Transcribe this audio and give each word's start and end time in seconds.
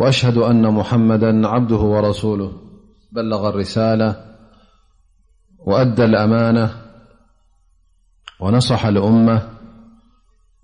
وأشهد 0.00 0.36
أن 0.36 0.66
محمدا 0.74 1.46
عبده 1.48 1.76
ورسوله 1.76 2.52
بلغ 3.12 3.48
الرسالة 3.48 4.16
وأدى 5.58 6.04
الأمانة 6.04 6.70
ونصح 8.40 8.86
الأمة 8.86 9.42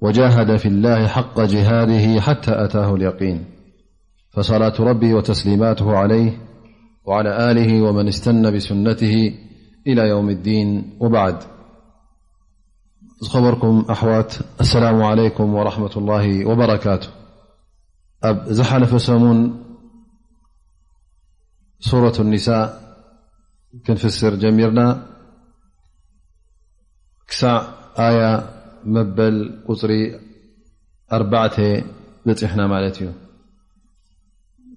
وجاهد 0.03 0.57
في 0.57 0.69
الله 0.69 1.07
حق 1.07 1.41
جهاده 1.41 2.21
حتى 2.21 2.65
أتاه 2.65 2.95
اليقين 2.95 3.45
فصلاة 4.33 4.75
ربي 4.81 5.15
وتسليماته 5.15 5.97
عليه 5.97 6.39
وعلى 7.07 7.51
آله 7.51 7.83
ومن 7.83 8.09
استنى 8.09 8.51
بسنته 8.51 9.35
إلى 9.87 10.09
يوم 10.09 10.31
الدين 10.31 10.97
وبعد 11.01 11.37
خبركم 13.29 13.85
أحوات 13.91 14.35
السلام 14.61 15.03
عليكم 15.03 15.55
ورحمة 15.55 15.93
الله 15.97 16.47
وبركاته 16.49 17.09
ኣብ 18.29 18.39
ዝሓለፈ 18.59 18.93
ሰሙን 19.07 19.41
ሱረት 21.89 22.17
ኒሳ 22.33 22.47
ክንፍስር 23.87 24.35
ጀሚርና 24.43 24.81
ክሳዕ 27.31 27.57
ኣያ 28.07 28.23
መበል 28.95 29.37
ፅሪ 29.81 29.93
4 31.19 31.63
በፂሕና 32.29 32.61
ማለት 32.75 32.97
እዩ 33.01 33.09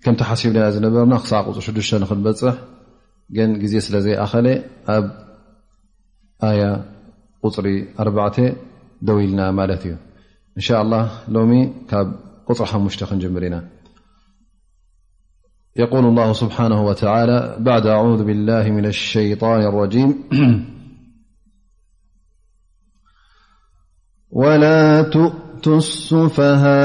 ከምቲ 0.04 0.22
ሓሲብ 0.30 0.52
ዝነበርና 0.76 1.14
ክሳዕ 1.24 1.42
ፅ 1.48 1.66
6 1.70 1.96
ንክንበፅሕ 2.04 2.58
ግን 3.38 3.50
ግዜ 3.64 3.74
ስለ 3.86 3.96
ዘይኣኸለ 4.06 4.48
ኣብ 4.96 5.06
ያ 6.62 6.68
ቁፅሪ4 7.48 8.38
ደው 9.08 9.18
ኢልና 9.26 9.42
ማለት 9.60 9.84
እዩ 9.88 9.94
እን 10.58 10.62
ሻ 10.68 10.82
ሎ 11.36 11.44
ካ 11.92 12.08
وطرح 12.50 12.76
مشتخ 12.78 13.14
جبرنا 13.14 13.70
يقول 15.76 16.06
الله 16.06 16.34
سبحانه 16.34 16.86
وتعالى 16.86 17.56
بعد 17.60 17.86
أعوذ 17.86 18.24
بالله 18.24 18.70
من 18.70 18.86
الشيطان 18.86 19.62
الرجيم 19.62 20.24
ولا 24.32 25.02
تؤت 25.04 25.68
السفها 25.68 26.80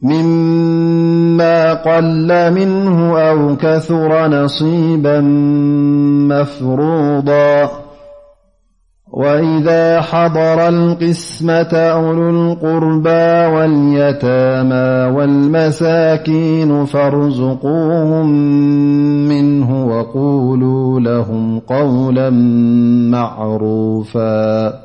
مما 0.06 1.74
قل 1.74 2.32
منه 2.54 3.20
أو 3.20 3.56
كثر 3.56 4.28
نصيبا 4.28 5.22
مفروضا 6.30 7.70
وإذا 9.12 10.02
حضر 10.02 10.68
القسمة 10.70 11.70
ألو 11.74 12.30
القربى 12.30 13.56
واليتاما 13.56 15.08
والمساكين 15.08 16.86
فرزقوهم 16.86 18.28
منه 19.30 19.86
وقولوا 19.88 21.00
لهم 21.00 21.60
قولا 21.60 22.30
معروفا 23.12 24.85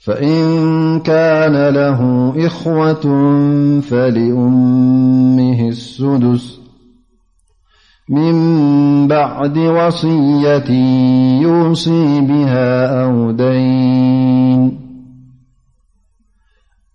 فإن 0.00 1.00
كان 1.00 1.68
له 1.68 2.32
إخوة 2.46 3.00
فلأمه 3.80 5.68
السدس 5.68 6.58
من 8.10 9.08
بعد 9.08 9.58
وصية 9.58 10.70
يوصي 11.40 12.20
بها 12.20 13.02
أودين 13.04 14.78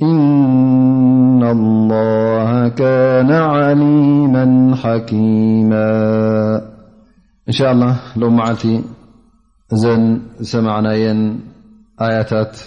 إن 0.02 1.44
الله 1.44 2.70
كان 2.70 3.32
عليما 3.32 4.76
حكيما 4.76 5.92
إن 7.48 7.54
شاء 7.54 7.72
الله 7.72 7.96
لو 8.16 8.30
معلت 8.30 8.68
إذن 9.74 10.22
سمعنا 10.42 10.94
ين 10.94 11.42
آيتات 12.02 12.60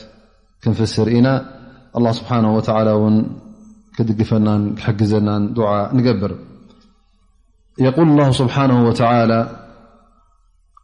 كنفسر 0.65 1.07
إنا 1.09 1.58
الله 1.99 2.13
سبحانه 2.21 2.55
وتعالى 2.57 2.93
ون 2.93 3.17
كدفنا 3.99 4.75
حجزنان 4.85 5.43
دعا 5.59 5.95
نجبر 5.97 6.33
يقول 7.79 8.07
الله 8.09 8.31
سبحانه 8.31 8.89
وتعالى 8.89 9.41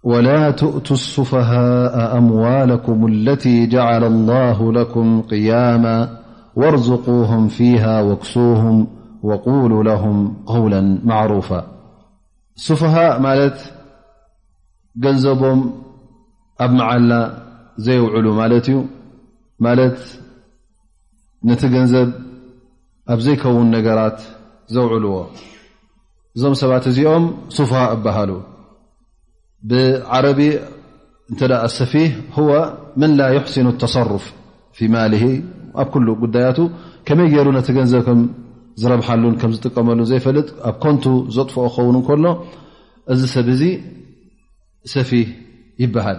ولا 0.04 0.50
تؤتوا 0.50 0.96
السفهاء 1.00 2.18
أموالكم 2.18 3.06
التي 3.12 3.56
جعل 3.66 4.02
الله 4.04 4.58
لكم 4.72 5.22
قياما 5.22 5.98
وارزقوهم 6.56 7.42
فيها 7.48 7.94
وكسوهم 8.02 8.76
وقولوا 9.22 9.82
لهم 9.84 10.16
قولا 10.46 10.98
معروفا 11.04 11.60
سفهاء 12.56 13.12
ملت 13.26 13.60
جنبم 15.02 15.60
أب 16.60 16.70
معل 16.80 17.10
زيوعلوا 17.76 18.36
ملت 19.60 20.18
ነቲ 21.48 21.62
ገንዘብ 21.74 22.08
ኣብ 23.12 23.18
ዘይከውን 23.24 23.66
ነገራት 23.76 24.18
ዘውዕልዎ 24.74 25.16
እዞም 26.36 26.54
ሰባት 26.60 26.84
እዚኦም 26.90 27.24
ስፋሃ 27.56 27.80
እበሃሉ 27.96 28.30
ብዓረቢ 29.70 30.40
እ 31.32 31.36
ሰፊ 31.76 31.92
መን 33.02 33.12
ላ 33.18 33.28
ሕሲኑ 33.34 33.66
ተሰርፍ 33.84 34.24
ፊ 34.78 34.88
ማሊ 34.94 35.14
ኣብ 35.82 35.88
ኩሉ 35.94 36.08
ጉዳያቱ 36.24 36.58
ከመይ 37.06 37.28
ገሩ 37.34 37.48
ነቲ 37.58 37.68
ገንዘብ 37.78 38.02
ከምዝረብሓሉን 38.08 39.38
ዝጥቀመሉ 39.54 40.00
ዘይፈልጥ 40.10 40.48
ኣብ 40.70 40.76
ኮንቱ 40.84 41.04
ዘጥፍኦ 41.38 41.64
ክኸውን 41.74 41.98
ከሎ 42.08 42.24
እዚ 43.14 43.20
ሰብ 43.34 43.48
እዚ 43.54 43.62
ሰፊ 44.94 45.10
ይበሃል 45.84 46.18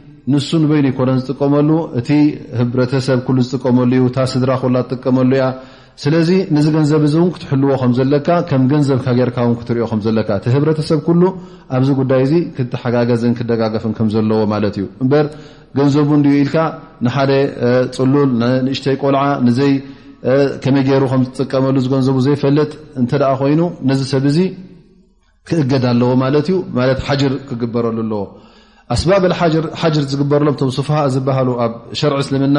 ንሱ 0.31 0.49
ንበይኑ 0.63 0.85
ይኮነን 0.91 1.19
ዝጥቀመሉ 1.21 1.69
እቲ 1.99 2.09
ህብረተሰብ 2.59 3.19
ኩሉ 3.27 3.37
ዝጥቀመሉ 3.45 3.87
እዩ 3.97 4.03
እታ 4.09 4.17
ስድራ 4.33 4.51
ኩላ 4.63 4.75
ትጥቀመሉ 4.89 5.29
እያ 5.37 5.45
ስለዚ 6.03 6.29
ነዚ 6.55 6.65
ገንዘብ 6.75 7.01
እዚ 7.07 7.15
እውን 7.21 7.31
ክትሕልዎ 7.35 7.71
ከምዘለካ 7.81 8.27
ከም 8.49 8.63
ገንዘብካ 8.71 9.05
ጌርካ 9.19 9.37
ውን 9.47 9.55
ክትሪኦ 9.61 9.85
ከምዘለካ 9.91 10.29
እቲ 10.39 10.45
ህብረተሰብ 10.55 10.99
ኩሉ 11.07 11.21
ኣብዚ 11.77 11.89
ጉዳይ 11.99 12.21
እዚ 12.27 12.33
ክተሓጋገዝን 12.57 13.33
ክደጋገፍን 13.39 13.93
ከምዘለዎ 13.97 14.39
ማለት 14.53 14.75
እዩ 14.79 14.85
እምበር 15.05 15.25
ገንዘቡን 15.79 16.21
ኢልካ 16.41 16.55
ንሓደ 17.07 17.31
ፅሉል 17.97 18.31
ንእሽተይ 18.67 18.97
ቆልዓ 19.03 19.23
ይ 19.71 19.73
ከመይ 20.63 20.83
ገይሩ 20.87 21.03
ከም 21.11 21.21
ዝጥቀመሉ 21.27 21.75
ገንዘቡ 21.95 22.17
ዘይፈለጥ 22.27 22.71
እንተ 23.01 23.11
ደኣ 23.23 23.31
ኮይኑ 23.41 23.61
ነዚ 23.89 24.01
ሰብ 24.13 24.25
እዚ 24.31 24.39
ክእገድ 25.49 25.85
ኣለዎ 25.91 26.09
ማለት 26.23 26.47
እዩ 26.51 26.57
ማለት 26.79 26.99
ሓጅር 27.07 27.33
ክግበረሉ 27.49 27.97
ኣለዎ 28.05 28.23
ኣስባብሓጅር 28.93 30.03
ዝግበርሎም 30.11 30.55
ቶም 30.59 30.69
ስፋሃ 30.77 30.97
ዝበሃሉ 31.15 31.49
ኣብ 31.65 31.73
ሸርዒ 31.99 32.17
እስልምና 32.23 32.57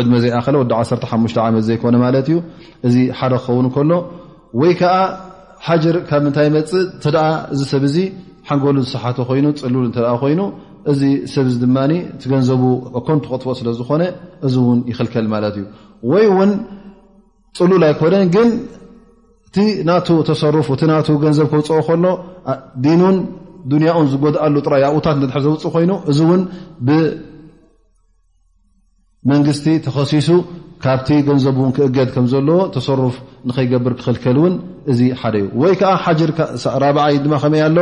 ዕድ 0.00 0.10
ዘይኣኸለ 0.24 0.54
ወ 0.62 0.66
15 1.14 1.40
ዓት 1.44 1.56
ዘይኮነ 1.68 1.94
ማለት 2.06 2.26
እዩ 2.32 2.36
እዚ 2.88 2.96
ሓደ 3.20 3.32
ክኸውን 3.44 3.66
ከሎ 3.76 3.92
ወይ 4.62 4.72
ከዓ 4.82 4.94
ሓጅር 5.66 5.96
ካብ 6.08 6.22
ምንታይ 6.26 6.48
መፅእ 6.56 6.84
ተደኣ 7.02 7.26
እዚ 7.54 7.60
ሰብ 7.72 7.84
ዚ 7.94 7.98
ሓንጎሉ 8.48 8.76
ዝሰሓተ 8.86 9.18
ኮይኑ 9.30 9.46
ፅልሉ 9.62 9.82
እተ 9.90 9.98
ኮይኑ 10.22 10.40
እዚ 10.92 11.00
ሰብዚ 11.34 11.54
ድማ 11.64 11.76
ትገንዘቡ 12.22 12.62
እኮን 12.98 13.18
ትቐጥቦ 13.24 13.48
ስለ 13.60 13.68
ዝኮነ 13.78 14.02
እዚ 14.46 14.54
እውን 14.64 14.80
ይኽልከል 14.90 15.26
ማለት 15.34 15.54
እዩ 15.60 15.64
ወይ 16.12 16.26
ውን 16.38 16.50
ፅሉል 17.58 17.82
ኣይኮነ 17.88 18.14
ግን 18.34 18.48
እቲ 19.48 19.56
ናቱ 19.88 20.08
ተሰሩፍ 20.30 20.66
እቲ 20.74 20.80
ና 20.90 20.92
ገንዘብ 21.24 21.46
ከውፅኦ 21.52 21.78
ከሎ 21.88 22.04
ዲኑን 22.84 23.16
ዱንያኡን 23.72 24.06
ዝጎድኣሉ 24.12 24.54
ጥራይ 24.66 24.82
ኣውታት 24.88 25.16
ድሐ 25.22 25.36
ዘውፅእ 25.44 25.70
ኮይኑ 25.74 25.92
እዚ 26.10 26.18
እውን 26.26 26.42
ብመንግስቲ 26.86 29.66
ተኸሲሱ 29.86 30.28
ካብቲ 30.84 31.08
ገንዘቡውን 31.28 31.70
ክእገድ 31.76 32.08
ከም 32.14 32.24
ዘለዎ 32.32 32.58
ተሰሩፍ 32.74 33.14
ንከይገብር 33.48 33.92
ክክልከል 33.98 34.36
ውን 34.42 34.54
እዚ 34.92 35.00
ሓደ 35.20 35.34
እዩ 35.44 35.48
ወይ 35.62 35.72
ከዓ 35.82 35.90
ሓጅርራበዓይ 36.06 37.14
ድማ 37.26 37.32
ከመይ 37.44 37.62
ኣሎ 37.68 37.78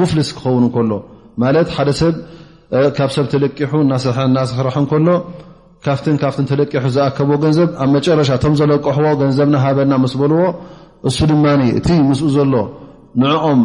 ሙፍልስ 0.00 0.28
ክኸውን 0.36 0.64
እከሎ 0.68 0.92
ማለት 1.44 1.68
ሓደ 1.76 1.88
ሰብ 2.02 2.14
ካብ 2.98 3.10
ሰብ 3.16 3.26
ተለቂሑ 3.32 3.72
ናስርሑ 3.90 4.66
ከሎ 4.92 5.06
ካብትን 5.84 6.16
ካብት 6.22 6.38
ተለቂሑ 6.50 6.84
ዝኣከብዎ 6.94 7.34
ገንዘብ 7.44 7.68
ኣብ 7.82 7.88
መጨረሻ 7.96 8.28
እቶም 8.38 8.54
ዘለቀሕዎ 8.60 9.10
ገንዘብና 9.20 9.54
ሃበና 9.64 9.92
መስበልዎ 10.04 10.40
እሱ 11.08 11.18
ድማ 11.30 11.44
እቲ 11.78 11.88
ምስ 12.10 12.20
ሎ 12.52 12.54
ኦም 13.50 13.60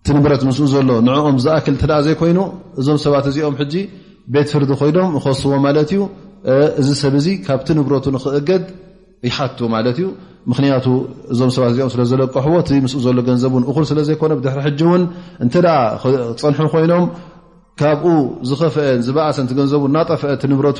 እቲ 0.00 0.06
ንብረት 0.16 0.42
ምስ 0.48 0.58
ዘሎ 0.74 0.88
ንኦም 1.08 1.36
ዝኣክል 1.44 1.76
ዘይኮይኑ 2.06 2.38
እዞም 2.80 2.98
ሰባት 3.04 3.26
እዚኦም 3.30 3.54
ዚ 3.74 3.76
ቤት 4.34 4.48
ፍርዲ 4.54 4.70
ኮይኖም 4.80 5.10
ኸስዎ 5.24 5.52
ማለት 5.66 5.90
እዩ 5.94 6.00
እዚ 6.80 6.88
ሰብ 7.02 7.14
ዚ 7.24 7.28
ካብቲ 7.46 7.68
ንብረቱ 7.78 8.06
ንክእገድ 8.16 8.64
ይሓቱ 9.28 9.58
ማለትእዩ 9.74 10.06
ምክንያቱ 10.50 10.86
እዞም 11.32 11.50
ሰባት 11.54 11.70
እዚኦም 11.72 11.90
ስለዘለቀሕዎ 11.94 12.56
እ 12.76 12.80
ምስ 12.84 12.92
ዘሎ 13.06 13.18
ገንዘብ 13.28 13.52
እኩ 13.70 13.76
ስለዘይኮነ 13.90 14.32
ድ 14.44 14.50
ሕጂ 14.66 14.80
ውን 14.90 15.02
እ 15.44 15.48
ፀንሑ 16.40 16.66
ኮይኖም 16.74 17.06
ካብኡ 17.80 18.06
ዝኸፍአ 18.50 18.84
ዝበእሰ 19.06 19.36
ቲ 19.48 19.52
ገንዘቡ 19.58 19.82
እናጠፍአቲ 19.90 20.42
ንብረቱ 20.52 20.78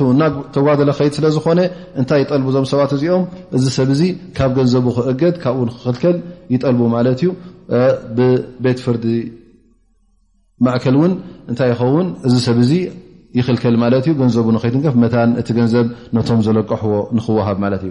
እተጓደለ 0.49 0.91
ኸይድ 0.99 1.13
ስለዝኮነ 1.19 1.61
እንታይ 2.01 2.21
ይጠል 2.25 2.41
እዞም 2.51 2.65
ሰባት 2.73 2.93
እዚኦም 2.97 3.23
እዚ 3.57 3.65
ሰብ 3.79 3.91
ዚ 3.99 4.03
ካብ 4.37 4.51
ገንዘቡ 4.59 4.85
ክእገድ 4.97 5.37
ካብኡ 5.43 5.63
ክኽልከል 5.75 6.17
ይጠልቡ 6.55 6.81
ማለት 6.97 7.21
እዩ 7.23 7.31
ብቤት 8.17 8.81
ፍርዲ 8.87 9.05
ማእከል 10.67 10.97
እውን 11.01 11.13
እንታይ 11.51 11.71
ይኸውን 11.75 12.09
እዚ 12.29 12.35
ሰብ 12.47 12.59
ይክልከል 13.39 13.75
ማ 13.81 13.85
ዩ 14.11 14.13
ገንዘቡ 14.21 14.47
ከይትንከፍ 14.63 14.95
መን 15.03 15.31
እቲ 15.41 15.49
ገንዘብ 15.59 15.87
ነቶም 16.17 16.39
ዘለቀሕዎ 16.47 16.95
ንክወሃብ 17.17 17.59
ማለት 17.65 17.83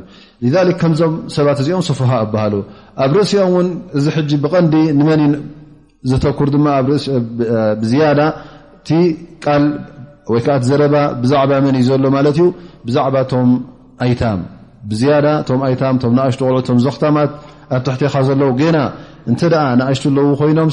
እዩ 0.46 0.52
ከምዞም 0.82 1.14
ሰባት 1.36 1.60
እዚኦም 1.64 1.84
ስፉሃ 1.90 2.12
እበሃሉ 2.26 2.54
ኣብ 3.06 3.12
ርእስኦ 3.18 3.44
ውን 3.56 3.68
እዚ 3.98 4.06
ሕ 4.16 4.26
ብቐንዲ 4.46 4.76
ንመኒ 5.00 5.24
ዘተኩር 6.10 6.50
ድማ 6.56 6.66
እብዝያዳ 7.74 8.20
ቲ 8.88 8.98
ወይከዓት 10.34 10.64
ዘረባ 10.70 10.96
ብዛዕባ 11.24 11.52
መን 11.66 11.76
እዩ 11.80 11.84
ዘሎ 11.90 12.06
ማለት 12.16 12.36
ዩ 12.42 12.46
ብዛዕባ 12.88 13.16
ቶም 13.32 13.50
ኣይታ 14.06 14.22
ያ 15.10 15.34
ቶ 15.48 15.56
ኣሽ 16.28 16.36
ዘክታማት 16.88 17.32
ኣ 17.76 17.78
ታሕትኻ 17.86 18.14
ዘለዉ 18.30 18.52
ና 18.76 18.80
እተ 19.32 19.42
ንእሽ 19.80 20.02
ለው 20.18 20.28
ኮይኖም 20.42 20.70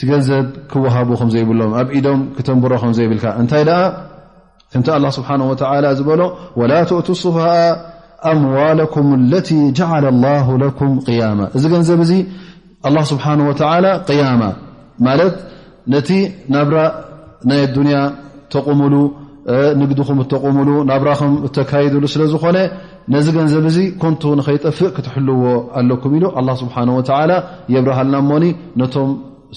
ትገንዘብ 0.00 0.46
ክወሃቡ 0.70 1.10
ከዘይብሎም 1.20 1.70
ኣብ 1.80 1.88
ኢዶም 1.98 2.20
ክተንብሮ 2.36 2.72
ከዘይብልካ 2.82 3.24
እታይ 3.42 3.64
ከምቲ 4.72 4.88
ስብሓ 5.16 5.28
ዝበሎ 5.98 6.20
ላ 6.70 6.74
ተእቱ 6.90 7.08
صفሃ 7.24 7.46
ኣምዋለኩም 8.30 9.08
ለ 9.32 9.42
ም 10.10 10.92
ያማ 11.20 11.40
እዚ 11.56 11.64
ገንዘብ 11.74 12.00
እ 12.06 12.12
ስብሓ 13.12 13.26
ያማ 14.20 14.42
ማለት 15.08 15.34
ነቲ 15.94 16.08
ናብራ 16.54 16.76
ናይ 17.50 17.60
ኣዱንያ 17.68 17.96
ተቕሙሉ 18.54 18.94
ንግድኹም 19.80 20.18
እተቕሙሉ 20.22 20.68
ናብራኹም 20.90 21.32
እተካይድሉ 21.46 22.04
ስለዝኾነ 22.14 22.58
ነዚ 23.14 23.26
ገንዘብ 23.36 23.64
እዙ 23.70 23.78
ኮንቲ 24.02 24.22
ንከይጠፍእ 24.38 24.90
ክትሕልዎ 24.96 25.42
ኣለኩም 25.80 26.14
ኢሉ 26.18 26.24
ስብሓ 26.62 26.74
የብርሃልና 27.74 28.16
እሞኒ 28.24 28.44
ነቶም 28.82 29.10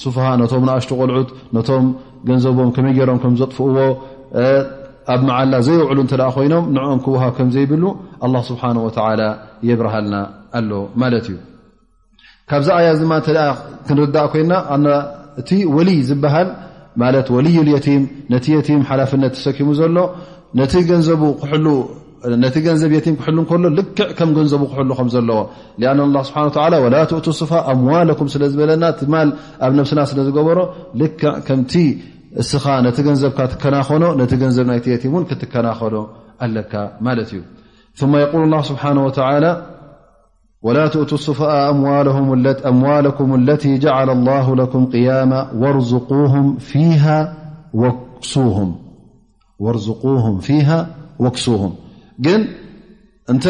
ስፋሃ 0.03 0.25
ነቶም 0.41 0.63
ንኣሽቶ 0.69 0.91
ቆልዑት 1.01 1.29
ነቶም 1.57 1.85
ገንዘቦም 2.29 2.69
ከመይ 2.75 2.93
ገይሮም 2.97 3.19
ከምዘጥፍእዎ 3.23 3.77
ኣብ 5.13 5.21
መዓላ 5.27 5.53
ዘይውዕሉ 5.67 5.99
እተ 6.05 6.13
ኮይኖም 6.35 6.65
ንኦም 6.75 6.99
ክወሃብ 7.05 7.31
ከምዘይብሉ 7.37 7.83
ኣ 8.25 8.41
ስብሓ 8.49 8.63
የብረሃልና 9.69 10.15
ኣሎ 10.59 10.71
ማለት 11.01 11.25
እዩ 11.31 11.37
ካብዚ 12.49 12.67
ኣያ 12.79 12.89
ማ 13.11 13.15
ተ 13.27 13.31
ክንርዳእ 13.87 14.27
ኮይና 14.33 14.53
እቲ 15.41 15.49
ወልይ 15.75 15.99
ዝበሃል 16.09 16.47
ማ 17.01 17.07
ወልዩ 17.35 17.57
የቲም 17.75 18.03
ነቲ 18.33 18.45
የም 18.55 18.81
ሓላፍነት 18.89 19.33
ሰኪሙ 19.45 19.69
ዘሎ 19.79 19.97
ነ 20.59 20.61
ገንዘብ 20.89 21.21
የ 22.95 22.97
ክ 23.05 23.07
ሎ 23.65 23.67
ልክዕ 23.79 24.07
ከም 24.17 24.29
ገንዘቡ 24.37 24.61
ክሉ 24.71 24.89
ከ 24.99 25.01
ዘለዎ 25.15 25.39
ላ 26.93 26.97
ትእ 27.11 27.29
صፋ 27.41 27.51
ኣምዋኩም 27.73 28.27
ስለዝበለና 28.33 28.85
ማ 29.13 29.15
ኣብ 29.67 29.71
ነብስና 29.79 29.99
ስዝገበሮ 30.11 30.59
ልክ 31.01 31.19
ከም 31.49 31.59
እስኻ 32.41 32.63
ነቲ 32.85 32.97
ገንዘብካ 33.05 33.39
ትከናኸኖ 33.53 34.03
ገንዘብ 34.41 34.65
ና 34.69 34.71
ክትከናኸኖ 35.29 35.95
ኣለካ 36.45 36.73
ማት 37.05 37.19
እዩ 37.31 37.39
ስብ 38.01 38.11
ول 40.65 40.75
تؤ 40.93 41.15
صف 41.27 41.41
أمዋالكም 42.67 43.35
اለت 43.35 43.63
جعل 43.85 44.09
الله 44.17 44.45
لكم 44.61 44.81
قيام 44.93 45.31
ورزقوه 45.61 46.33
فيه 50.39 50.87
وقسه 51.19 51.71
ግ 52.25 52.27
እተ 53.33 53.43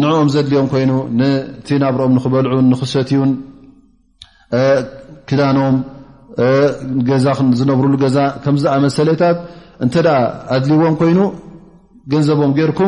ንኦም 0.00 0.28
ዘድልኦም 0.32 0.68
ይኑ 0.82 0.92
ናብሮኦም 1.82 2.12
ክበልዑ 2.24 2.52
ሰትዩ 2.94 3.18
ክዳኖም 5.28 5.76
ዝነብሩ 7.60 7.84
ኣመሰታት 8.76 9.22
እ 9.84 9.86
قድልዎም 10.50 10.94
ይኑ 11.10 11.18
ንዘቦም 12.14 12.52
ርك 12.72 12.80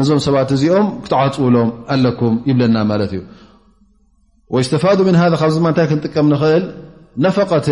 ንዞም 0.00 0.20
ሰባት 0.26 0.50
እዚኦም 0.56 0.86
ክተዓፅውሎም 1.04 1.70
ኣለኩም 1.94 2.34
ይብለና 2.48 2.76
ማለት 2.90 3.10
እዩ 3.16 3.22
ስተፋ 4.68 4.84
ም 5.08 5.12
ካብዚ 5.40 5.56
ንታይ 5.64 5.86
ክንጥቀም 5.90 6.26
ንክእል 6.34 6.64
ነፈቀት 7.24 7.66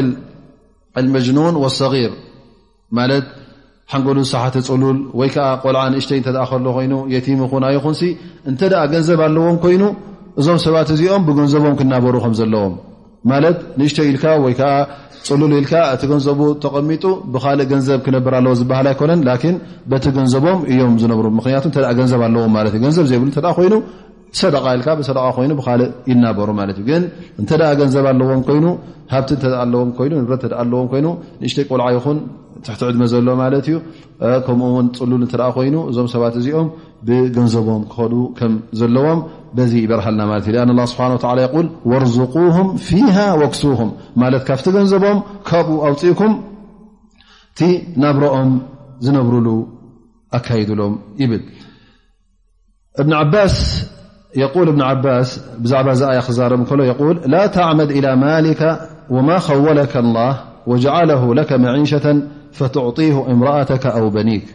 መጅኑን 1.14 1.56
ሰغር 1.80 2.12
ማለት 2.98 3.26
ሓንገሉዝ 3.92 4.26
ሳሓት 4.34 4.54
ፅሉል 4.68 4.98
ወይ 5.18 5.28
ከዓ 5.34 5.46
ቆልዓ 5.64 5.82
ንእሽተይ 5.92 6.20
እተ 6.22 6.28
ከሎ 6.50 6.66
ኮይኑ 6.76 6.94
የቲም 7.14 7.40
ኹን 7.52 7.64
ይኹን 7.76 7.96
እንተ 8.50 8.60
ገንዘብ 8.92 9.20
ኣለዎም 9.26 9.56
ኮይኑ 9.64 9.82
እዞም 10.40 10.58
ሰባት 10.66 10.88
እዚኦም 10.96 11.22
ብገንዘቦም 11.28 11.74
ክናበሩ 11.80 12.14
ከም 12.24 12.34
ዘለዎም 12.40 12.74
ማለት 13.30 13.56
ንእሽተይ 13.78 14.06
ኢልካ 14.10 14.24
ወይ 14.44 14.52
ከዓ 14.60 14.68
ፅሉል 15.28 15.52
ኢልካ 15.60 15.72
እቲ 15.94 16.02
ገንዘቡ 16.10 16.40
ተቐሚጡ 16.64 17.04
ብካልእ 17.32 17.66
ገንዘብ 17.72 17.98
ክነበር 18.06 18.32
ለዎ 18.44 18.52
ዝበሃል 18.60 18.86
ኣይኮነን 18.92 19.20
ን 19.48 19.54
በቲ 19.90 20.04
ገንዘቦም 20.18 20.60
እዮም 20.72 20.94
ዝነብሩ 21.02 21.26
ምክንያቱ 21.38 21.64
ገንዘብ 21.98 22.20
ኣለዎም 22.28 22.54
ት 22.68 22.72
እ 22.78 22.80
ገንዘብ 22.84 23.04
ዘይብ 23.10 23.22
ተ 23.36 23.40
ኮይኑ 23.58 23.74
ሰደ 24.40 24.56
ብሰይ 24.98 25.24
ብልእ 25.60 25.90
ይናበሩ 26.10 26.48
ማለት 26.60 26.76
እ 26.82 26.84
ግን 26.88 27.02
እንተ 27.40 27.50
ገንዘብ 27.80 28.04
ኣለዎም 28.12 28.42
ኮይኑ 28.48 28.66
ሃብቲ 29.14 29.30
ዎይ 30.02 30.08
ንእሽተይ 31.02 31.66
ቆልዓ 31.70 31.88
ይኹን 31.96 32.18
ትሕቲ 32.66 32.82
ዕድመ 32.90 33.02
ዘሎ 33.12 33.28
ማለት 33.42 33.66
ዩ 33.72 33.74
ከምኡውን 34.46 34.86
ፅሉል 34.98 35.22
እተ 35.26 35.34
ኮይኑ 35.56 35.76
እዞም 35.90 36.08
ሰባት 36.14 36.34
እዚኦም 36.40 36.66
ብገንዘቦም 37.08 37.82
ክኸዱ 37.92 38.14
ከም 38.38 38.54
ዘለዎም 38.80 39.20
الأن 39.58 40.70
الله 40.70 40.84
سبحانه 40.86 41.18
والى 41.24 41.42
يول 41.42 41.66
وارزقوهم 41.84 42.76
فيها 42.76 43.34
وكسوهم 43.34 43.92
كفت 44.46 44.68
نبم 44.68 45.22
بو 45.52 45.86
أئكم 45.86 46.42
نبرم 47.96 48.60
نبرل 49.02 49.66
ألم 53.00 53.10
ن 53.10 53.12
ع 53.12 53.12
ع 53.18 53.20
ي 54.38 54.38
ب 55.02 55.04
و 57.00 57.02
لا 57.34 57.42
تعمد 57.46 57.88
إلى 57.90 58.16
مالك 58.16 58.80
وما 59.10 59.38
خولك 59.38 59.96
الله 60.04 60.40
وجعله 60.66 61.34
لك 61.34 61.52
معيشة 61.52 62.22
فتعطيه 62.52 63.26
امرأتك 63.32 63.86
أو 63.98 64.04
بنيك 64.10 64.54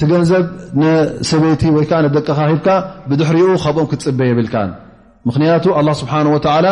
ት 0.00 0.06
ገንዘብ 0.12 0.44
ንሰበይቲ 0.80 1.62
ወይከዓ 1.76 1.98
ነደቀኻ 2.06 2.38
ሂብካ 2.50 2.68
ብድሕሪኡ 3.08 3.48
ካብኦም 3.64 3.86
ክትፅበ 3.90 4.18
የብልካን 4.30 4.70
ምክንያቱ 5.28 5.64
ኣላ 5.78 5.88
ስብሓ 6.00 6.12
ወላ 6.34 6.66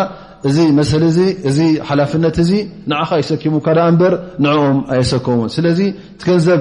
እዚ 0.49 0.59
መሰሊ 0.79 1.03
እዚ 1.51 1.59
ሓላፍነት 1.89 2.37
እዚ 2.45 2.51
ንዓኻ 2.91 3.11
ይሰኪሙካ 3.23 3.67
ዳ 3.79 3.81
እበር 3.93 4.13
ንዕኦም 4.45 4.79
ኣየሰከውን 4.95 5.49
ስለዚ 5.57 5.81
ቲ 6.21 6.25
ገንዘብ 6.31 6.61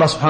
ላ 0.00 0.04
ስብሓ 0.12 0.24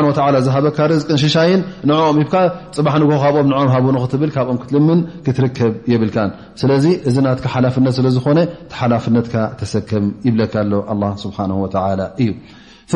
ዝሃበካ 0.47 0.79
ርዝቅን 0.93 1.19
ሽሻይን 1.23 1.61
ንኦም 1.89 2.17
ሂብካ 2.23 2.35
ፅባሕ 2.77 2.95
ንግ 3.03 3.11
ካብኦም 3.23 3.47
ንም 3.51 3.69
ሃቡኑ 3.75 3.97
ክትብል 4.05 4.31
ካብኦም 4.37 4.59
ክትልምን 4.63 5.01
ክትርከብ 5.27 5.73
የብልካን 5.93 6.31
ስለዚ 6.63 6.85
እዚ 7.11 7.17
ናት 7.27 7.43
ሓላፍነት 7.55 7.95
ስለዝኾነ 7.99 8.39
ቲ 8.71 8.73
ሓላፍነትካ 8.81 9.37
ተሰክም 9.63 10.07
ይብለካ 10.29 10.55
ኣሎ 10.65 10.73
ኣ 11.11 11.13
ስብሓ 11.27 11.39
ላ 12.01 12.07
እዩ 12.25 12.31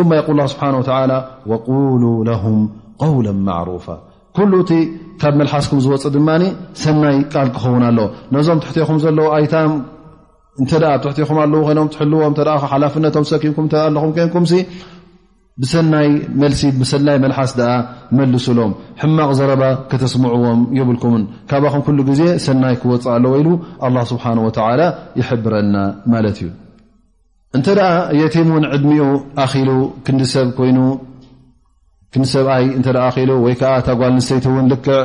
ል 0.01 0.05
ስብሓ 0.53 1.73
ሉ 2.03 2.05
ለም 2.35 2.59
قውለ 3.03 3.27
ማرፋ 3.47 3.87
ኩሉ 4.37 4.53
እቲ 4.65 4.71
ካብ 5.21 5.33
መልሓስኩም 5.41 5.79
ዝወፅ 5.85 6.05
ድማ 6.15 6.29
ሰናይ 6.83 7.17
ቃል 7.33 7.49
ክኸውን 7.55 7.83
ኣለ 7.89 7.99
ነዞም 8.35 8.59
ትሕትኹም 8.63 8.99
ዘለዎ 9.05 9.27
ኣይታ 9.37 9.55
እ 10.63 10.65
ኣትኹ 11.09 11.31
ኣዉ 11.45 11.53
ይኖም 11.71 11.89
ትልዎም 11.97 12.35
ሓላፍነቶም 12.73 13.25
ሰኪምኩ 13.31 13.59
ኣኹም 13.99 14.11
ንኩም 14.29 14.45
ሰናይ 15.73 16.09
መልሓስ 17.25 17.53
መልሱሎም 18.19 18.73
ሕማቕ 19.03 19.31
ዘረባ 19.41 19.63
ከተስምዕዎም 19.93 20.61
የብልኩምን 20.81 21.25
ካብኹም 21.53 21.87
ሉ 22.01 22.03
ግዜ 22.11 22.23
ሰናይ 22.47 22.77
ክወፅ 22.83 23.05
ኣለዎ 23.17 23.33
ኢሉ 23.43 23.49
ስብሓ 24.13 24.25
ይሕብረና 25.21 25.77
ማለት 26.15 26.39
እዩ 26.45 26.51
እንተ 27.57 27.67
ኣ 27.89 27.91
የቲም 28.21 28.49
እውን 28.53 28.65
ዕድሚኡ 28.75 29.03
ኣኪሉ 29.47 29.71
ክንዲሰብ 30.07 30.47
ይ 30.71 30.79
ክሰብኣይ 32.15 32.65
እ 32.79 32.81
ኣሉ 33.23 33.31
ወይዓ 33.45 33.71
ታጓል 33.87 34.13
ንስተይቲ 34.17 34.47
ን 34.65 34.67
ልክዕ 34.73 34.97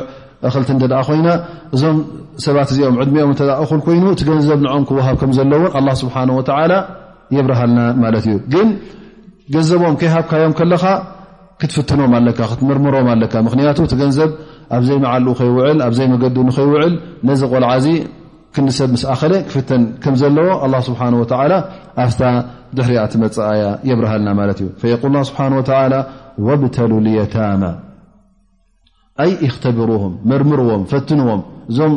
እክልቲ 0.48 0.70
እ 0.88 1.00
ኮይና 1.08 1.28
እዞም 1.74 1.96
ሰባት 2.44 2.68
እዚኦም 2.74 2.96
ዕድሚኦም 3.02 3.30
እ 3.64 3.66
ኮይኑ 3.86 4.04
እቲ 4.14 4.20
ገንዘብ 4.28 4.60
ንኦም 4.66 4.84
ክወሃብ 4.88 5.16
ከምዘለውን 5.20 5.70
ኣ 5.78 5.94
ስብሓ 6.02 6.16
ወ 6.38 6.42
የብርሃልና 7.36 7.80
ማለት 8.04 8.24
እዩ 8.28 8.36
ግን 8.52 8.68
ገንዘቦም 9.54 9.94
ከይሃብካዮም 10.00 10.54
ከለካ 10.60 10.84
ክትፍትኖም 11.60 12.12
ኣለካ 12.18 12.38
ክትምርምሮም 12.50 13.08
ኣለካ 13.14 13.34
ምክንያቱ 13.48 13.78
እቲ 13.86 13.92
ገንዘብ 14.02 14.30
ኣብዘይ 14.76 14.98
መዓልኡ 15.04 15.32
ኸይውዕል 15.40 15.78
ኣብዘይ 15.88 16.06
መገድን 16.14 16.48
ከይውዕል 16.56 16.94
ነዚ 17.28 17.40
ቆልዓዚ 17.52 17.86
ብ 18.54 19.66
ፍዘዎ 20.04 21.52
ኣ 22.06 22.32
ድሕሪያ 22.78 23.00
መፅእያ 23.20 23.62
የብርሃልና 23.88 24.28
ብተ 24.38 25.08
ታማ 25.68 27.62
ክብሩ 29.64 29.90
ርምርዎም 30.40 30.82
ፈትንዎም 30.90 31.40
እዞም 31.70 31.94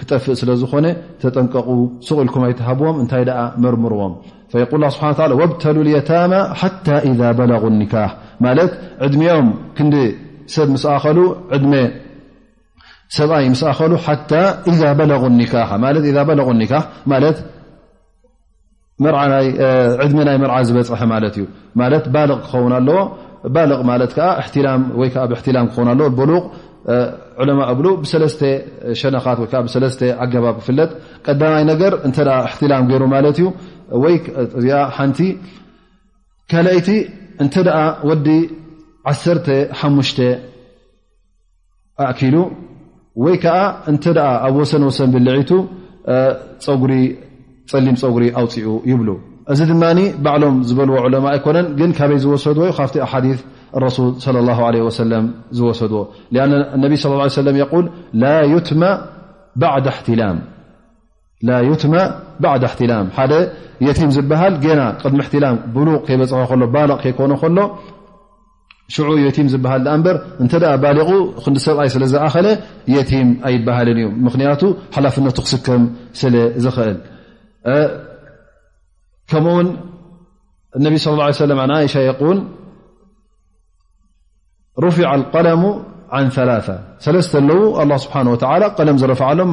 ክጠፍእ 0.00 0.34
ስለዝኮ 0.40 0.72
ተጠንቀቁ 1.22 1.68
ቁ 2.06 2.08
ኢልኩ 2.24 2.34
ይሃዎ 2.52 2.80
እታይ 3.04 3.22
ርምርዎም 3.74 4.12
ማ 8.44 8.46
በغ 8.46 8.68
ካ 8.70 9.14
ድሜኦም 9.14 9.48
ድመናይ 19.04 19.46
ር 20.50 20.54
ዝበፅሐ 20.68 21.00
እ 21.26 21.42
ሸኻ 22.10 23.44
ኣባ 23.54 23.74
ፍጥ 25.38 25.46
ይ 25.48 25.48
ላ 32.70 32.80
ሩ 32.98 33.32
ቲ 35.18 35.28
ካይቲ 36.52 36.88
እ 37.44 37.50
ዲ 38.26 38.40
ኣእኪሉ 42.02 42.36
ኣብ 43.28 44.58
ሰ 44.70 44.80
ወሰ 44.86 44.98
ብልዒ 45.12 45.28
ፀጉሪ 46.66 46.92
ፀሊም 47.70 47.96
ፀጉሪ 48.02 48.24
ኣውፅኡ 48.40 48.66
ይብሉ 48.90 49.08
እዚ 49.52 49.60
ድማ 49.70 49.82
ባዕሎም 50.24 50.56
ዝበልዎ 50.68 50.94
ዑለማ 51.06 51.26
ኣይኮነን 51.34 51.66
ግን 51.78 51.90
ካበይ 51.98 52.18
ዝወሰድዎ 52.24 52.64
ዩ 52.70 52.74
ካብ 52.78 52.90
ሓ 53.12 53.22
ሱል 54.96 55.12
ዝወሰድዎ 55.58 56.00
ነብ 56.82 56.92
ه 57.72 57.82
ል 61.48 61.50
ዩትማ 61.70 61.96
ባዕ 62.42 62.64
ትላም 62.78 63.06
ሓደ 63.16 63.32
የቲም 63.86 64.10
ዝበሃል 64.16 64.54
ና 64.78 64.82
ቅድሚ 65.02 65.20
ትላም 65.34 65.56
ብሉቕ 65.74 65.98
ከይበፅሐ 66.06 66.50
ሎ 66.60 66.64
ባልቕ 66.76 66.94
ከይኮነ 67.02 67.32
ሎ 67.56 67.66
ሽ 68.94 69.06
የቲም 69.26 69.48
ዝበሃል 69.52 69.82
እበር 69.94 70.16
እንተ 70.42 70.52
ባሊቑ 70.84 71.10
ክዲሰብኣይ 71.44 71.90
ስለ 71.94 72.04
ዝኣኸለ 72.14 72.46
የቲም 72.94 73.28
ኣይበሃልን 73.50 73.98
እዩ 74.02 74.08
ምክንያቱ 74.26 74.62
ሓላፍነቱ 74.96 75.38
ክስከም 75.46 75.82
ስለዝኽእል 76.20 76.96
كم 79.28 79.46
النبي 80.76 80.96
صلى 80.98 81.14
اله 81.14 81.24
عليه 81.24 81.34
ولم 81.40 81.58
عن 81.60 81.86
ش 81.86 81.96
يقول 81.96 82.44
رفع 84.80 85.14
القلم 85.14 85.82
عن 86.10 86.28
ثلاثة 86.30 86.80
لس 87.08 87.36
الله 87.36 87.96
سبحانه 87.96 88.32
وتلى 88.32 88.66
قلم 88.78 89.04
رفع 89.12 89.32
ر 89.32 89.40
ر 89.42 89.44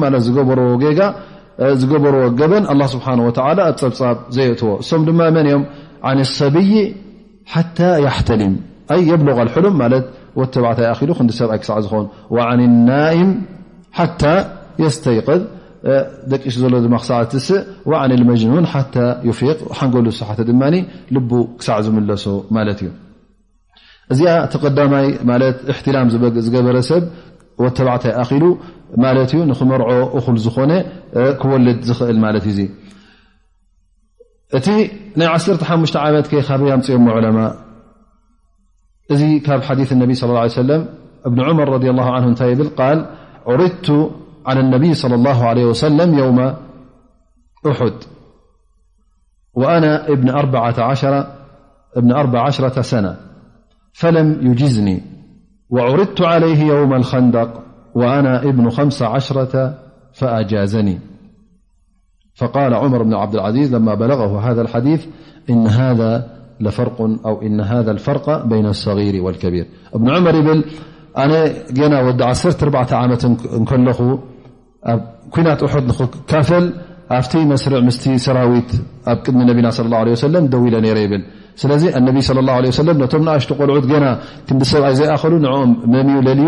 ب 2.38 2.42
الله 2.72 2.86
سبحنه 2.94 3.22
وتى 3.26 3.42
بب 3.58 3.82
يت 4.36 4.62
عن 6.08 6.16
الصبي 6.26 6.74
حتى 7.46 7.90
يحتلم 8.06 8.52
يبلغ 9.12 9.36
الحلم 9.46 9.72
عأل 9.82 9.94
ك 11.18 11.20
ن 11.98 12.06
وعن 12.34 12.58
النائم 12.68 13.28
حتى 13.98 14.34
يستيقذ 14.84 15.40
ደቂ 16.32 16.42
ሎ 16.72 16.78
ክሳዕ 17.02 17.20
እ 17.38 17.40
ን 18.52 18.64
ሓንገሉሓ 19.78 20.20
ድ 20.48 20.50
ል 20.74 20.76
ክሳዕ 21.60 21.78
ዝምለሶ 21.86 22.24
ማ 22.54 22.56
እዩ 22.72 22.90
እዚ 24.12 24.20
ተይ 24.52 24.62
ላ 25.96 25.98
ዝገበረሰብ 26.46 27.02
ተባታይ 27.78 28.38
ሉ 28.42 28.44
ዩ 29.38 29.40
ንክመር 29.52 29.80
أ 29.90 29.92
ዝኮነ 30.46 30.72
ክወልድ 31.40 31.78
እል 32.10 32.18
እዩ 32.52 32.60
እቲ 34.56 34.66
1ሓ 35.30 35.70
ዓመት 36.08 36.26
በ 36.34 36.36
ፅኦ 36.50 36.62
እዚ 39.14 39.22
ካብ 39.46 39.60
ص 40.20 40.22
ه 40.24 40.30
ع 40.36 40.46
እብ 41.28 41.34
ር 41.46 41.48
ه 43.62 43.64
ብ 43.88 43.90
عل 44.46 44.58
النبي 44.58 44.94
صلى 44.94 45.14
الله 45.14 45.44
عليه 45.44 45.64
وسلم 45.64 46.18
يوم 46.18 46.40
أحد 47.66 47.92
وأنا 49.54 50.06
بن 51.96 52.16
أبعشة 52.16 52.82
سنة 52.82 53.16
فلم 53.92 54.46
يجزني 54.52 55.02
وعردت 55.70 56.22
عليه 56.22 56.62
يوم 56.64 56.94
الخندق 56.94 57.62
وأنا 57.94 58.40
بن 58.42 58.70
خمس 58.70 59.02
عشرة 59.02 59.74
فأجازني 60.12 61.00
فقال 62.34 62.74
عمر 62.74 63.02
بن 63.02 63.14
عبد 63.14 63.34
العزيز 63.34 63.74
لما 63.74 63.94
بلغه 63.94 64.50
هذا 64.50 64.62
الحديث 64.62 65.06
أو 66.98 67.42
إن 67.42 67.60
هذا 67.60 67.90
الفرق 67.90 68.46
بين 68.46 68.66
الصغير 68.66 69.22
والكبير 69.24 69.66
بن 69.94 70.10
عمر 70.10 70.64
أو 71.78 72.24
عصرت 72.28 72.64
بعة 72.64 72.88
عامة 72.92 73.36
ل 73.72 74.26
ኣብ 74.92 75.00
ኩናት 75.34 75.60
ዉሑድ 75.66 75.84
ንክካፈል 75.90 76.66
ኣብቲ 77.16 77.32
መስርዕ 77.50 77.78
ምስቲ 77.88 78.04
ሰራዊት 78.26 78.70
ኣብ 79.10 79.18
ቅድሚ 79.24 79.40
ነቢና 79.50 79.68
ስ 79.78 79.82
ሰለም 80.24 80.44
ደው 80.52 80.62
ኢለ 80.68 80.76
ነይረ 80.84 80.98
ይብል 81.04 81.22
ስለዚ 81.62 81.82
ኣነቢ 81.98 82.16
ላ 82.48 82.52
ሰለም 82.80 82.96
ነቶም 83.02 83.22
ንኣሽቱ 83.26 83.50
ቆልዑት 83.58 83.84
ገና 83.92 84.06
ክንዲሰብኣይ 84.48 84.94
ዘይኣኸሉ 85.00 85.34
ንኦም 85.44 85.70
መንዩ 85.92 86.16
ዘልዩ 86.26 86.44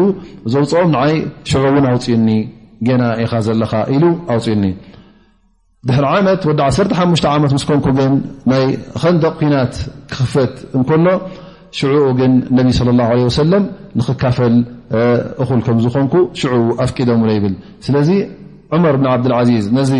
ዘውፅኦም 0.53 0.91
ንዓይ 0.95 1.15
ሽዑውን 1.51 1.85
ኣውፅኡኒ 1.93 2.29
ገና 2.89 3.05
ኢኻ 3.25 3.33
ዘለካ 3.47 3.73
ኢሉ 3.97 4.05
ኣውፅኡኒ 4.35 4.65
ድሕር 5.89 6.05
ዓመት 6.13 6.41
ወዲ 6.49 6.61
ዓተሓሙሽተ 6.69 7.27
ዓመት 7.35 7.53
ምስ 7.57 7.65
ኮንኩ 7.71 7.87
ግን 7.99 8.13
ናይ 8.53 8.65
ከንደቕ 9.03 9.33
ኩናት 9.41 9.75
ክኽፈት 10.11 10.55
እንከሎ 10.79 11.07
ሽዑኡ 11.77 12.07
ግን 12.21 12.33
ነቢ 12.59 12.69
ه 12.75 13.31
ሰለም 13.41 13.65
ንክካፈል 13.99 14.55
እኹል 15.43 15.61
ከም 15.67 15.79
ዝኮንኩ 15.85 16.15
ሽዑ 16.41 16.53
ኣፍቂዶ 16.85 17.11
ይብል 17.37 17.55
ስለዚ 17.87 18.11
ዑመር 18.75 18.97
ብ 19.01 19.05
ዓብድልዓዚዝ 19.15 19.67
ነዚ 19.79 19.93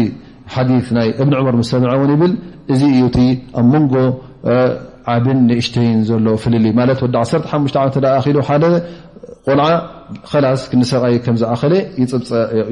ሓዲ 0.55 0.71
ይ 1.07 1.11
እብኒ 1.23 1.35
መር 1.47 1.55
ሰምዐውን 1.73 2.11
ይብል 2.15 2.33
እዚ 2.73 2.81
እዩ 2.95 3.01
ቲ 3.17 3.19
ኣብ 3.61 3.67
መንጎ 3.73 3.95
ዓብን 5.17 5.39
ንእሽተይን 5.49 5.99
ዘሎ 6.09 6.27
ፍልሊ 6.43 6.67
ማለት 6.81 6.99
ወዲ 7.05 7.15
1ሓ 7.25 7.33
ዓመት 7.61 7.75
ሉ 8.39 8.47
ሓደ 8.49 8.65
ቆልዓ 9.49 9.67
ከላስ 10.31 10.63
ሰብኣይ 10.91 11.15
ከምዝኣኸለ 11.25 11.73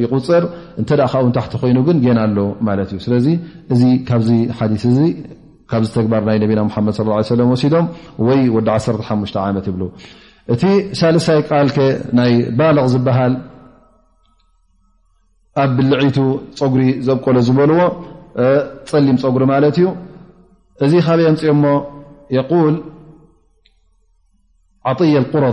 ይቁፅር 0.02 0.44
እተ 0.82 0.90
ካውንታሕቲ 1.12 1.52
ኮይኑ 1.62 1.78
ግን 1.88 1.96
ጌና 2.04 2.18
ኣሎ 2.26 2.38
ማለት 2.68 2.88
እዩ 2.94 2.98
ስለዚ 3.06 3.26
እዚ 3.74 3.82
ካብዚ 4.08 4.28
ሓ 4.58 4.60
ካዚ 5.70 5.86
ግባር 6.06 6.22
ና 6.28 6.30
ና 6.40 6.68
ድ 6.94 6.94
ص 6.96 6.98
ه 7.18 7.58
ሲዶ 7.60 7.76
ወዲ 8.26 8.42
1 8.76 9.10
መት 9.56 9.68
ይ 9.70 9.90
እቲ 10.54 10.62
ሳለሳይ 10.98 11.40
ቃል 11.48 11.68
ናይ 12.16 12.32
ባልغ 12.58 12.84
ዝበሃል 12.92 13.32
ኣብ 15.62 15.70
ብልዒቱ 15.76 16.18
ፀጉሪ 16.58 16.82
ዘብቆሎ 17.06 17.36
ዝበልዎ 17.48 17.80
ፀሊም 18.90 19.16
ፀጉሪ 19.22 19.42
ማለት 19.54 19.78
እዩ 19.80 19.86
እዚ 20.84 20.92
ካብ 21.06 21.20
ምፅ 21.34 21.42
ሞ 21.64 21.66
የል 22.36 22.76
ዓطያ 24.90 25.16
قረ 25.32 25.46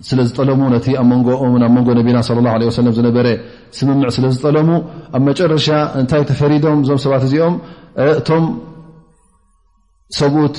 ስለዝጠለሙ 0.08 0.60
ነቲ 0.74 0.86
ኣብ 1.00 1.06
መንጎኦ 1.10 1.40
ብ 1.54 1.66
መንጎ 1.74 1.88
ነቢና 1.98 2.18
ለ 2.36 2.48
ه 2.54 2.54
ለ 2.60 2.70
ሰለም 2.78 2.94
ዝነበረ 2.96 3.26
ስምምዕ 3.78 4.08
ስለ 4.16 4.24
ዝጠለሙ 4.34 4.68
ኣብ 5.16 5.22
መጨረሻ 5.28 5.66
እንታይ 6.00 6.22
ተፈሪዶም 6.30 6.78
እዞም 6.84 6.98
ሰባት 7.04 7.22
እዚኦም 7.28 7.54
እቶም 8.14 8.44
ሰብኡት 10.18 10.56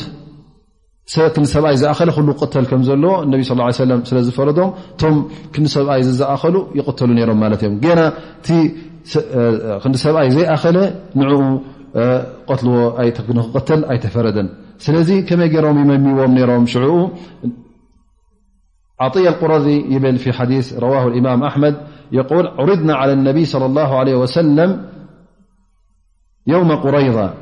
ክሰብኣይ 1.43 1.75
ዘኣኸለ 1.81 2.09
ሉ 2.27 2.31
ክተል 2.41 2.65
ከምዘለዎ 2.69 3.11
ነ 3.31 3.33
ስ 3.49 3.83
ስለዝፈረዶም 4.09 4.71
እቶም 4.93 5.15
ክሰብኣይ 5.55 6.01
ዘኣኸሉ 6.19 6.55
ይቕተሉ 6.79 7.11
ሮም 7.29 7.39
ማለት 7.43 7.61
እዮም 7.67 7.75
ና 7.99 8.07
እ 8.57 8.59
ክሰብኣይ 9.83 10.27
ዘይኣኸለ 10.37 10.77
ንኡ 11.19 11.31
ትልዎ 12.59 12.75
ንክተል 13.37 13.81
ኣይተፈረደን 13.93 14.49
ስለዚ 14.85 15.09
ከመይ 15.29 15.49
ገሮም 15.55 15.77
ይመሚዎም 15.83 16.33
ሮም 16.49 16.65
ሽ 16.73 16.83
عطية 18.99 19.29
القرضي 19.29 19.99
بفي 19.99 20.33
حديث 20.33 20.73
رواه 20.79 21.07
الإمام 21.07 21.43
أحمد 21.43 21.75
يقول 22.11 22.47
عرضنا 22.47 22.95
على 22.95 23.13
النبي 23.13 23.45
صلى 23.45 23.65
الله 23.65 23.99
عليه 23.99 24.15
وسلم 24.15 24.85
يوم 26.47 26.71
قريضا 26.71 27.33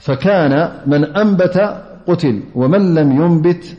فكان 0.00 0.72
من 0.86 1.04
أنبت 1.04 1.76
قتل 2.08 2.40
ومن 2.54 2.94
لم 2.94 3.12
ينبت 3.22 3.76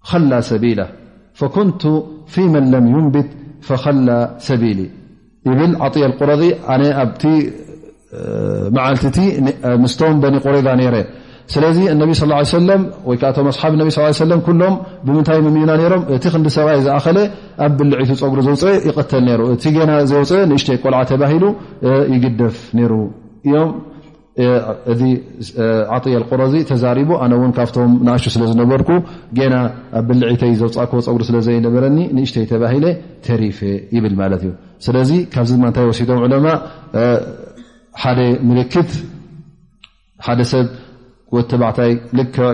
خلى 0.00 0.42
سبيله 0.42 0.88
فكنت 1.34 1.82
في 2.26 2.40
من 2.40 2.70
لم 2.70 2.86
ينبت 2.86 3.26
فخلى 3.60 4.34
سبيلي 4.38 4.90
يبل 5.46 5.82
عطي 5.82 6.06
القرضي 6.06 6.54
معلتمستون 8.70 10.20
بني 10.20 10.38
قريضا 10.38 10.74
نيرين 10.74 11.04
ስለዚ 11.52 11.78
እነቢ 11.92 12.10
ስ 12.20 12.58
ወይዓቶ 13.08 13.36
ኣሓብ 13.52 13.74
ሎም 14.60 14.74
ብምንታይ 15.06 15.40
መሚና 15.46 15.70
ሮም 15.92 16.02
እቲ 16.16 16.24
ክንዲ 16.34 16.46
ሰብኣይ 16.58 16.78
ዝኸለ 16.86 17.18
ኣብ 17.66 17.72
ብልዒቱ 17.78 18.08
ፀጉሪ 18.20 18.38
ዘውፅአ 18.46 18.70
ይተል 18.88 19.26
ሩ 19.40 19.48
እቲ 19.54 19.64
ና 19.90 19.96
ዘፅአ 20.10 20.38
ንእሽተይ 20.50 20.78
ቆልዓ 20.84 21.00
ተባሂሉ 21.10 21.44
ይግደፍ 22.14 22.56
ሩ 22.92 22.92
እዮ 23.48 23.52
እዚ 24.92 25.02
ዓየልቆሮዚ 25.96 26.54
ተዛሪቡ 26.70 27.10
ኣነ 27.24 27.32
ካብቶም 27.58 27.92
ንእ 28.06 28.30
ስለዝነበርኩ 28.36 28.88
ና 29.54 29.58
ኣብ 30.00 30.04
ብልዒተይ 30.10 30.54
ዘፃክዎ 30.62 31.00
ፀጉሪ 31.08 31.22
ስለዘይነበረኒ 31.30 31.98
ንእሽተይ 32.18 32.46
ተባለ 32.52 32.84
ተሪፈ 33.26 33.58
ይብል 33.96 34.14
ማት 34.20 34.32
እዩ 34.38 34.52
ስለዚ 34.86 35.10
ካብዚ 35.34 35.50
ታይ 35.76 35.86
ሲም 35.98 36.24
ክት 38.72 38.90
ሰብ 40.52 40.66
ተባዕታይ 41.50 41.92
ልክዕ 42.18 42.48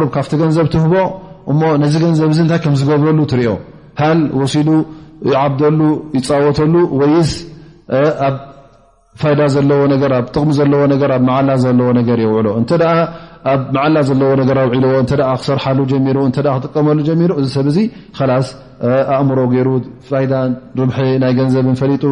ሩ 0.00 0.02
ካብቲ 0.16 0.32
ገንዘብ 0.42 0.66
ትቦ 0.74 0.92
እ 1.52 1.54
ነዚ 1.82 1.94
ገንዘብ 2.04 2.28
ታ 2.52 2.62
ዝገብረሉ 2.80 3.18
ትሪኦ 3.32 3.52
ሃ 4.00 4.10
ሲ 4.52 4.54
ይሉ 5.32 5.82
ይፃወተሉ 6.18 6.74
ወይ 7.00 7.14
ኣብ 8.26 8.36
ፋዳ 9.22 9.40
ዘለ 9.56 9.70
ሚ 9.80 9.82
ለ 9.90 9.92
ኣ 10.28 11.18
ዓላ 11.38 11.50
ዘለዎ 11.64 11.88
ነ 11.96 12.00
የውዕሎ 12.24 12.48
ኣብ 13.52 13.62
መዓላ 13.74 13.98
ዘለዎ 14.08 14.30
ኣውልዎ 14.62 14.92
ክሰርሓሉ 15.40 15.78
ሩ 16.16 16.20
ክጥቀመሉ 16.36 16.98
ጀሩ 17.08 17.30
እዚ 17.40 17.48
ሰብ 17.56 17.68
ኣእምሮ 19.16 19.38
ይሩ 19.58 19.68
ናይ 21.24 21.32
ገንዘብ 21.40 21.66
ፈጡ 21.82 22.04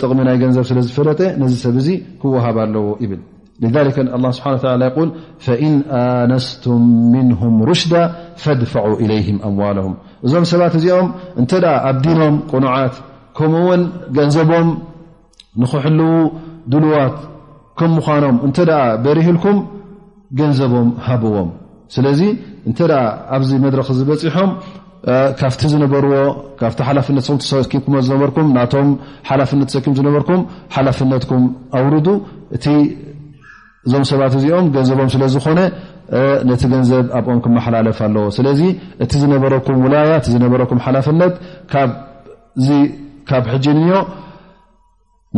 ጥሚ 0.00 0.18
ናይ 0.28 0.36
ገንዘብ 0.42 0.64
ስለዝፈለጠ 0.70 1.20
ነዚ 1.42 1.52
ሰብ 1.66 1.78
ክወሃብ 2.22 2.58
ኣለዎ 2.66 2.86
ብ 3.10 3.14
ذ 3.74 3.76
ስብሓ 4.36 4.52
إن 5.66 5.74
ኣነስም 6.00 6.84
نه 7.30 7.40
ሩሽዳ 7.68 7.92
ፈድع 8.44 8.72
إلይه 9.04 9.26
أዋلهም 9.48 9.94
እዞም 10.26 10.44
ሰባት 10.50 10.74
እዚኦም 10.78 11.08
እንተ 11.40 11.50
ኣብ 11.88 11.96
ዲኖም 12.04 12.36
ቁኑዓት 12.52 12.94
ከምኡእውን 13.38 13.82
ገንዘቦም 14.16 14.68
ንክሕልው 15.62 16.12
ድልዋት 16.72 17.16
ከም 17.78 17.92
ምዃኖም 17.98 18.36
እንተ 18.46 18.56
በሪህልኩም 19.04 19.58
ገንዘቦም 20.40 20.88
ሃበዎም 21.06 21.48
ስለዚ 21.96 22.20
እንተ 22.68 22.78
ኣብዚ 23.36 23.50
መድረክ 23.64 23.88
ዝበፂሖም 24.00 24.50
ካብቲ 25.40 25.60
ዝነበርዎ 25.72 26.14
ካብቲ 26.60 26.78
ሓላፍነት 26.88 27.24
ሰኪምኩም 27.50 27.94
ዝነበርኩም 28.06 28.48
ናቶም 28.56 28.88
ሓላፍነት 29.28 29.68
ሰኪም 29.74 29.92
ዝነበርኩም 29.98 30.40
ሓላፍነትኩም 30.76 31.44
ኣውርዱ 31.78 32.06
እ 32.56 32.74
እዞም 33.88 34.04
ሰባት 34.08 34.32
እዚኦም 34.38 34.66
ገንዘቦም 34.74 35.08
ስለዝኮነ 35.14 35.60
ነቲ 36.48 36.62
ገንዘብ 36.72 37.06
ኣብኦም 37.18 37.38
ክመሓላለፍ 37.44 37.98
ኣለዎ 38.06 38.24
ስለዚ 38.38 38.60
እቲ 39.04 39.12
ዝነበረኩም 39.22 39.78
ውላያ 39.84 40.12
ዝነበረኩም 40.34 40.78
ሓላፍነት 40.86 41.34
ካብ 43.30 43.44
ሕጂ 43.52 43.66
ንዮ 43.80 43.92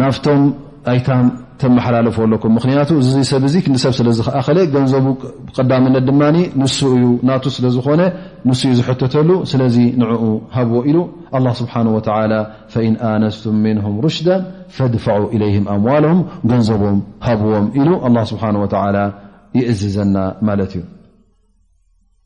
ናብቶም 0.00 0.42
ኣይታ 0.92 1.08
ተመሓላለፎ 1.62 2.16
ኣለኩም 2.24 2.50
ምክንያቱ 2.58 2.90
እ 3.20 3.22
ሰብ 3.30 3.44
ዚ 3.52 3.56
ክሰብ 3.64 3.92
ስለዝክኣኸለ 3.98 4.58
ገንዘቡ 4.74 5.06
ቀዳመነት 5.56 6.04
ድማ 6.08 6.20
ን 6.34 6.38
እዩ 6.94 7.02
ናቱ 7.28 7.44
ስለዝኾነ 7.56 8.02
ንስ 8.48 8.60
ዝሕተተሉ 8.78 9.30
ስለዚ 9.50 9.76
ንኡ 10.00 10.22
ሃብዎ 10.56 10.78
ኢሉ 10.90 10.98
ስብሓ 11.60 11.74
ን 11.86 12.94
ኣነስም 13.12 13.56
ምንም 13.64 13.96
ሩሽዳ 14.04 14.28
ፈድፋ 14.76 15.06
ለይ 15.42 15.54
ኣምዋሎም 15.74 16.20
ገንዘቦም 16.52 16.98
ሃብዎም 17.28 17.66
ኢሉ 17.80 17.90
ስብሓ 18.32 18.44
ይእዝዘና 19.58 20.16
ማለት 20.48 20.72
እዩ 20.76 20.82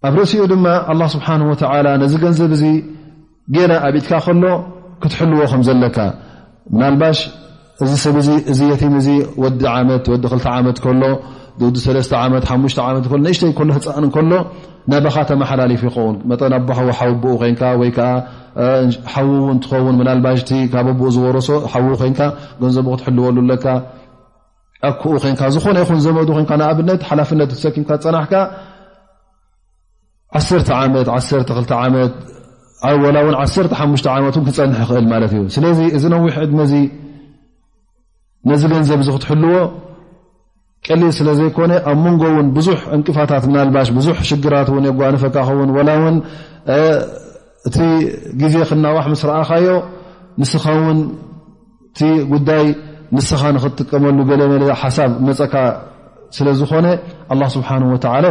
ኣብ 0.06 0.14
ርእሲኡ 0.20 0.42
ድማ 0.54 0.66
ኣ 0.92 1.06
ስብሓ 1.16 1.28
ነዚ 2.02 2.12
ገንዘብ 2.24 2.52
ዚ 2.62 2.66
ጌና 3.54 3.72
ኣብኢትካ 3.86 4.12
ከሎ 4.26 4.44
ክትሕልዎ 5.02 5.42
ከም 5.52 5.62
ዘለካ 5.68 5.96
ናባሽ 6.80 7.18
እዚ 7.82 7.90
ሰብእዚ 8.02 8.28
የቲ 8.72 8.82
ወዲ 9.42 9.62
ትወዲ 10.06 10.24
2 10.34 10.50
ዓመት 10.58 10.76
ከሎ 10.84 11.02
ዲ 11.60 11.62
ትሓ 12.04 12.16
ዓትሎንእሽተይ 12.98 13.50
ሎ 13.68 13.70
ህፃእንከሎ 13.76 14.32
ናባኻ 14.92 15.16
ተመሓላለፍ 15.30 15.82
ይኸውን 15.86 16.16
ኣዊ 16.80 16.88
ሓብ 16.98 17.12
ብኡ 17.22 17.32
ኮ 17.40 17.42
ወይሓዉው 17.80 19.44
እንትኸውን 19.54 19.94
ልባቲ 20.08 20.50
ካብኣብኡ 20.72 21.02
ዝወርሶ 21.16 21.48
ሓዉ 21.72 21.86
ኮይካ 22.00 22.20
ገንዘቡ 22.62 22.86
ክትሕልወሉ 22.96 23.36
ለካ 23.50 23.66
ኣክኡ 24.90 25.04
ኮይንካ 25.24 25.40
ዝኾነ 25.54 25.76
ይኹን 25.84 26.00
ዘመዱ 26.06 26.28
ኮይ 26.36 26.44
ንኣብነት 26.60 27.00
ሓላፍነት 27.10 27.50
ሰኪምካ 27.64 27.90
ፀናሕካ 28.04 28.34
ዓ 30.36 30.38
2 30.50 30.64
ት 30.68 30.70
1ሓ 31.78 33.40
ዓት 34.28 34.34
ክፀንሕ 34.48 34.78
ይኽእል 34.84 35.06
ማለት 35.14 35.30
እዩ 35.38 35.42
ስለ 35.56 35.64
እዚ 35.96 36.04
ዊሕ 36.24 36.34
ዕድመዚ 36.46 36.72
ነዚ 38.50 38.62
ገንዘብ 38.72 39.00
ክትሕልዎ 39.16 39.56
ቀሊል 40.86 41.10
ስለ 41.18 41.28
ዘይኮነ 41.38 41.72
ኣብ 41.90 41.98
መንጎ 42.06 42.22
ውን 42.36 42.48
ብዙ 42.56 42.68
እንቅፋታት 42.96 43.44
ባሽ 43.74 43.88
ዙ 44.06 44.08
ሽግራት 44.30 44.68
የጓነፈካኸ 44.88 45.48
ን 45.68 46.16
እ 47.84 47.86
ግዜ 48.40 48.54
ክናዋሕ 48.70 49.06
ስ 49.22 49.24
ረአኻዮ 49.30 49.68
ንስኻ 50.40 50.64
እ 52.08 52.10
ጉዳ 52.32 52.50
ንስኻ 53.16 53.42
ክጥቀመሉ 53.64 54.18
ለ 54.62 54.68
ሓሳብ 54.82 55.10
መፀካ 55.28 55.54
ስለዝኾነ 56.38 56.86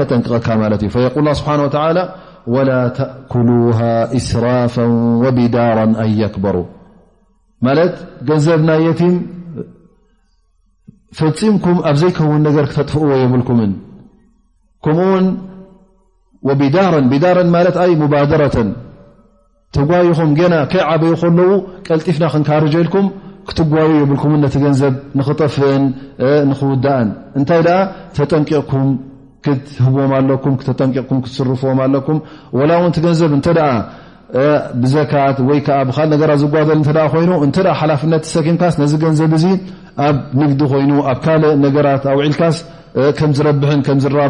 የጠንቐካ 0.03 0.47
ل 2.55 2.69
ተأكله 2.97 3.79
إስራፍ 4.19 4.73
وቢዳر 5.23 5.77
ن 5.91 5.93
يክበሩ 6.21 6.55
ገንዘብ 8.27 8.59
ናይ 8.69 8.81
የ 8.87 8.89
ፈፂምኩም 11.19 11.77
ኣብ 11.89 11.95
ዘይከውን 12.01 12.41
ነገር 12.47 12.65
ክተጥፍእዎ 12.71 13.09
የብልኩምን 13.23 13.71
ከምኡውን 14.85 15.25
ቢዳረን 17.11 17.47
ማለትኣይ 17.55 17.91
ሙባደረተን 18.01 18.69
ትጓይኹም 19.75 20.31
ገና 20.39 20.55
ከይዓበይ 20.71 21.13
ከለዉ 21.21 21.51
ቀልጢፍና 21.87 22.25
ክንካርጀልኩም 22.33 23.05
ክትጓዩ 23.49 23.89
የብልኩምን 24.01 24.41
ነቲ 24.45 24.55
ገንዘብ 24.65 24.93
ንክጠፍእን 25.19 25.85
ንክውዳእን 26.49 27.09
እንታይ 27.39 27.61
ተጠንቂቕኩም 28.17 28.89
ክትህብዎም 29.45 30.11
ኣለኩም 30.17 30.53
ተጠቕ 30.67 31.07
ትስርፍዎም 31.25 31.79
ኣለኩም 31.85 32.19
ላ 32.69 32.75
ውን 32.83 32.93
ትገንዘብ 32.97 33.31
እተ 33.39 33.47
ብዘካ 34.83 35.13
ብት 35.47 35.99
ዝጓል 36.41 36.67
ይኑ 37.25 37.33
ተ 37.55 37.73
ሓላፍት 37.81 38.25
ሰኪምካስ 38.35 38.75
ነዚ 38.81 38.93
ገንዘብ 39.03 39.33
ኣብ 40.05 40.15
ንግዲ 40.41 40.61
ኮይኑ 40.71 40.91
ኣብ 41.09 41.19
ካ 41.25 41.35
ራት 41.87 42.05
ኣልካ 42.19 42.41
ዝ 44.07 44.21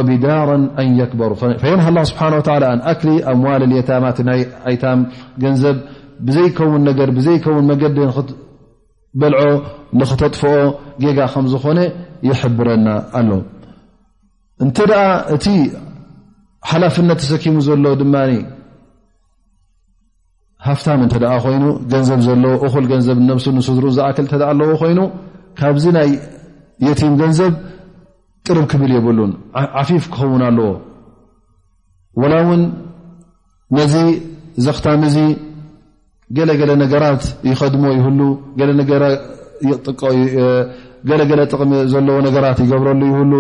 ብዳራ 0.07 0.49
ኣ 0.79 1.05
ክበሩ 1.11 2.09
ይ 7.19 7.39
ኣ 8.17 8.31
በልዖ 9.21 9.43
ንኽተጥፍኦ 9.99 10.53
ጌጋ 11.03 11.19
ከምዝኮነ 11.33 11.79
ይሕብረና 12.29 12.87
ኣሎ 13.19 13.29
እንተ 14.63 14.75
ደኣ 14.91 15.03
እቲ 15.35 15.45
ሓላፍነት 16.69 17.19
ተሰኪሙ 17.23 17.55
ዘሎ 17.67 17.85
ድማ 18.01 18.15
ሃፍታም 20.67 20.99
እንተ 21.05 21.15
ደ 21.23 21.25
ኮይኑ 21.45 21.63
ገንዘብ 21.93 22.19
ዘለዎ 22.27 22.53
እኹል 22.67 22.85
ገንዘብ 22.91 23.17
ነብሱ 23.29 23.45
ንስዝርኡ 23.57 23.89
ዝኣክል 23.97 24.27
ተ 24.31 24.41
ኣለዎ 24.51 24.69
ኮይኑ 24.81 24.99
ካብዚ 25.59 25.85
ናይ 25.97 26.09
የቲም 26.87 27.13
ገንዘብ 27.21 27.53
ጥርብ 28.47 28.65
ክብል 28.71 28.91
የብሉን 28.95 29.31
ዓፊፍ 29.81 30.05
ክኸውን 30.13 30.43
ኣለዎ 30.49 30.67
ላ 32.31 32.35
እውን 32.43 32.63
ነዚ 33.77 33.93
ዘኽታምዚ 34.65 35.15
ገለገለ 36.37 36.71
ነገራት 36.83 37.23
ይከድሞ 37.51 37.83
ይህ 37.97 38.05
ለ 41.39 41.41
ጥቕሚ 41.51 41.71
ዘለዎ 41.91 42.15
ነራ 42.25 42.45
ይገብረሉ 42.61 43.01
ይሉ 43.09 43.33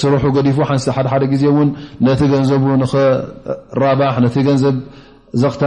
ስሩሑ 0.00 0.24
ዲፉ 0.46 0.58
ሓ 0.68 1.18
ደ 1.22 1.24
ዜ 1.42 1.44
ን 1.66 1.68
ነቲ 2.06 2.20
ገንዘቡ 2.32 2.64
ራባ 3.82 4.00
ነ 4.24 4.26
ገንዘብ 4.48 4.76
ዘኽታ 5.42 5.62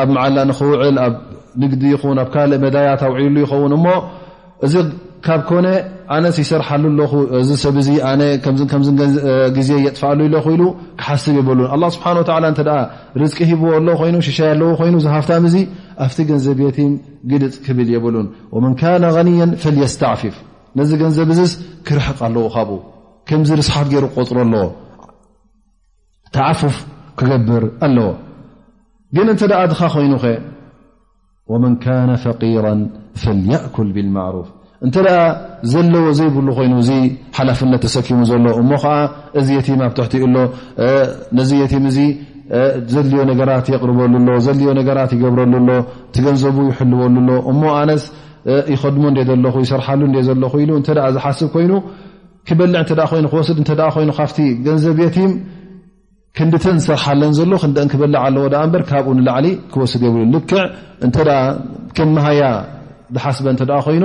ኣብ 0.00 0.08
መዓላ 0.14 0.36
ንክውዕል 0.50 0.96
ኣብ 1.04 1.14
ንግዲ 1.62 1.82
ይ 1.94 1.96
ኣብ 2.22 2.28
ካእ 2.34 2.46
መዳያ 2.64 2.88
ሉ 3.32 3.34
ይኸውን 3.44 3.72
ካብ 5.26 5.48
ነ 5.64 5.68
ኣነ 6.14 6.24
ይሰርሓሉ 6.42 6.84
እዚ 7.40 7.50
ሰብ 7.62 7.76
ግዜ 9.56 9.70
ጥፋ 9.96 10.02
ሉ 10.18 10.22
ለ 10.32 10.36
ኢ 10.54 10.56
ክሓስብ 11.00 11.34
የበሉ 11.40 11.60
ስብሓ 11.94 12.06
ርዝቂ 13.22 13.38
ሂብዎ 13.50 13.68
ኣ 13.78 14.06
ይኑ 14.08 14.16
ሽሻይ 14.26 14.48
ኣለው 14.54 14.68
ይኑ 14.88 14.96
ዝሃፍታም 15.06 15.44
እዚ 15.48 15.56
ኣብቲ 16.04 16.18
ገንዘብ 16.30 16.58
የት 16.64 16.78
ግድፅ 17.30 17.54
ክብል 17.66 17.88
የበሉን 17.94 18.26
መ 18.64 18.72
غያ 18.80 19.54
ፈስተፊፍ 19.78 20.36
ነዚ 20.78 20.90
ገንዘብ 21.02 21.30
ክርሕቅ 21.86 22.18
ኣለው 22.26 22.44
ካብኡ 22.56 22.78
ከምዚ 23.28 23.50
ርስሓት 23.60 23.86
ገይሩ 23.92 24.04
ክቆፅሮ 24.10 24.36
ኣለዎ 24.46 24.66
ተፉፍ 26.36 26.76
ክገብር 27.18 27.64
ኣለዎ 27.86 28.10
ግን 29.16 29.28
እተ 29.34 29.42
ድኻ 29.72 29.80
ኮይኑኸ 29.96 30.24
ፈራ 31.82 32.70
ፈأኩል 33.22 33.90
ብፍ 33.96 34.46
እንተኣ 34.84 35.06
ዘለዎ 35.72 36.06
ዘይብሉ 36.18 36.46
ኮይኑ 36.56 36.72
እዚ 36.82 36.90
ሓላፍነት 37.36 37.80
ተሰኪሙ 37.84 38.18
ዘሎ 38.30 38.46
እሞ 38.62 38.70
ከዓ 38.82 38.94
እዚ 39.40 39.48
የቲም 39.58 39.80
ኣብ 39.86 39.92
ትሕቲኡ 39.98 40.24
ሎ 40.34 40.38
ነዚ 41.38 41.50
የቲም 41.62 41.84
እዚ 41.90 41.98
ዘድልዮ 42.94 43.20
ነገራት 43.30 43.66
የቕርበሉሎ 43.74 44.28
ዘድልዮ 44.46 44.70
ነራት 44.78 45.10
ይገብረሉሎ 45.16 45.68
ቲገንዘቡ 46.14 46.56
ይሕልወሉሎ 46.72 47.30
እሞ 47.52 47.62
ኣነስ 47.78 48.04
ይኸድሞ 48.74 49.04
ለ 49.16 49.22
ይሰርሓሉ 49.64 50.02
ዘለ 50.28 50.42
ኢተ 50.80 50.88
ዝሓስብ 51.16 51.48
ኮይኑ 51.54 51.72
ክበልዕ 52.48 52.80
ይ 53.18 53.24
ክወስድ 53.32 53.58
ይ 53.62 53.64
ካብቲ 54.18 54.38
ገንዘብ 54.66 54.98
የቲም 55.04 55.32
ክንዲተን 56.38 56.78
ዝሰርሓለን 56.84 57.32
ዘሎ 57.38 57.52
ክደአን 57.62 57.88
ክበልዕ 57.94 58.18
ኣለዎ 58.26 58.44
በ 58.74 58.84
ካብኡ 58.90 59.12
ንላዕሊ 59.18 59.46
ክወስድ 59.72 60.02
የብሉ 60.06 60.22
ልክዕ 60.34 60.60
እ 61.06 61.26
ከመሃያ 61.96 62.42
ዝሓስበ 63.16 63.46
ተ 63.58 63.62
ኮይኑ 63.86 64.04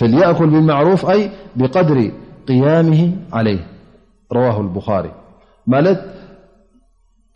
ፈأኩል 0.00 0.48
ብማሩፍ 0.54 1.02
ብድሪ 1.60 1.98
قያም 2.48 2.88
عለይ 3.36 3.58
ዋ 4.44 4.54
ቡሪ 4.76 5.06
ማለት 5.72 5.98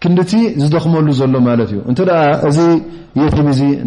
ክንድቲ 0.03 0.33
ዝደኽመሉ 0.63 1.07
ዘሎ 1.21 1.35
ማለት 1.49 1.71
እዩ 1.73 1.79
እተ 1.91 2.01
እዚ 2.49 2.59
የት 3.21 3.37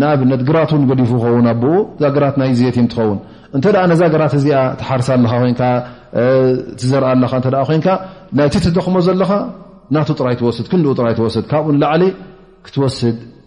ንኣብነት 0.01 0.41
ግራትን 0.49 0.81
ገዲፉ 0.89 1.11
ኸውን 1.23 1.45
ኣኡ 1.51 1.63
ዛራት 2.01 2.35
ይ 2.49 2.55
የትም 2.67 2.87
ትኸውን 2.93 3.19
እተ 3.57 3.65
ነዛገራት 3.91 4.33
እዚ 4.39 4.47
ትሓርሳ 4.79 5.09
ለኻ 5.51 5.61
ትዘርአ 6.81 7.09
ናይቲ 8.39 8.55
ትደኽሞ 8.65 8.95
ዘለኻ 9.07 9.31
ና 9.95 10.03
ጥራይ 10.19 10.35
ትወስድ 10.39 10.65
ክንኡ 10.71 10.87
ራይ 11.05 11.13
ትወስድ 11.19 11.45
ካብኡን 11.51 11.77
ላዓሊ 11.81 12.03
ክትወስድ 12.65 13.17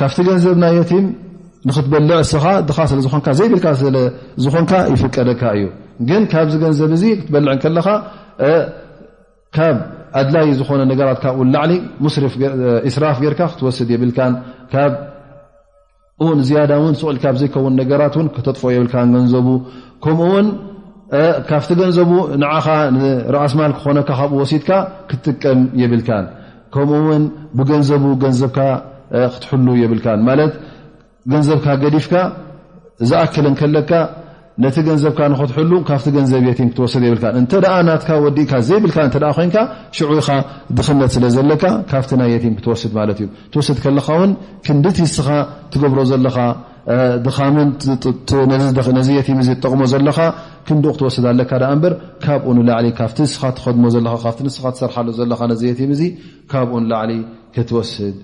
ካብቲ 0.00 0.18
ገንዘብና 0.28 0.64
የ 0.78 0.80
ንትበልዕ 1.68 2.18
ዝ 2.28 2.32
ዘይብዝኮን 3.38 4.66
ይፍቀደካ 4.92 5.42
እዩ 5.56 5.64
ግ 6.08 6.20
ካብዚ 6.32 6.52
ገንዘብ 6.62 6.92
ትበካ 7.62 7.86
ካብ 9.56 9.76
ኣድላይ 10.20 10.46
ዝኾነ 10.60 10.80
ራ 11.08 11.10
ካብ 11.24 11.36
ላሊ 11.54 11.70
ስራፍ 12.94 13.18
ክስድ 13.40 13.90
ብ 14.04 14.10
ካ 14.72 14.86
ዘውን 16.50 17.76
ራ 18.00 18.04
ክጥፎ 18.36 18.62
ብ 19.12 19.44
ቡ 20.20 20.30
ካብቲ 21.48 21.70
ገንዘቡ 21.80 22.10
ንዓኻ 22.42 22.66
ንረኣስማል 22.96 23.72
ክኾነካ 23.78 24.10
ካብኡ 24.20 24.36
ወሲድካ 24.42 24.70
ክትጥቀም 25.10 25.60
የብልካን 25.82 26.26
ከምኡውን 26.74 27.24
ብገንዘቡ 27.58 28.04
ገንዘብካ 28.24 28.58
ክትሕሉ 29.34 29.66
የብልካን 29.82 30.20
ማለት 30.28 30.52
ገንዘብካ 31.32 31.66
ገዲፍካ 31.82 32.14
ዝኣክለን 33.10 33.54
ከለካ 33.60 33.90
ነቲ 34.62 34.76
ገንዘብካ 34.88 35.18
ንክትሕሉ 35.32 35.72
ካብቲ 35.88 36.06
ገንዘብ 36.16 36.42
የቲ 36.48 36.60
ክትወስድ 36.70 37.02
የብልካ 37.08 37.26
እንተኣ 37.40 37.72
ናትካ 37.88 38.10
ወዲእካ 38.24 38.52
ዘይብልካ 38.68 38.96
እተ 39.10 39.16
ኮይንካ 39.36 39.56
ሽዑኢኻ 39.98 40.28
ድኽነት 40.76 41.10
ስለ 41.16 41.24
ዘለካ 41.36 41.64
ካብቲ 41.90 42.10
ናይ 42.20 42.30
የቲም 42.34 42.54
ክትወስድ 42.58 42.92
ማለት 43.00 43.18
እዩ 43.24 43.28
ትወስድ 43.52 43.78
ከለካ 43.84 44.08
እውን 44.18 44.32
ክንዲ 44.68 44.86
ትይስኻ 44.98 45.28
ትገብሮ 45.74 46.00
ዘለኻ 46.12 46.36
ድኻምን 47.24 47.70
ነዚየቲም 48.98 49.38
ጠቕሞ 49.64 49.80
ዘለካ 49.92 50.18
ክንድኡ 50.66 50.92
ክትወስድ 50.94 51.24
ኣለካ 51.30 51.50
ኣ 51.68 51.68
እበር 51.76 51.92
ካብኡ 52.24 52.46
ንላዕሊ 52.56 52.86
ካብቲ 52.98 53.16
ንስኻ 53.26 53.40
ትኸድሞ 53.56 53.84
ዘለካ 53.94 54.14
ካብቲ 54.24 54.38
ንስኻ 54.46 54.62
ትሰርሓሉ 54.74 55.06
ዘለካ 55.18 55.40
ነዘየቲም 55.52 55.92
ዙ 56.00 56.02
ካብኡ 56.52 56.72
ንላዕሊ 56.84 57.12
ክትወስድ 57.54 58.16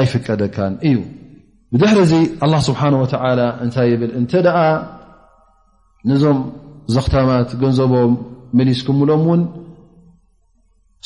ኣይፍቀደካን 0.00 0.74
እዩ 0.88 0.98
ብድሕርዚ 1.72 2.12
ኣ 2.44 2.50
ስብሓን 2.68 2.94
ወ 3.02 3.04
እንታይ 3.64 3.88
ይብል 3.92 4.10
እንተ 4.20 4.32
ደኣ 4.46 4.58
ንዞም 6.10 6.38
ዘኽተማት 6.94 7.50
ገንዘቦም 7.62 8.12
መሊስኩምሎም 8.58 9.22
እውን 9.26 9.42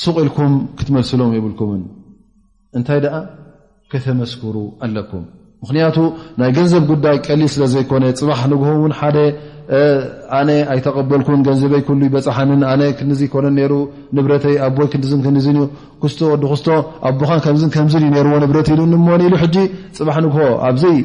ስቑኢልኩም 0.02 0.52
ክትመልስሎም 0.78 1.32
የብልኩምን 1.38 1.82
እንታይ 2.78 3.00
ደኣ 3.06 3.14
ከተመስክሩ 3.92 4.54
ኣለኩም 4.86 5.24
ምክንያቱ 5.62 5.96
ናይ 6.40 6.50
ገንዘብ 6.56 6.82
ጉዳይ 6.92 7.16
ቀሊል 7.26 7.48
ስለ 7.54 7.62
ዘይኮነ 7.74 8.04
ፅባሕ 8.18 8.40
ንግሆ 8.52 8.68
ውን 8.82 8.92
ሓደ 8.98 9.16
ኣነ 10.38 10.48
ኣይተቐበልኩን 10.72 11.40
ገንዘበይ 11.46 11.80
ይ 12.06 12.10
በፃሓንን 12.14 12.60
ኣነ 12.72 12.82
ክ 12.98 13.00
ኮነ 13.34 13.46
ሩ 13.70 13.72
ንብረተይ 14.16 14.54
ኣቦይ 14.66 14.86
ክዝን 14.92 15.20
ክዝ 15.26 15.46
ዩ 15.58 15.60
ክ 16.02 16.04
ወዲክስቶ 16.32 16.68
ኣቦኻን 17.10 17.42
ምዝ 17.86 17.94
እዩ 18.00 18.08
ርዎ 18.26 18.34
ንብረት 18.44 18.68
ኢ 18.72 18.74
ኒ 18.92 18.94
ኢሉ 19.28 19.34
ፅባሕ 19.98 20.16
ንግሆ 20.26 20.40
ኣብዘይ 20.68 20.98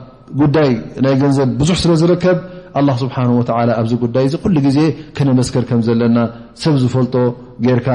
ጉዳይ 0.41 0.69
ናይ 1.05 1.15
ገንዘብ 1.23 1.49
ብዙሕ 1.59 1.75
ስለ 1.83 1.91
ዝርከብ 2.01 2.37
ኣላ 2.79 2.89
ስብሓ 3.03 3.17
ወላ 3.39 3.69
ኣብዚ 3.81 3.91
ጉዳይ 4.05 4.25
ዚ 4.31 4.35
ኩሉ 4.45 4.55
ግዜ 4.67 4.79
ከነመስከር 5.17 5.63
ከም 5.69 5.81
ዘለና 5.89 6.17
ሰብ 6.63 6.75
ዝፈልጦ 6.83 7.15
ጌርካ 7.65 7.87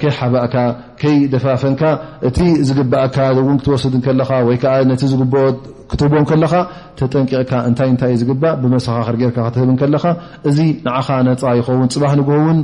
ከይሓባእካ 0.00 0.54
ከይደፋፈንካ 1.00 1.82
እቲ 2.30 2.38
ዝግባእካ 2.68 3.16
እውን 3.40 3.58
ክትወስድ 3.62 3.96
ከለካ 4.06 4.30
ወይ 4.50 4.58
ከዓ 4.62 4.74
ነቲ 4.90 5.02
ዝግብኦት 5.12 5.58
ክትህቦዎም 5.90 6.26
ከለካ 6.30 6.54
ተጠንቂቕካ 6.98 7.52
እንታይ 7.68 7.88
እንታይ 7.92 8.10
እዩ 8.14 8.18
ዝግባእ 8.22 8.54
ብመሰኻኽር 8.62 9.16
ጌርካ 9.20 9.36
ክትህብ 9.46 9.68
ከለካ 9.80 10.04
እዚ 10.48 10.58
ንዓኻ 10.86 11.08
ነፃ 11.28 11.42
ይኸውን 11.58 11.88
ፅባሕ 11.94 12.12
ንግውን 12.20 12.58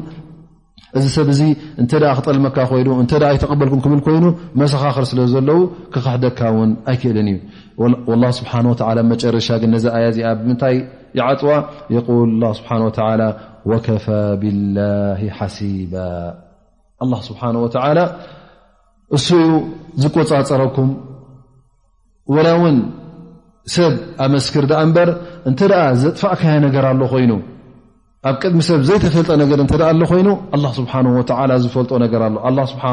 እዚ 0.98 1.04
ሰብዚ 1.16 1.40
እንተ 1.82 1.92
ክጠልመካ 2.18 2.56
ኮይኑ 2.70 2.88
እንተ 3.02 3.12
ኣይተቐበልኩም 3.30 3.80
ክብል 3.84 4.00
ኮይኑ 4.06 4.24
መሰኻኽር 4.60 5.04
ስለ 5.10 5.20
ዘለው 5.32 5.58
ክኽሕደካ 5.94 6.38
እውን 6.52 6.70
ኣይክእልን 6.92 7.28
እዩ 7.30 8.18
ላ 8.22 8.30
ስብሓ 8.38 8.52
ወ 8.68 9.02
መጨረሻ 9.12 9.48
ግን 9.62 9.70
ነዚ 9.76 9.84
ኣያ 9.96 10.04
እዚኣ 10.12 10.30
ብምንታይ 10.42 10.76
ይዓፅዋ 11.18 11.52
የል 11.94 12.44
ስብሓ 12.60 12.70
ወ 12.84 13.26
ወከፋ 13.70 14.06
ብላ 14.42 14.76
ሓሲባ 15.38 15.94
ስብሓ 17.30 17.42
ወ 17.64 17.66
እሱኡ 19.18 19.48
ዝቆፃፀረኩም 20.04 20.88
ናውን 22.46 22.76
ሰብ 23.74 23.94
ኣብ 24.24 24.30
መስክር 24.32 24.64
ኣ 24.80 24.82
በር 24.96 25.10
እንተ 25.50 25.60
ኣ 25.82 25.84
ዘጥፋእካዮ 26.02 26.56
ነገር 26.66 26.84
ኣሎ 26.90 27.00
ኮይኑ 27.12 27.32
ኣብ 28.28 28.36
ቅድሚ 28.42 28.60
ሰብ 28.68 28.80
ዘይተፈልጠ 28.88 29.30
ነገር 29.42 29.58
እኣ 29.64 29.72
ኣሎ 29.94 30.00
ኮይኑ 30.10 30.28
ኣ 30.54 30.58
ስብሓ 30.78 30.92
ወ 31.16 31.24
ዝፈልጦ 31.64 31.90
ነገር 32.04 32.20
ኣሎ 32.48 32.58
ስብሓ 32.72 32.84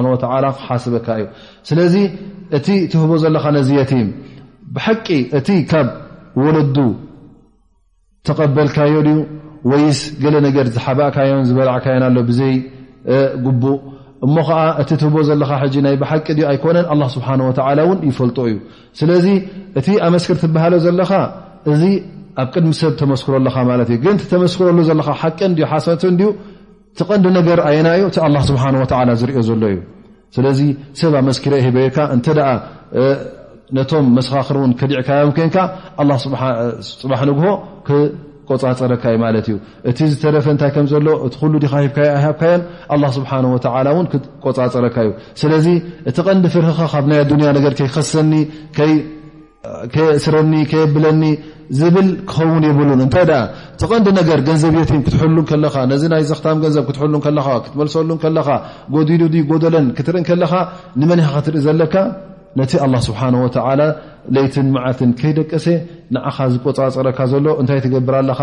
ክሓስበካ 0.60 1.08
እዩ 1.20 1.26
ስለዚ 1.70 1.96
እቲ 2.58 2.68
ትህቦ 2.94 3.12
ዘለካ 3.24 3.46
ነዚ 3.58 3.70
ያቲም 3.82 4.10
ብሓቂ 4.76 5.08
እቲ 5.40 5.50
ካብ 5.72 5.88
ወለዱ 6.44 6.78
ተቐበልካዮ 8.28 8.96
ዩ 9.08 9.12
ወይስ 9.72 10.00
ገለ 10.24 10.36
ነገር 10.48 10.66
ዝሓባእካዮን 10.76 11.44
ዝበላዕካዮ 11.50 11.96
ኣሎ 12.10 12.18
ብዘይ 12.30 12.56
ጉቡእ 13.46 13.80
እሞ 14.26 14.36
ከዓ 14.48 14.58
እቲ 14.82 14.90
ትህቦ 15.02 15.16
ዘለካ 15.30 15.52
ናይ 15.86 15.96
ብሓቂ 16.02 16.26
ኣይኮነን 16.52 16.86
ኣ 16.94 16.96
ስብሓወ 17.16 17.50
እውን 17.86 18.00
ይፈልጦ 18.10 18.38
እዩ 18.50 18.58
ስለዚ 19.00 19.26
እቲ 19.80 19.88
ኣመስክር 20.08 20.38
ትባሃሎ 20.44 20.74
ዘለካ 20.86 21.12
እዚ 21.74 21.84
ኣብ 22.42 22.48
ቅድሚ 22.54 22.72
ሰብ 22.82 22.94
ተመስክረለካ 23.02 23.58
ማለት 23.72 23.88
እዩ 23.94 23.98
ግን 24.06 24.16
ተመስክረሉ 24.34 24.78
ዘለካ 24.90 25.10
ሓቂ 25.22 25.40
ሓሰት 25.72 26.04
ትቐንዲ 26.98 27.26
ነገር 27.40 27.60
ኣየና 27.68 27.88
እዩ 27.98 28.04
እቲ 28.12 28.18
ኣ 28.28 28.30
ስብሓ 28.52 28.64
ወ 28.84 28.86
ዝርኦ 29.22 29.38
ዘሎ 29.50 29.64
እዩ 29.74 29.80
ስለዚ 30.36 30.60
ሰብ 31.02 31.14
ኣመስረ 31.22 31.54
የሂበርካ 31.62 31.98
እንተ 32.16 32.28
ነቶም 33.78 34.06
መሰኻኽር 34.18 34.58
እን 34.68 34.72
ክዲዕ 34.80 35.00
ከባ 35.08 35.20
ኮንካ 35.38 35.58
ፅባ 37.02 37.12
ንግሆ 37.30 37.48
ቆፃፀረካ 38.50 39.04
እዩ 39.14 39.18
ማለት 39.24 39.46
እዩ 39.50 39.56
እቲ 39.90 40.00
ዝተረፈ 40.12 40.46
እንታይ 40.54 40.70
ከምዘሎ 40.76 41.08
እቲ 41.26 41.34
ኩሉ 41.42 41.54
ዲካ 41.64 41.74
ሂኣሃብካዮን 41.84 42.62
ኣላ 42.96 43.04
ስብሓን 43.18 43.46
ወዓላ 43.56 43.88
እውን 43.96 44.08
ቆፃፀረካ 44.46 44.96
እዩ 45.06 45.12
ስለዚ 45.42 45.68
እቲ 46.10 46.18
ቐንዲ 46.28 46.46
ፍርክኻ 46.56 46.80
ካብ 46.94 47.06
ናይ 47.12 47.20
ኣዱኒያ 47.26 47.50
ነገር 47.60 47.74
ይሰኒ 48.06 48.34
ስረኒ 50.24 50.54
ከየብለኒ 50.72 51.22
ዝብል 51.80 52.08
ክኸውን 52.30 52.64
ይብሉን 52.68 53.00
እንታይ 53.04 53.24
ደ 53.30 53.34
ቲቐንዲ 53.82 54.08
ነገር 54.18 54.40
ገንዘብየት 54.48 54.90
ክትሕሉ 55.06 55.38
ከለኻ 55.52 55.76
ነዚ 55.92 56.02
ናይ 56.14 56.24
ዘኽታም 56.32 56.60
ገንዘብ 56.64 56.84
ክትሕሉ 56.90 57.14
ከካ 57.28 57.48
ክትመልሰሉ 57.68 58.10
ከለካ 58.26 58.50
ጎዲሉድ 58.96 59.36
ጎደለን 59.52 59.88
ክትርኢን 60.00 60.28
ከለካ 60.32 60.54
ንመን 61.00 61.22
ኻ 61.26 61.32
ክትርኢ 61.40 61.62
ዘለካ 61.68 61.94
ነቲ 62.60 62.72
ኣላ 62.86 62.96
ስብሓን 63.06 63.36
ወላ 63.44 63.82
ለይትን 64.36 64.68
ማዓትን 64.74 65.12
ከይደቀሰ 65.20 65.66
ንዓኻ 66.16 66.38
ዝቆፃፀረካ 66.54 67.20
ዘሎ 67.32 67.46
እንታይ 67.62 67.80
ትገብር 67.86 68.16
ኣለካ 68.20 68.42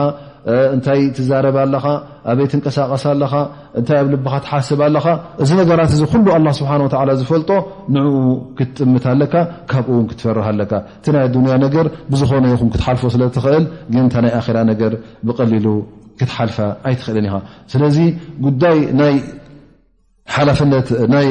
እንታይ 0.74 1.00
ትዛረብ 1.16 1.56
ኣለካ 1.64 1.86
ኣበይ 2.30 2.46
ትንቀሳቐስ 2.52 3.04
ኣለካ 3.12 3.34
እንታይ 3.78 3.98
ኣብ 4.00 4.08
ልብካ 4.14 4.34
ትሓስብ 4.44 4.80
ኣለካ 4.88 5.06
እዚ 5.42 5.50
ነገራት 5.60 5.92
እዚ 5.96 6.02
ኩሉ 6.14 6.26
ኣ 6.36 6.38
ስብሓ 6.60 6.72
ዝፈልጦ 7.20 7.50
ንኡ 7.94 8.06
ክትጥምት 8.58 9.04
ኣለካ 9.12 9.34
ካብኡውን 9.70 10.04
ክትፈርሃ 10.10 10.48
ለካ 10.60 10.72
እቲ 10.98 11.06
ናይ 11.16 11.24
ዱንያ 11.36 11.54
ነገር 11.66 11.86
ብዝኾነ 12.12 12.44
ይኹም 12.54 12.70
ክትሓልፎ 12.74 13.02
ስለትኽእል 13.14 13.64
ግታ 13.94 14.16
ናይ 14.26 14.32
ኣራ 14.40 14.56
ነገር 14.72 14.92
ብቀሊሉ 15.30 15.66
ክትሓልፈ 16.22 16.58
ኣይትኽእልን 16.88 17.26
ኢኻ 17.30 17.36
ስለዚ 17.74 17.96
ጉዳይ 18.48 18.78
ናይ 19.00 19.16
ሓላፍነትይ 20.34 21.30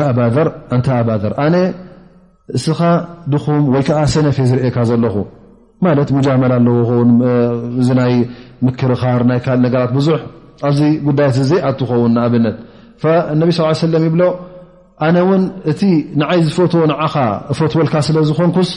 ኣ 0.00 0.02
እንታ 0.74 0.88
ኣር 1.26 1.32
ኣነ 1.44 1.56
እስኻ 2.56 2.80
ድኹም 3.32 3.62
ወይ 3.74 3.82
ከዓ 3.88 3.98
ሰነፊ 4.14 4.36
ዝርእካ 4.50 4.76
ዘለኹ 4.90 5.14
ማለት 5.84 6.08
ሙመላ 6.16 6.50
ኣለው 6.60 6.76
እዚ 7.80 7.88
ናይ 8.00 8.14
ምክር 8.66 8.90
ኻር 9.02 9.22
ናይ 9.30 9.38
ካል 9.44 9.58
ነገራት 9.66 9.92
ብዙሕ 9.98 10.18
ኣዚ 10.68 10.78
ጉዳያት 11.06 11.36
ዘይ 11.50 11.60
ኣ 11.68 11.70
ትኸውን 11.78 12.14
ኣብነት 12.24 12.56
ነቢ 13.40 13.48
ስ 13.56 13.60
ሰለም 13.86 14.04
ይብሎ 14.08 14.22
ኣነ 15.06 15.16
ውን 15.28 15.42
እቲ 15.70 15.80
ንዓይ 16.20 16.40
ዝፈትዎ 16.48 16.82
ንዓኻ 16.92 17.14
እፈትወልካ 17.52 17.94
ስለ 18.08 18.16
ዝኮንኩስ 18.28 18.70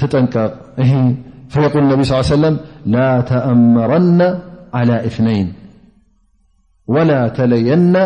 ትጠንቀቕ 0.00 1.74
ነቢ 1.92 2.02
ለም 2.44 2.56
ላ 2.94 2.98
ተኣመረና 3.30 4.20
على 4.78 4.96
እነይን 5.08 5.48
ላ 7.08 7.12
ተለየና 7.36 7.96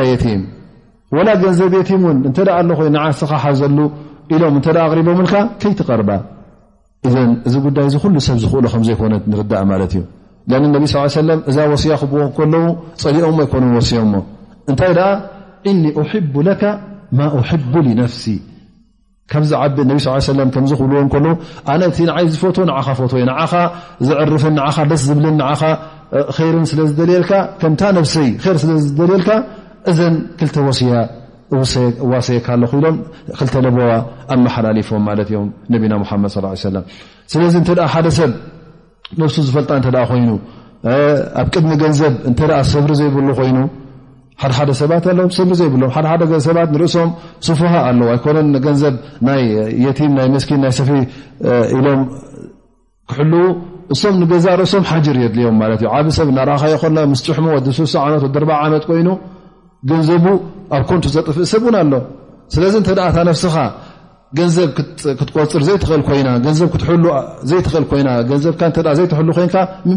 የ 0.05 0.21
ت 2.35 3.63
ብ 3.77 3.81
ኢሎም 4.35 4.57
ሪቦምልካ 4.99 5.35
ከይትቐር 5.61 6.01
እዚ 7.47 7.55
ጉዳይ 7.65 7.85
እዚ 7.89 7.95
ኩሉ 8.03 8.15
ሰብ 8.25 8.37
ዝኽእሉ 8.43 8.65
ከዘይኮነ 8.73 9.13
ንርዳእ 9.31 9.63
ማለት 9.71 9.91
እዩ 9.97 10.01
ቢ 10.73 10.77
ም 10.83 10.85
እዛ 11.49 11.57
ወስያ 11.71 11.93
ክብዎ 12.01 12.19
ከለዉ 12.37 12.65
ፀሊኦሞ 13.01 13.37
ኣይኮኑ 13.45 13.63
ወሲዮሞ 13.77 14.13
እንታይ 14.69 14.91
እኒ 15.69 15.83
أ 15.99 16.01
ማ 17.17 17.21
ቡ 17.73 17.73
ነፍሲ 18.01 18.23
ካብዚ 19.31 19.51
ዓቢእ 19.63 19.85
ነብ 19.89 19.99
ከዚ 20.55 20.71
ክብልዎ 20.79 20.99
ከዉ 21.13 21.27
ኣነ 21.73 21.81
ይ 22.23 22.27
ዝፈትዎ 22.33 22.65
ፎት 22.99 23.13
ዝዕርፍን 24.07 24.55
ደስ 24.91 25.03
ዝብል 25.11 25.27
ርን 26.53 26.65
ስለ 26.71 26.79
ዝደልየልካ 26.89 27.31
ከምታ 27.61 27.81
ነፍሰይ 27.99 28.29
ር 28.53 28.55
ስለዝደልየልካ 28.63 29.29
እዘን 29.91 30.15
ክልተ 30.39 30.55
ወስያ 30.67 30.91
ዋሰየካኢሎም 32.13 32.95
ክተለበዋ 33.39 33.89
ኣሓላፎም 34.35 35.03
ማ 35.07 35.11
ዮም 35.33 35.47
ና 35.71 35.79
ድ 35.81 35.91
ስለዚ 37.33 37.55
ሓደሰብ 37.93 38.31
ነሱ 39.19 39.35
ዝፈልጣ 39.47 39.69
ኮይኑ 40.11 40.31
ኣብ 41.41 41.47
ቅድሚ 41.53 41.71
ገንዘብ 41.83 42.13
እ 42.29 42.31
ሰብሪ 42.73 42.91
ዘይብሉ 43.01 43.27
ኮይሓሓባትሰብሪ 43.39 45.51
ዘይብሎሰባት 45.61 46.69
እሶም 46.89 47.09
ስፋሃ 47.47 47.73
ኣ 47.87 47.89
ገዘብ 48.65 48.95
የ 49.85 49.93
ና 50.17 50.19
ስኪን 50.43 50.59
ና 50.65 50.67
ፊ 50.89 50.91
ኢሎም 51.79 51.99
ክው 53.13 53.27
እም 54.13 54.21
ገዛእ 54.33 54.55
እሶም 54.67 54.83
ሓር 54.91 55.05
የድልዮምዓብሰብኻ 55.23 56.39
ስፅሙ 57.25 57.45
ዓወ 58.03 58.15
ዓት 58.77 58.83
ኮይኑ 58.91 59.07
ገንዘቡ 59.91 60.25
ኣብ 60.75 60.83
ኮንቱ 60.89 61.05
ዘጥፍእ 61.15 61.47
ሰብ 61.51 61.61
እውን 61.65 61.75
ኣሎ 61.81 61.93
ስለዚ 62.53 62.73
እተኣታ 62.83 63.17
ነፍስኻ 63.29 63.55
ገንዘብ 64.37 64.69
ክትቆፅርዘት 65.19 65.81
ኮይ 66.07 66.21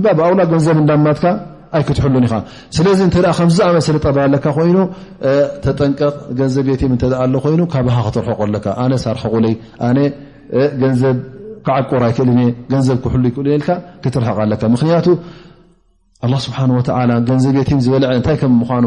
ባ 0.02 0.06
ብኣውላ 0.18 0.40
ገንዘብ 0.52 0.76
እዳማትካ 0.82 1.24
ኣይ 1.76 1.82
ክትሕሉን 1.88 2.24
ኢኻ 2.26 2.34
ስለዚ 2.76 2.98
እተ 3.08 3.16
ከምዝኣመስ 3.38 3.88
ጠብ 4.04 4.16
ለካ 4.34 4.44
ኮይ 4.58 4.70
ተጠንቀቕ 5.66 6.16
ገንዘብ 6.38 6.64
ቤት 6.70 6.82
ኣ 7.24 7.26
ይ 7.58 7.66
ካብሃ 7.74 7.96
ክትርሕቆኣካኣነ 8.08 8.92
ሳርቁይብ 9.04 10.00
ክዓቆር 11.66 12.02
ይክእልብክ 12.10 13.06
ክእክትርቕ 13.66 14.38
ለካ 14.52 14.62
ምክያቱ 14.74 15.06
ስብሓ 16.46 16.58
ገንብ 16.72 17.30
ቤት 17.56 17.72
ዝበልዐእታይ 17.86 18.38
ምምኑ 18.58 18.86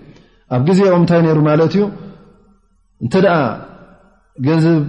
ኣብ 0.55 0.61
ግዜኦም 0.67 1.01
እንታይ 1.03 1.19
ነይሩ 1.25 1.39
ማለት 1.49 1.73
እዩ 1.77 1.83
እንተ 3.03 3.13
ደኣ 3.25 3.35
ገንዘብ 4.47 4.79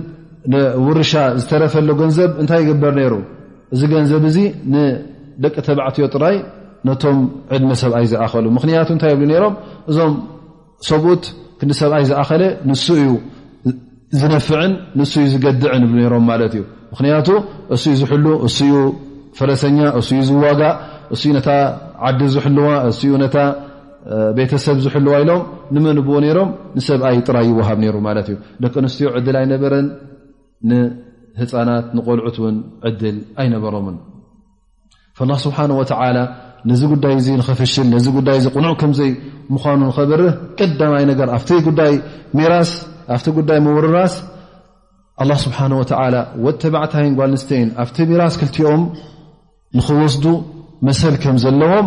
ውርሻ 0.87 1.13
ዝተረፈሎ 1.41 1.89
ገንዘብ 2.01 2.31
እንታይ 2.43 2.61
ይግበር 2.65 2.93
ነይሩ 2.99 3.15
እዚ 3.75 3.81
ገንዘብ 3.95 4.23
እዚ 4.31 4.39
ንደቂ 4.73 5.55
ተባዕትዮ 5.69 6.07
ጥራይ 6.15 6.37
ነቶም 6.89 7.19
ዕድመ 7.55 7.71
ሰብኣይ 7.83 8.07
ዝኣኸሉ 8.13 8.45
ምክንያቱ 8.57 8.89
እንታይ 8.97 9.13
ብሉ 9.21 9.29
ነሮም 9.33 9.55
እዞም 9.91 10.13
ሰብኡት 10.91 11.25
ክንዲ 11.59 11.73
ሰብኣይ 11.83 12.05
ዝኣኸለ 12.11 12.43
ንስ 12.71 12.85
እዩ 12.99 13.07
ዝነፍዕን 14.21 14.73
ንሱዩ 15.01 15.25
ዝገድዕን 15.33 15.85
ብሉ 15.91 15.99
ነሮም 16.05 16.25
ማለት 16.31 16.55
እዩ 16.59 16.63
ምክንያቱ 16.93 17.29
እሱዩ 17.75 17.93
ዝሕሉ 18.03 18.27
እስኡ 18.49 18.73
ፈረሰኛ 19.39 19.79
እዩ 20.01 20.19
ዝዋጋ 20.31 20.63
እዩ 21.15 21.23
ነታ 21.37 21.49
ዓዲ 22.09 22.21
ዝሕልዋ 22.35 22.69
እኡ 22.97 23.27
ታ 23.37 23.47
ቤተሰብ 24.37 24.77
ዝሕልዋ 24.85 25.13
ኢሎም 25.25 25.43
ንመንብዎ 25.75 26.15
ነሮም 26.25 26.49
ንሰብኣይ 26.77 27.17
ጥራይይውሃብ 27.27 27.79
ነይሩ 27.83 27.97
ማለት 28.07 28.27
እዩ 28.33 28.37
ደቂ 28.65 28.75
ኣንስትዮ 28.83 29.09
ዕድል 29.19 29.37
ኣይነበረን 29.43 29.87
ንህፃናት 30.71 31.87
ንቆልዑት 31.97 32.37
ውን 32.45 32.57
ዕድል 32.91 33.19
ኣይነበሮምን 33.43 33.97
ላ 35.31 35.35
ስብሓን 35.45 35.73
ወላ 35.81 36.05
ነዚ 36.71 36.83
ጉዳይ 36.93 37.13
እ 37.21 37.33
ንኸፍሽል 37.41 37.87
ነዚ 37.95 38.07
ጉዳይ 38.17 38.37
ዚ 38.45 38.51
ቁኑዕ 38.57 38.75
ከምዘይ 38.81 39.11
ምኳኑ 39.55 39.79
ንኸበርህ 39.89 40.35
ቀዳማይ 40.59 41.05
ነገር 41.13 41.29
ኣቲ 41.37 41.49
ጉዳይ 43.39 43.59
መውርራስ 43.67 44.15
ኣ 45.23 45.27
ስብሓ 45.47 45.59
ወ 45.81 45.85
ወተባዕታይን 46.47 47.15
ጓል 47.19 47.31
ንስተይን 47.37 47.69
ኣብቲ 47.83 47.97
ሚራስ 48.11 48.35
ክልቲኦም 48.41 48.83
ንኽወስዱ 49.79 50.25
መሰል 50.89 51.17
ከም 51.25 51.37
ዘለዎም 51.45 51.87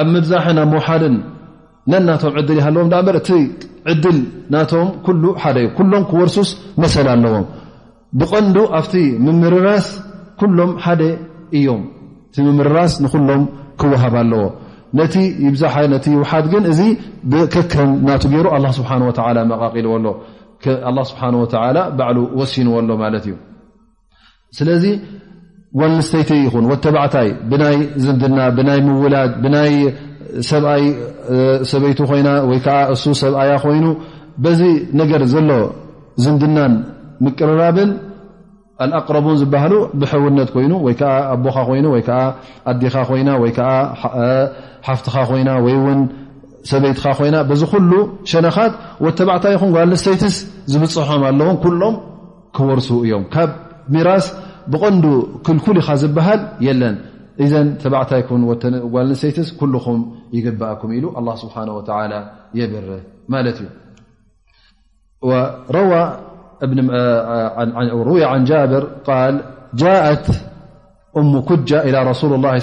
ኣብ 0.00 0.08
ምብዛሕን 0.14 0.58
ብ 0.72 0.80
ሓድን 0.86 1.16
ነናቶም 1.92 2.32
ል 2.40 2.48
ዎ 2.90 3.18
እ 3.92 3.94
ል 4.52 4.58
ቶም 4.72 5.94
ክርሱስ 6.10 6.50
መሰ 6.82 6.94
ኣለዎ 7.14 7.34
ብቐንዱ 8.20 8.56
ኣብ 8.80 8.92
ምርራስ 9.42 9.86
ሎም 10.58 11.82
እ 12.36 12.52
ምርራስ 12.58 12.94
ሎም 13.30 13.42
ክሃ 13.82 14.02
ኣለዎ 14.22 14.44
ግን 16.52 16.64
ዚ 16.78 16.82
ብክከ 17.32 17.74
ና 18.06 18.18
ል 18.64 18.68
ሲዎሎ 22.54 22.90
እ 24.68 24.92
ዋን 25.80 25.92
ልስተይቲ 25.98 26.30
ይኹን 26.46 26.64
ወተባዕታይ 26.72 27.28
ብናይ 27.50 27.76
ዝንድና 28.04 28.38
ብናይ 28.56 28.80
ምውላድ 28.88 29.30
ይ 29.70 29.74
ሰብኣይ 30.48 30.84
ሰበይቲ 31.70 31.98
ኮይና 32.10 32.28
ወይዓ 32.50 32.66
እሱ 32.94 33.02
ሰብኣያ 33.22 33.52
ኮይኑ 33.64 33.86
በዚ 34.44 34.60
ነገር 35.00 35.22
ዘሎ 35.32 35.50
ዝንድናን 36.24 36.72
ምቅርራብን 37.24 37.90
አልኣቅረቡን 38.84 39.36
ዝባሃሉ 39.40 39.74
ብሕውነት 40.00 40.48
ኮይኑ 40.54 40.72
ወይ 40.86 40.94
ከዓ 41.00 41.10
ኣቦካ 41.34 41.56
ኮይኑ 41.68 41.86
ወይዓ 41.96 42.08
ኣዲኻ 42.70 42.94
ኮይና 43.10 43.28
ወይከዓ 43.42 43.70
ሓፍትኻ 44.86 45.16
ኮይና 45.30 45.50
ወይ 45.64 45.74
እውን 45.80 46.00
ሰበይትካ 46.70 47.06
ኮይና 47.18 47.36
በዚ 47.48 47.62
ኩሉ 47.72 47.92
ሸነኻት 48.32 48.72
ወተባዕታይ 49.06 49.54
ኹን 49.62 49.70
ዋን 49.76 49.88
ልስተይትስ 49.92 50.36
ዝብፅሖም 50.72 51.22
ኣለዎም 51.30 51.56
ኩሎም 51.64 51.94
ክወርሱ 52.58 52.88
እዮም 53.06 53.24
ካብ 53.34 53.50
ሚራስ 53.94 54.26
بقند 54.68 55.22
كلكلخزبهل 55.46 56.48
يل 56.60 56.98
إذن 57.40 57.78
تلنسيتس 58.60 59.52
كلم 59.60 60.06
يبأكم 60.44 60.90
ل 60.92 61.04
الله 61.20 61.34
سبحانه 61.42 61.72
وتعالى 61.78 62.20
يبره 62.54 63.00
ال 63.34 63.54
روي 68.08 68.24
عن 68.24 68.44
جابر 68.44 68.84
قال 69.08 69.40
جاءت 69.74 70.26
أم 71.16 71.40
كجة 71.40 71.82
إلى 71.82 72.02
رسول 72.10 72.32
الله 72.34 72.58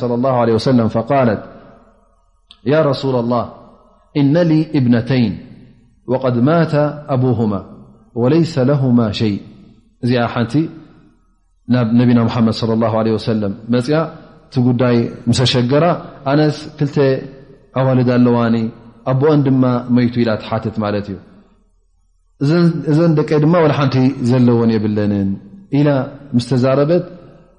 صلى 0.00 0.14
الله 0.14 0.32
عليه 0.40 0.54
وسلم 0.54 0.88
فقالت 0.88 1.42
يا 2.66 2.82
رسول 2.82 3.14
الله 3.14 3.52
إنلي 4.16 4.66
ابنتين 4.78 5.38
وقد 6.06 6.36
مات 6.38 6.74
أبوهما 7.08 7.64
وليس 8.14 8.58
لهما 8.58 9.12
شيء 9.12 9.40
እዚኣ 10.06 10.24
ሓንቲ 10.32 10.54
ናብ 11.74 11.86
ነቢና 12.00 12.18
ሓመድ 12.34 12.54
ሰለም 13.28 13.52
መፅያ 13.74 13.98
እቲ 14.46 14.54
ጉዳይ 14.66 14.96
ምስሸገራ 15.28 15.84
ኣነስ 16.32 16.56
ክልተ 16.78 16.96
ኣዋልድ 17.80 18.08
ኣለዋኒ 18.16 18.56
ኣቦኦን 19.10 19.40
ድማ 19.46 19.62
መይቱ 19.96 20.14
ኢላ 20.24 20.30
ትሓትት 20.42 20.76
ማለት 20.84 21.06
እዩ 22.44 22.52
እዘን 22.92 23.12
ደቀይ 23.18 23.38
ድማ 23.44 23.54
ሓንቲ 23.78 23.96
ዘለዎን 24.30 24.70
የብለንን 24.76 25.28
ኢላ 25.80 25.88
ምስ 26.36 26.46
ተዛረበት 26.50 27.04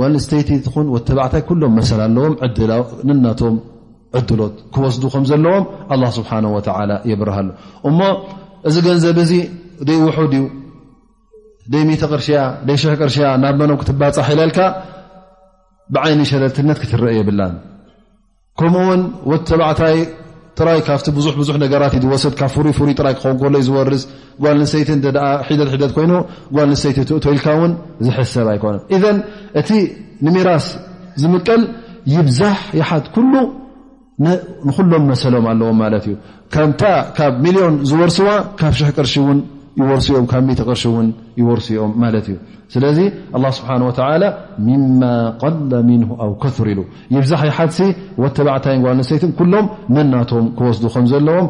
ዋስተይቲ 0.00 0.48
ን 0.84 0.86
ወተባዕታይ 0.94 1.42
ሎም 1.62 1.72
መሰ 1.78 1.90
ኣለዎም 2.06 2.34
ንናቶም 3.08 3.56
ዕድሎት 4.18 4.54
ክወስዱ 4.74 5.02
ከም 5.14 5.24
ዘለዎም 5.30 5.64
ስብሓ 6.18 6.30
የብርሃሎ 7.10 7.48
እሞ 7.88 7.98
እዚ 8.68 8.76
ገንዘብ 8.86 9.18
እዚ 9.24 9.32
ደይ 9.88 9.98
ውሑድ 10.06 10.32
እዩ 10.38 10.44
ደይ 11.72 11.82
ሜተ 11.88 12.02
ቅርሽያ 12.12 12.38
ሽሕ 12.82 12.92
ቅርሽያ 13.02 13.26
ናብ 13.42 13.54
መኖ 13.60 13.72
ክትባፅሕ 13.80 14.28
ለልካ 14.38 14.58
ብዓይኒ 15.94 16.20
ሸለልትነት 16.30 16.78
ክትረአ 16.82 17.12
የብላ 17.16 17.40
ከምኡውን 18.60 19.00
ተባዕታይ 19.50 19.96
ራይ 20.68 20.80
ካብቲ 20.86 21.06
ብዙ 21.16 21.26
ብዙሕ 21.40 21.54
ነገራት 21.62 21.92
ወስድ 22.12 22.32
ካብ 22.40 22.50
ፍሩይፍሩይ 22.54 22.94
ራይ 23.06 23.14
ክኸን 23.18 23.52
ሎ 23.56 23.58
ዝርስ 23.68 24.02
ጓል 24.42 24.56
ንሰይቲ 24.62 24.90
ደትደት 25.60 25.92
ኮይኑ 25.96 26.12
ጓል 26.56 26.68
ንሰይቲ 26.72 26.98
ልካ 27.38 27.46
ን 27.68 27.72
ዝ 28.04 28.08
ሰብ 28.34 28.48
ኣይነ 28.52 28.76
እቲ 29.60 29.70
ንሜራስ 30.26 30.66
ዝምቀል 31.22 31.62
ይብዛሕ 32.14 32.58
ሓት 32.90 33.06
ኩሉ 33.16 33.32
ንኩሎም 34.68 35.04
መሰሎም 35.10 35.44
ኣለዎ 35.52 35.70
ማት 35.80 35.94
እዩ 36.10 36.14
ካብ 37.18 37.34
ሚሊዮን 37.46 37.74
ዝወርስዋ 37.90 38.28
ካብ 38.60 38.72
ሽሕ 38.80 38.90
ቅርሺ 38.96 39.12
ውን 39.28 39.38
ይርኦም 39.80 40.24
ካብ 40.30 40.48
ተቅር 40.60 40.78
እን 41.02 41.06
ይርሲኦም 41.40 41.92
ማት 42.02 42.14
እዩ 42.30 42.34
ስለዚ 42.72 42.98
ስብሓ 43.58 43.70
ምማ 44.66 45.02
ቀለ 45.42 45.70
ምን 45.88 46.02
ኣው 46.24 46.32
ከሩ 46.42 46.64
ኢሉ 46.72 46.80
ይብዛሕ 47.14 47.40
ይ 47.48 47.52
ሓሲ 47.58 47.78
ወተባዕታይንጓልሰይት 48.22 49.24
ኩሎም 49.38 49.66
ነናቶም 49.94 50.44
ክወስዱ 50.58 50.84
ከም 50.96 51.06
ዘለዎም 51.12 51.46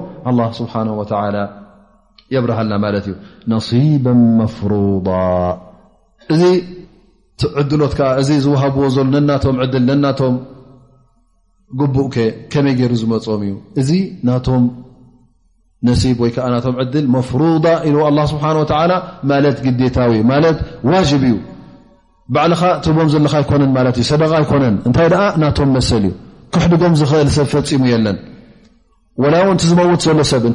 ስብሓ 0.59 0.75
የብረሃልና 2.35 2.75
ማለት 2.85 3.05
እዩ 3.09 3.15
ነصባ 3.53 4.07
መፍሩ 4.41 4.71
እዚ 6.35 6.43
ዕድሎት 7.61 7.95
ዓ 8.07 8.09
እዚ 8.23 8.31
ዝሃብዎ 8.47 8.85
ዘ 8.95 8.99
ነናቶም 9.15 9.57
ድል 9.73 9.85
ነናቶም 9.91 10.35
ጉቡእ 11.81 12.09
ከመይ 12.53 12.75
ገይሩ 12.81 12.93
ዝመፅም 13.03 13.43
እዩእ 13.81 14.01
ወይዓ 16.23 16.45
ናቶ 16.55 16.67
ል 16.95 17.07
መፍሩ 17.15 17.41
ስብሓ 18.33 18.45
ማለት 19.31 19.57
ግታዊ 19.67 20.13
ዋ 20.87 20.93
እዩ 21.05 21.13
ባዕልኻ 22.35 22.63
ቦም 22.97 23.09
ዘለካ 23.13 23.35
ሰደ 24.11 24.23
ይኮነእታይ 24.43 25.09
ናቶም 25.43 25.71
ል 25.75 25.79
እዩ 25.99 26.11
ክሕድጎም 26.53 26.95
ክእል 27.11 27.29
ሰብ 27.37 27.47
ፈፂሙ 27.55 27.83
የለን 27.93 28.19
ላ 29.33 29.35
ውን 29.49 29.59
ዝመውት 29.71 30.01
ዘሎ 30.07 30.21
ሰብ 30.33 30.43
እ 30.51 30.53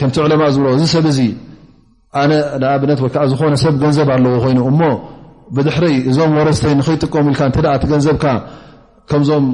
ከምቲ 0.00 0.16
ለ 0.32 0.36
ዝብ 0.56 0.66
እዚ 0.74 0.84
ሰብ 0.94 1.04
ኣብነ 2.72 2.90
ዝነሰብ 3.30 3.74
ገንዘብ 3.82 4.08
ኣለዎ 4.14 4.34
ኮይኑ 4.44 4.58
እ 4.70 4.90
ብድሕሪ 5.56 5.86
እዞም 6.10 6.32
ወረስተይ 6.38 6.72
ኸጥቀም 6.88 7.26
ኢልዘብ 7.32 8.22
ዞም 9.28 9.44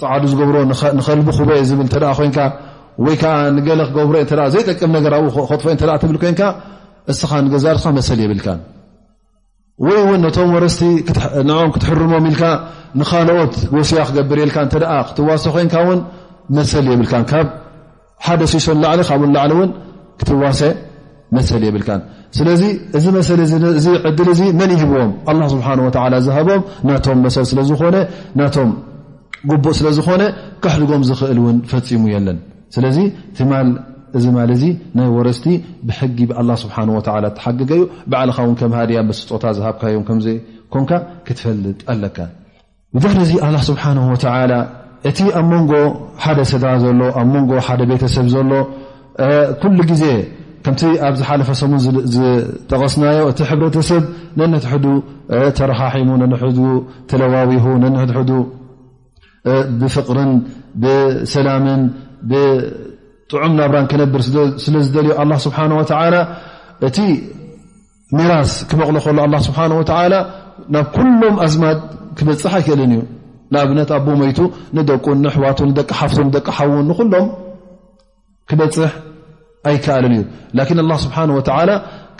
ፀዓዱ 0.00 0.22
ዝገብሮ 0.32 0.56
ል 0.64 1.22
በ 1.26 1.40
ብ 1.48 1.52
ይ 2.28 2.32
ወይከዓ 3.04 3.32
ንገለ 3.56 3.80
ክገብሮ 3.88 4.16
ዘይጠቅም 4.54 4.90
ነገራዊ 4.96 5.24
ክጥፎኦ 5.50 5.96
ትብል 6.02 6.16
ኮንካ 6.22 6.42
እስኻ 7.12 7.30
ገዛርስካ 7.54 7.88
መሰል 7.98 8.18
የብልካ 8.24 8.46
ወይ 9.86 9.96
እውን 10.04 10.22
ቶም 10.36 10.50
ወረስቲ 10.56 10.82
ኦም 11.56 11.70
ክትሕርሞም 11.74 12.26
ኢልካ 12.30 12.42
ንካልኦት 13.00 13.54
ጎስያ 13.74 14.02
ክገብር 14.08 14.38
የልካ 14.42 14.56
ክትዋሰ 15.08 15.44
ኮይንካን 15.56 15.98
መሰል 16.58 16.84
የብልካ 16.92 17.14
ካብ 17.32 17.48
ሓደ 18.26 18.40
ሲሶን 18.54 18.78
ላዕሊ 18.84 19.00
ካብን 19.10 19.30
ላዕሊ 19.36 19.52
ውን 19.60 19.70
ክትዋሰ 20.20 20.60
መሰሊ 21.36 21.62
የብልካ 21.68 21.90
ስለዚ 22.38 22.62
እዚ 22.96 23.04
መሰ 23.18 23.28
ዚ 23.84 23.86
ዕድል 24.08 24.28
እዚ 24.34 24.40
መን 24.58 24.70
ይህብዎም 24.76 25.12
ስብሓ 25.54 25.68
ዝሃቦም 26.28 26.62
ናቶም 26.88 27.20
መሰ 27.26 27.36
ስለዝኾናቶም 27.52 28.70
ጉቡእ 29.50 29.74
ስለ 29.78 29.88
ዝኾነ 29.98 30.22
ካሕድጎም 30.62 31.04
ዝክእል 31.10 31.38
ውን 31.44 31.56
ፈፂሙ 31.70 32.02
የለን 32.14 32.38
ስለዚ 32.74 32.98
ትማ 33.38 33.52
እዚ 34.16 34.24
ማ 34.36 34.42
ናይ 34.98 35.08
ወረስቲ 35.16 35.46
ብሕጊ 35.88 36.18
ብ 36.30 36.54
ስሓ 36.62 36.74
ተሓገገ 37.38 37.70
ዩ 37.80 37.84
በዓልኻ 38.10 38.38
ከ 38.60 38.68
ሃድያ 38.78 39.00
ስፆታ 39.18 39.44
ዝሃካዮኮንካ 39.56 40.90
ክትፈልጥ 41.26 41.78
ኣለካ 41.92 42.18
ዚ 43.30 43.32
ኣ 43.48 43.50
ስብሓ 43.68 43.84
እቲ 45.08 45.18
ኣብ 45.38 45.44
መንጎ 45.52 45.72
ሓደ 46.22 46.38
ሰታ 46.50 46.64
ዘሎ 46.84 47.00
ኣብ 47.20 47.28
ንጎ 47.42 47.50
ሓደ 47.66 47.80
ቤተሰብ 47.90 48.26
ዘሎ 48.34 48.52
ኩሉ 49.62 49.78
ግዜ 49.90 50.04
ከም 50.64 50.74
ኣብዝሓለፈ 51.08 51.50
ሰሙ 51.60 51.72
ዝጠቀስናዮ 52.14 53.18
እቲ 53.32 53.40
ሕብሰብ 53.50 54.02
ነንትሕ 54.40 54.72
ተረኻሒሙ 55.58 56.10
ተለዋዊሁ 57.10 57.64
ሕ 58.16 58.24
ብፍቅርን 59.80 60.30
ብሰላምን 60.82 61.82
ብጥዑም 62.30 63.54
ናብራን 63.60 63.86
ክነብር 63.92 64.20
ስለ 64.64 64.74
ዝደልዩ 64.86 65.10
ስብሓ 65.46 65.58
እቲ 66.86 66.98
ሚራስ 68.16 68.50
ክመቕል 68.70 68.96
ከሉ 69.04 69.18
ኣ 69.26 69.38
ስብሓ 69.46 69.60
ናብ 70.74 70.86
ኩሎም 70.96 71.36
ኣዝማድ 71.44 71.78
ክበፅሕ 72.18 72.52
ኣይክእልን 72.58 72.92
እዩ 72.94 73.00
ንኣብነት 73.54 73.90
ኣቦ 73.96 74.06
ሞይቱ 74.20 74.38
ንደቁን 74.76 75.18
ንሕዋቱ 75.24 75.60
ደቂሓፍ 75.78 76.12
ደቂ 76.36 76.46
ሓውን 76.58 76.84
ንኩሎም 76.90 77.26
ክበፅሕ 78.52 78.92
ኣይከኣልን 79.72 80.14
እዩ 80.62 80.86
ላን 80.90 81.00
ስብሓ 81.06 81.18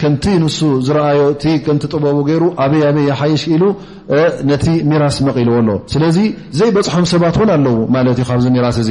ከምቲ 0.01 0.25
ንሱ 0.41 0.59
ዝረኣዮ 0.87 1.21
እ 1.51 1.53
ከምቲ 1.67 1.85
ጥበቡ 1.95 2.17
ገይሩ 2.29 2.43
ኣበይ 2.63 2.83
ኣበይ 2.89 3.07
ሓይሽ 3.21 3.43
ኢሉ 3.55 3.63
ነቲ 4.51 4.67
ሚራስ 4.91 5.17
መቒልዎኣሎ 5.27 5.71
ስለዚ 5.93 6.19
ዘይበፅሖም 6.61 7.07
ሰባት 7.13 7.37
ውን 7.43 7.51
ኣለው 7.57 7.77
ማለት 7.95 8.19
ዩ 8.23 8.27
ካብዚ 8.31 8.47
ሚራስ 8.57 8.79
እዙ 8.83 8.91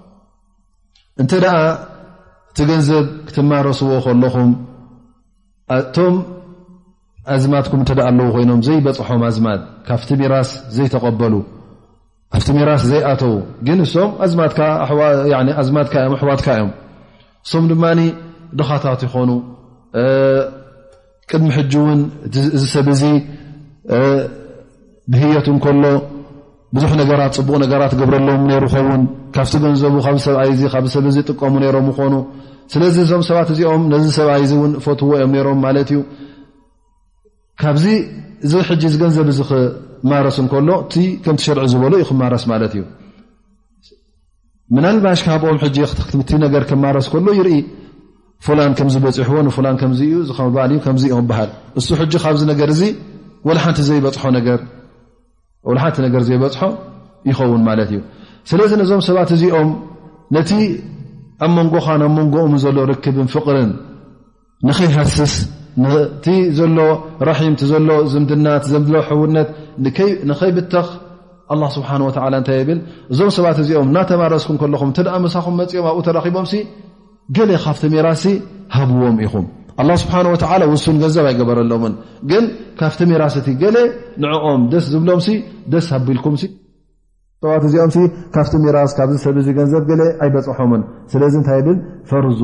እንተ 1.21 1.31
ደኣ 1.43 1.55
እቲ 2.51 2.57
ገንዘብ 2.69 3.05
ክትማረስዎ 3.27 3.89
ከለኹም 4.05 4.51
ቶም 5.95 6.15
ኣዝማትኩም 7.35 7.79
እተ 7.83 7.89
ኣለዎ 8.09 8.27
ኮይኖም 8.35 8.59
ዘይበፅሖም 8.67 9.21
ኣዝማት 9.29 9.61
ካፍቲ 9.89 10.09
ሜራስ 10.21 10.49
ዘይተቐበሉ 10.75 11.33
ካብቲ 12.33 12.47
ሜራስ 12.57 12.81
ዘይኣተዉ 12.91 13.33
ግን 13.67 13.79
እሶም 13.85 14.09
ኣሕዋትካ 14.27 14.59
እዮም 16.55 16.69
እሶም 17.45 17.63
ድማኒ 17.71 17.99
ድኻታት 18.59 18.99
ይኮኑ 19.07 19.29
ቅድሚ 21.29 21.45
ሕጂ 21.57 21.71
እውን 21.83 22.01
እዚ 22.55 22.63
ሰብ 22.73 22.85
እዙ 22.95 23.01
ብህየት 25.13 25.45
ንከሎ 25.57 25.83
ብዙሕ 26.75 26.91
ነገራት 26.99 27.33
ፅቡቕ 27.37 27.55
ነገራት 27.63 27.93
ግብረሎዎም 27.99 28.43
ኸውን 28.73 29.01
ካብቲ 29.35 29.53
ገንዘቡ 29.63 29.93
ብ 30.05 30.17
ሰብኣይ 30.25 30.51
ሰብ 30.93 31.05
ጥቀሙ 31.29 31.53
ሮም 31.75 31.87
ኮኑ 31.97 32.13
ስለዚ 32.73 32.95
ም 33.19 33.23
ሰባት 33.29 33.49
እዚኦም 33.53 33.83
ዚ 34.03 34.05
ሰብኣይ 34.19 34.43
ፈትዎ 34.85 35.11
ዮምሮም 35.23 35.63
ት 35.87 35.89
ዩ 35.95 35.99
ካብዚ 37.61 37.85
እዚ 38.45 38.53
ገንዘብ 39.01 39.25
ክስ 39.49 40.39
ሎ 40.69 40.73
ምሽር 41.35 41.59
ዝበሎ 41.73 41.93
ዩ 42.03 42.07
ክስ 42.09 42.45
ት 42.71 42.73
እዩ 42.73 42.83
ናልባሽ 44.83 45.21
ካብኦም 45.27 45.57
ር 46.63 46.65
ክስ 46.71 47.07
ሎ 47.29 47.29
ይኢ 47.39 47.61
ከም 48.79 48.89
በፅሕዎ 49.05 49.37
ዩ 49.47 50.29
ል 50.53 50.69
እዩ 50.73 50.81
ከዚም 50.85 51.31
ሃል 51.39 51.49
እሱ 51.79 51.87
ካብዚ 52.25 52.41
ነገር 52.53 52.69
እዚ 52.75 52.81
ሓንቲ 53.65 53.79
ዘይበፅሖ 53.87 54.23
ነገር 54.37 54.59
ውሉሓቲ 55.69 55.95
ነገር 56.05 56.21
ዘይበፅሖ 56.27 56.59
ይኸውን 57.29 57.61
ማለት 57.69 57.89
እዩ 57.95 57.99
ስለዚ 58.49 58.71
ነዞም 58.81 59.01
ሰባት 59.07 59.31
እዚኦም 59.35 59.69
ነቲ 60.35 60.51
ኣብ 61.45 61.51
መንጎኻ 61.57 61.85
ኣብ 62.07 62.11
መንጎኦም 62.19 62.55
ዘሎ 62.63 62.77
ርክብን 62.91 63.27
ፍቕርን 63.35 63.71
ንኸይሓስስ 64.69 65.33
ቲ 66.25 66.33
ዘሎ 66.59 66.77
ራሒም 67.29 67.53
እቲ 67.55 67.61
ዘሎ 67.73 67.89
ዝምድና 68.13 68.47
ሎ 68.93 68.97
ሕውነት 69.09 69.49
ንኸይብተኽ 70.31 70.89
ስብሓን 71.77 72.01
ወላ 72.07 72.33
እንታይ 72.41 72.57
የብል 72.61 72.79
እዞም 73.13 73.31
ሰባት 73.37 73.57
እዚኦም 73.63 73.87
እናተማረስኩም 73.93 74.57
ከለኹም 74.61 74.91
እተደኣ 74.93 75.15
መሳኹም 75.25 75.55
መፅኦም 75.61 75.87
ኣብኡ 75.93 75.99
ተራኪቦምሲ 76.07 76.55
ገለ 77.37 77.51
ካብተሜራሲ 77.63 78.23
ሃብዎም 78.75 79.17
ኢኹም 79.25 79.45
ኣ 79.83 79.87
ስብሓ 80.01 80.15
ውሱን 80.73 80.95
ገንዘብ 81.03 81.25
ኣይገበረሎምን 81.29 81.93
ግን 82.31 82.43
ካብቲ 82.79 82.99
ሜራስቲ 83.11 83.47
ገ 83.61 83.67
ንዕኦም 84.23 84.61
ደስ 84.71 84.85
ዝብሎም 84.93 85.21
ደስ 85.73 85.87
ኣቢልኩም 85.97 86.35
ዋት 87.49 87.63
እዚኦም 87.67 88.07
ካብቲ 88.35 88.53
ሜራስ 88.65 88.91
ካብሰብ 88.97 89.37
ዙ 89.45 89.49
ገንዘብ 89.59 89.83
ኣይበፅሖምን 90.23 90.81
ስለዚ 91.13 91.35
ታይ 91.47 91.61
ብል 91.67 91.77
ፈርቁ 92.11 92.39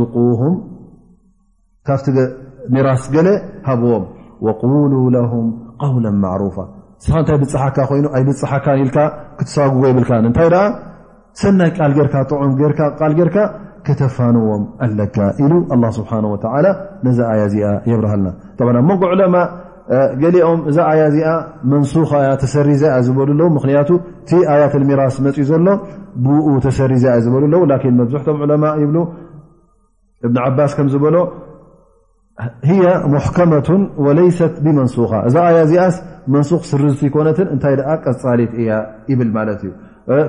ካብቲ 1.90 2.08
ሜራስ 2.76 3.04
ገ 3.16 3.18
ሃብዎም 3.68 4.06
ሉ 4.92 4.96
ው 5.04 5.44
ማዕሩፋ 6.24 6.58
ንስ 7.02 7.06
እንታይ 7.18 7.38
ብፅሓካ 7.42 7.80
ይኑ 7.98 8.06
ኣይ 8.18 8.24
ብፅሓካል 8.28 8.80
ክትሰዋግጎ 9.38 9.82
ይብልካንታይ 9.90 10.48
ሰናይ 11.42 11.72
ቃል 11.78 11.92
ጌርካ 11.98 12.16
ዑም 12.44 12.54
ጌርካ 13.20 13.38
ተፋንዎም 14.02 14.64
ኣለካ 14.88 15.18
ኢሉ 15.44 15.54
ስብሓ 15.98 16.12
ነዛ 17.06 17.18
ኣያ 17.34 17.42
ዚኣ 17.54 17.70
የብርሃልና 17.90 18.30
ሞንጎ 18.90 19.02
ዑለማ 19.14 19.36
ገሊኦም 20.22 20.60
እዛ 20.70 20.78
ኣያ 20.92 21.02
እዚኣ 21.12 21.30
መንሱያ 21.72 22.30
ተሰሪ 22.44 22.70
ዚኣ 22.82 22.94
ዝበሉኣለው 23.08 23.50
ምክንያቱ 23.58 23.90
እቲ 24.22 24.32
ኣያት 24.54 24.74
ሚራስ 24.90 25.18
መፅኡ 25.26 25.44
ዘሎ 25.52 25.68
ብኡ 26.26 26.48
ተሰሪ 26.66 26.94
ዚኣ 27.04 27.14
ዝበሉ 27.26 27.44
ኣለው 27.50 27.62
ላ 27.72 27.76
መብዝሕቶም 28.00 28.40
ዑለማ 28.46 28.66
ይብ 28.84 28.94
እብን 30.26 30.38
ዓባስ 30.48 30.72
ከም 30.80 30.88
ዝበሎ 30.94 31.16
ሙሕከመቱ 33.14 33.68
ወለይሰት 34.06 34.56
ብመንሱካ 34.66 35.14
እዛ 35.28 35.36
ኣያ 35.50 35.60
እዚኣስ 35.68 35.96
መንሱኽ 36.34 36.64
ስርዝቲ 36.72 37.02
ኮነትን 37.16 37.48
እንታይ 37.54 37.76
ደ 37.80 37.84
ቀፃሊት 38.06 38.52
እያ 38.62 38.70
ይብል 39.12 39.30
ማለት 39.38 39.62
እዩ 39.68 39.72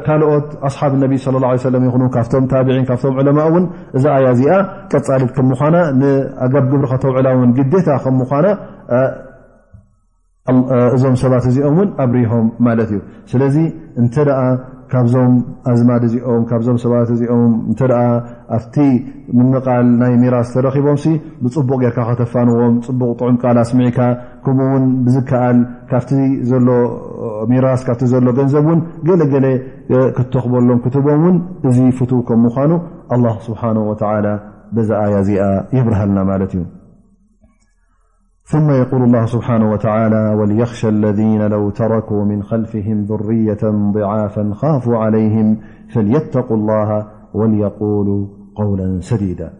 ካልኦት 0.06 0.46
ኣሓብ 0.68 0.92
ነቢ 1.02 1.14
ه 1.24 1.34
ይ 1.56 2.06
ካቶም 2.14 2.44
ታን 2.50 2.84
ካም 2.88 3.14
ለማ 3.28 3.40
እን 3.58 3.64
እዛ 3.96 4.04
ኣያእዚኣ 4.18 4.52
ቀፃሊት 4.92 5.30
ከምኳ 5.36 5.60
ንጋ 6.00 6.54
ግብሪ 6.70 6.84
ከተውዕላ 6.92 7.28
ግታ 7.74 7.88
ከምኳ 8.04 8.30
እዞም 10.94 11.14
ሰባት 11.22 11.44
እዚኦም 11.50 11.78
ን 11.84 11.88
ኣብርሆም 12.04 12.46
ማለት 12.68 12.88
እዩ 12.94 13.00
ስለዚ 13.30 13.56
እ 14.02 14.04
ካብዞም 14.92 15.32
ኣዝማድ 15.70 16.02
እዚኦም 16.08 16.42
ካብዞም 16.50 16.76
ሰባት 16.84 17.08
እዚኦም 17.14 17.50
እንተ 17.70 17.80
ደኣ 17.92 18.02
ኣፍቲ 18.56 18.76
ምምቓል 19.38 19.86
ናይ 20.02 20.14
ሚራስ 20.22 20.48
ተረኺቦምሲ 20.54 21.04
ብፅቡቕ 21.42 21.70
ጌርካ 21.82 21.98
ከተፋንዎም 22.10 22.76
ፅቡቕ 22.86 23.10
ጥዑም 23.18 23.36
ቃል 23.42 23.58
ኣስሚዒካ 23.64 23.98
ከምኡ 24.46 24.64
እውን 24.70 24.84
ብዝከኣል 25.06 25.58
ካብቲ 25.90 26.10
ዘሎ 26.52 26.68
ሚራስ 27.52 27.82
ካብቲ 27.88 28.04
ዘሎ 28.14 28.26
ገንዘብ 28.38 28.64
እውን 28.70 28.80
ገለገለ 29.10 29.46
ክተኽበሎም 30.18 30.80
ክትቦም 30.86 31.20
እውን 31.24 31.38
እዚ 31.70 31.78
ፍቱ 32.00 32.12
ከም 32.30 32.42
ምኳኑ 32.46 32.72
ኣላ 33.16 33.26
ስብሓን 33.48 33.78
ወተላ 33.90 34.26
በዛ 34.76 34.90
ኣያእዚኣ 35.06 35.44
የብርሃልና 35.76 36.18
ማለት 36.32 36.50
እዩ 36.56 36.64
ثم 38.48 38.70
يقول 38.70 39.02
الله 39.02 39.26
سبحانه 39.26 39.70
وتعالى 39.70 40.28
وليخشى 40.34 40.88
الذين 40.88 41.46
لو 41.46 41.70
تركوا 41.70 42.24
من 42.24 42.42
خلفهم 42.42 43.04
ذرية 43.04 43.58
ضعافا 43.92 44.50
خافوا 44.54 44.96
عليهم 44.98 45.60
فليتقوا 45.94 46.56
الله 46.56 47.06
وليقولوا 47.34 48.26
قولا 48.56 49.00
سديداقال 49.00 49.52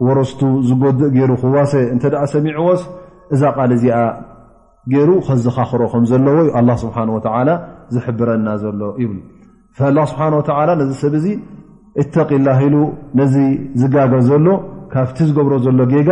ወረስቱ 0.06 0.40
ዝጎድእ 0.68 1.10
ገይሩ 1.16 1.30
ክዋሰ 1.42 1.72
እንተ 1.94 2.04
ኣ 2.22 2.24
ሰሚዕዎስ 2.34 2.82
እዛ 3.34 3.42
ቓል 3.56 3.70
እዚኣ 3.76 3.98
ገይሩ 4.92 5.10
ከዝ 5.26 5.44
ካኽሮ 5.56 5.82
ከም 5.92 6.04
ዘለዎዩ 6.10 6.48
ኣ 6.58 6.60
ስብሓ 6.82 6.96
ወላ 7.36 7.50
ዝሕብረና 7.94 8.48
ዘሎ 8.62 8.80
ይብ 9.02 9.12
ላ 9.96 10.04
ስብሓ 10.12 10.20
ወላ 10.60 10.70
ነዚ 10.80 10.90
ሰብ 11.04 11.14
እዙ 11.20 11.26
እተቂ 12.02 12.30
ላህ 12.46 12.58
ኢሉ 12.68 12.76
ነዚ 13.20 13.34
ዝጋገ 13.80 14.12
ዘሎ 14.28 14.46
ካብቲ 14.92 15.18
ዝገብሮ 15.28 15.52
ዘሎ 15.66 15.80
ጌጋ 15.92 16.10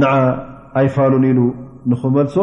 ንዓ 0.00 0.10
ኣይፋሉን 0.80 1.24
ኢሉ 1.30 1.38
ንክመልሶ 1.90 2.36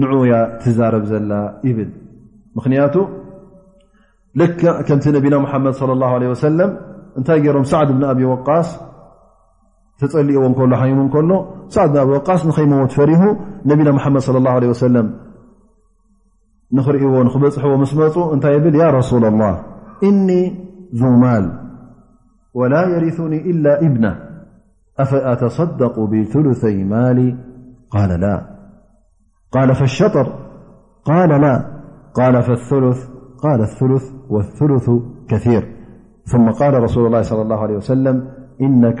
ንዑያ 0.00 0.32
ትዛረብ 0.60 1.04
ዘላ 1.10 1.32
ይብል 1.68 1.90
ምክንያቱ 2.56 2.94
ልካ 4.40 4.60
ከምቲ 4.88 5.04
ነቢና 5.16 5.34
መሓመድ 5.44 5.74
ለ 5.90 6.02
ለ 6.22 6.24
ወሰለም 6.32 6.70
እንታይ 7.18 7.38
ገሮም 7.46 7.64
ሳዕድ 7.72 7.88
ብን 7.96 8.04
ኣብ 8.12 8.20
ወቃስ 8.32 8.68
لئ 10.04 10.54
كل 10.54 10.72
يكل 11.04 11.30
سعد 11.68 11.98
بواص 11.98 12.58
نيمتفره 12.58 13.22
نبينا 13.70 13.90
محمد 13.98 14.20
صلى 14.26 14.38
الله 14.38 14.50
عليه 14.56 14.68
وسلم 14.74 15.06
نرئ 16.72 17.28
ح 17.34 17.36
س 17.54 17.58
نتبل 18.36 18.74
يا 18.82 18.88
رسول 18.98 19.22
الله 19.30 19.54
إني 20.08 20.42
ذو 20.98 21.10
مال 21.22 21.44
ولا 22.58 22.82
يرثني 22.92 23.38
إلا 23.50 23.72
ابنة 23.86 24.12
أفأتصدق 25.02 25.96
بثلثي 26.12 26.76
مال 26.92 27.18
قال 29.54 29.68
فالشطر 29.78 30.26
قال 31.10 31.30
لا 31.44 31.54
ل 32.34 33.94
والثلث 34.34 34.86
كثير 35.30 35.62
ثم 36.32 36.44
الرسول 36.62 37.02
لله 37.08 37.22
صلى 37.30 37.42
الله 37.46 37.58
علي 37.66 37.74
وسلمإنك 37.76 39.00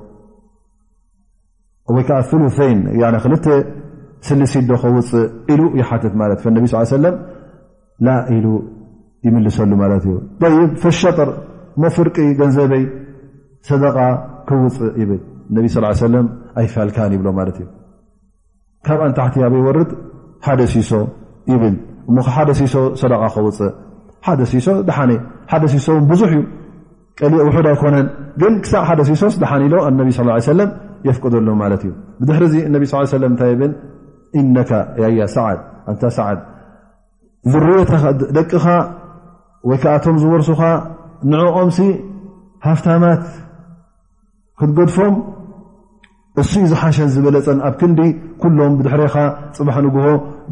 ስልሲዶ 4.27 4.71
ውፅእ 4.95 5.95
ት 6.41 6.47
ل 8.07 8.47
ይምሰሉ 9.27 9.71
ፈሸጥር 10.81 11.29
ፍርቂ 11.95 12.15
ገንዘበይ 12.39 12.83
ሰደ 13.69 13.83
ክውፅእ 14.49 14.95
ብ 15.09 15.11
ኣይፋልካ 16.59 16.97
ይብ 17.15 17.23
ካብኣንታሕቲ 18.87 19.35
ር 19.77 19.79
ሓደ 20.45 20.61
ሲሶ 20.73 20.93
ብ 21.61 21.63
ደ 22.47 23.17
ውፅእ 23.47 23.61
ሶ 24.67 24.71
ደ 24.85 25.67
ሶ 25.87 25.99
ዙ 26.21 26.23
እዩ 27.27 27.33
ውድ 27.55 27.67
ኣይኮነ 27.73 27.95
ብ 28.41 28.43
ሓደ 28.89 28.99
ሶ 29.21 29.27
ሓኒ 29.51 29.63
የፍቀሉ 31.07 31.49
ማለት 31.61 31.81
እዩ 31.87 31.91
ብድሕሪዚ 32.19 32.55
ነቢ 32.75 32.83
ሳ 32.91 33.03
ሰለም 33.15 33.31
እንታይ 33.33 33.53
ብን 33.59 33.71
ኢነካ 34.39 34.71
ያ 35.19 35.23
ሳዓ 35.35 35.47
ንታ 35.93 36.03
ሳዓድ 36.17 36.39
ዝርዮታ 37.51 37.91
ደቅኻ 38.37 38.65
ወይ 39.69 39.77
ከዓ 39.83 39.93
ቶም 40.03 40.17
ዝወርሱኻ 40.23 40.61
ንዕኦምሲ 41.31 41.79
ሃፍታማት 42.67 43.23
ክትገድፎም 44.59 45.15
እሱኡ 46.41 46.63
ዝሓሸን 46.71 47.09
ዝበለፀን 47.15 47.59
ኣብ 47.69 47.73
ክንዲ 47.79 47.99
ኩሎም 48.41 48.73
ብድሕሪኻ 48.79 49.15
ፅባሕ 49.57 49.77
ንግሆ 49.85 50.05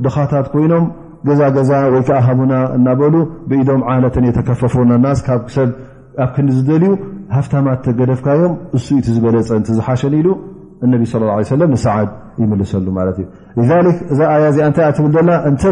ድኻታት 0.05 0.47
ኮይኖም 0.53 0.85
ገዛገዛ 1.27 1.71
ወይከዓ 1.93 2.17
ሃቡና 2.27 2.53
እናበሉ 2.75 3.15
ብኢዶም 3.49 3.81
ዓለተን 3.93 4.27
የተከፋፍ 4.29 4.75
ናናስ 4.91 5.21
ኣብ 5.35 6.29
ክንዲ 6.35 6.49
ዝደልዩ 6.57 6.91
ሃፍታማ 7.37 7.67
ተገደፍካዮም 7.85 8.53
እሱኢቲ 8.77 9.07
ዝበለፀ 9.15 9.49
ቲዝሓሸን 9.67 10.13
ኢሉ 10.19 10.27
እነቢ 10.85 11.03
ስ 11.11 11.55
ለም 11.61 11.71
ንሰዓድ 11.75 12.09
ይምልሰሉ 12.41 12.85
ማለት 12.97 13.17
እዩ 13.61 13.69
እዛ 14.13 14.19
ኣያ 14.33 14.43
እዚኣ 14.53 14.65
እንታይ 14.69 14.85
ትብል 14.97 15.11
ዘለና 15.15 15.31
እንተ 15.49 15.63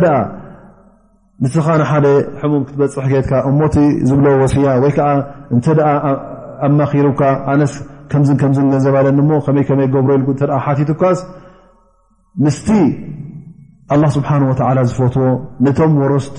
ንስኻን 1.43 1.81
ሓደ 1.89 2.05
ሕሙም 2.41 2.61
ክትበፅሕ 2.67 3.07
ከትካ 3.13 3.31
እሞቲ 3.49 3.75
ዝብሎ 4.09 4.25
ወሲያ 4.41 4.69
ወይከዓ 4.83 5.07
እንተኣማኪሩካ 5.55 7.21
ኣነስ 7.53 7.73
ከምዝን 8.11 8.37
ከምዝን 8.41 8.67
ገንዘብለኒሞ 8.73 9.29
ከመይ 9.45 9.65
ከመይ 9.69 9.87
ገብሮ 9.95 10.11
ኢል 10.17 10.23
ተ 10.39 10.43
ሓቲትካስ 10.65 11.19
الله 13.93 14.07
سبሓنه 14.17 14.45
و 14.51 14.53
ዝፈትዎ 15.65 15.97
ረስቲ 16.13 16.37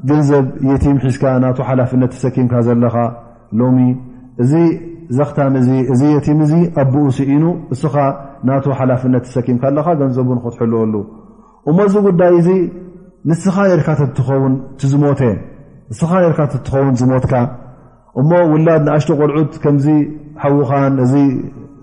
ገንዘብ 0.09 0.45
የቲም 0.71 0.97
ሒዝካ 1.05 1.23
ና 1.43 1.49
ሓላፍነት 1.69 2.11
ተሰኪምካ 2.15 2.53
ዘለኻ 2.67 2.95
ሎሚ 3.61 3.79
እዚ 4.43 4.53
ዘኽታን 5.17 5.55
እዚ 5.61 5.69
እዚ 5.93 6.01
የቲም 6.15 6.39
እዚ 6.45 6.53
ኣቦኡ 6.81 7.07
ሲኢኑ 7.17 7.43
እስኻ 7.73 7.95
ናቱ 8.49 8.65
ሓላፍነት 8.79 9.23
ተሰኪምካ 9.29 9.63
ኣለካ 9.71 9.87
ገንዘቡን 10.01 10.39
ክትሕልወሉ 10.45 10.93
እሞ 11.71 11.77
ዚ 11.93 12.03
ጉዳይ 12.07 12.31
እዚ 12.41 12.49
ንስኻ 13.29 13.55
ነርካ 13.71 13.87
ተትኸውን 13.99 14.53
ትዝሞተ 14.79 15.21
ንስኻ 15.91 16.11
ካ 16.37 16.45
ትኸውን 16.65 16.95
ዝሞትካ 17.01 17.33
እሞ 18.19 18.29
ውላድ 18.53 18.81
ንኣሽቶ 18.87 19.09
ቆልዑት 19.19 19.53
ከምዚ 19.63 19.87
ሓዉኻ 20.41 20.69
እዚ 21.05 21.13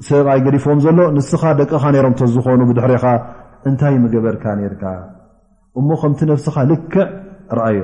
ሰብኣይ 0.09 0.41
ገዲፎዎም 0.47 0.79
ዘሎ 0.85 0.99
ንስኻ 1.17 1.43
ደቅኻ 1.61 1.83
ነሮም 1.95 2.15
ዝኾኑ 2.35 2.61
ብድሕሪኻ 2.69 3.05
እንታይ 3.69 3.97
ገበርካ 4.15 4.45
ርካ 4.75 4.85
እሞ 5.81 5.89
ከምቲ 6.03 6.21
ነفስኻ 6.33 6.57
ልክዕ 6.71 6.97
ርአዩ 7.61 7.79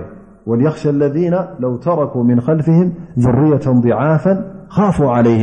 وليخሻ 0.51 0.83
اለذ 0.95 1.17
و 1.71 1.75
ተرኩ 1.87 2.15
من 2.31 2.39
خልፍهም 2.47 2.89
ذርية 3.25 3.67
ضعፍ 3.85 4.25
خፍ 4.77 4.97
علይه 5.17 5.43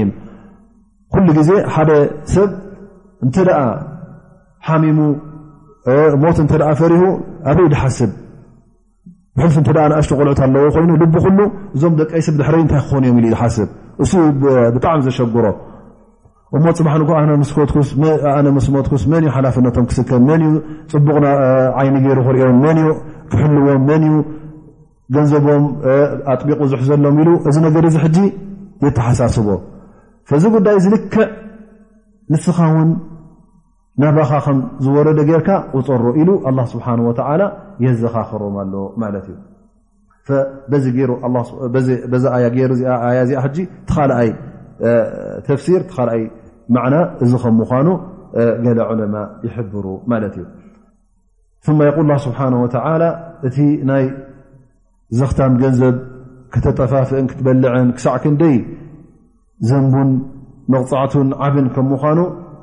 ኩل 1.14 1.28
ግዜ 1.38 1.50
ሓደ 1.74 1.90
ሰብ 2.34 2.50
እተ 3.26 3.36
ሓሚሙ 4.68 5.00
ሞት 6.22 6.38
እተ 6.44 6.52
ፈሪሁ 6.80 7.02
ኣበይ 7.50 7.68
ድሓስብ 7.74 8.12
ብሕል 9.38 9.48
እ 9.48 9.54
ንእሽቶ 9.92 10.12
ቆልዑት 10.18 10.40
ኣለዎ 10.46 10.66
ኮይኑ 10.76 10.92
ል 11.00 11.02
ሉ 11.38 11.40
እዞም 11.76 11.94
ደቀ 12.00 12.12
ይሰብ 12.22 12.36
ድሕረ 12.40 12.56
ታይ 12.72 12.80
ክኮኑ 12.84 13.04
ዮም 13.10 13.18
ኢ 13.28 13.28
ሓስብ 13.42 13.70
እ 14.04 14.06
ብጣሚ 14.76 15.00
ዘሸጉሮ 15.06 15.46
እሞ 16.56 16.64
ፅባ 16.78 17.14
ነ 17.30 17.32
ስሞክስ 18.68 19.04
መ 19.12 19.14
ሓላፍነቶም 19.36 19.86
ክስከብ 19.90 20.22
መን 20.30 20.42
ፅቡቕ 20.92 21.16
ዓይኒ 21.80 21.96
ገይሩ 22.06 22.18
ክሪኦም 22.28 22.58
መ 22.66 22.68
ክሕልዎም 23.32 23.82
መን 23.90 24.04
ገንዘቦም 25.16 25.64
ኣጥቢቕ 26.34 26.60
ዙሕ 26.72 26.82
ዘሎም 26.90 27.18
ኢሉ 27.24 27.30
እዚ 27.50 27.56
ነገ 27.66 27.76
ዚ 27.96 27.98
ሕ 28.04 28.08
የተሓሳስቦ 28.86 29.48
ዚ 30.44 30.44
ጉዳይ 30.56 30.78
ዝልክዕ 30.86 31.20
ንስኻ 32.34 32.58
ውን 32.76 32.90
ናባኻ 34.04 34.30
ከምዝወረደ 34.46 35.20
ጌርካ 35.30 35.50
ፅሮ 35.90 36.04
ኢሉ 36.22 36.30
ስብሓ 36.72 36.88
የዘኻክሮም 37.86 38.56
ኣሎ 38.64 38.74
ማት 39.02 39.16
እዩ 39.22 39.38
ዛ 42.82 43.46
ዚ 43.56 43.68
ተካይ 43.90 44.30
ተፍሲር 45.48 45.82
ይ 46.22 46.26
ና 46.76 47.02
እዚ 47.24 47.32
ከ 47.44 47.52
ምኑ 47.60 47.90
ገለ 48.66 48.80
ዑለማ 48.92 49.16
ይሕብሩ 49.48 49.86
ማት 50.14 50.24
እዩ 50.30 50.46
ይ 51.88 52.18
ስብሓ 52.28 52.40
እቲ 53.48 53.58
ናይ 53.90 54.06
ዘኽታም 55.18 55.54
ገንዘብ 55.64 55.96
ክተጠፋፍእን 56.54 57.26
ክትበልዕን 57.32 57.88
ክሳዕክ 57.98 58.24
ንደይ 58.34 58.58
ዘንቡን 59.70 60.10
መቕፃዕቱን 60.74 61.30
ዓብን 61.46 61.68
ከምምኑ 61.76 62.20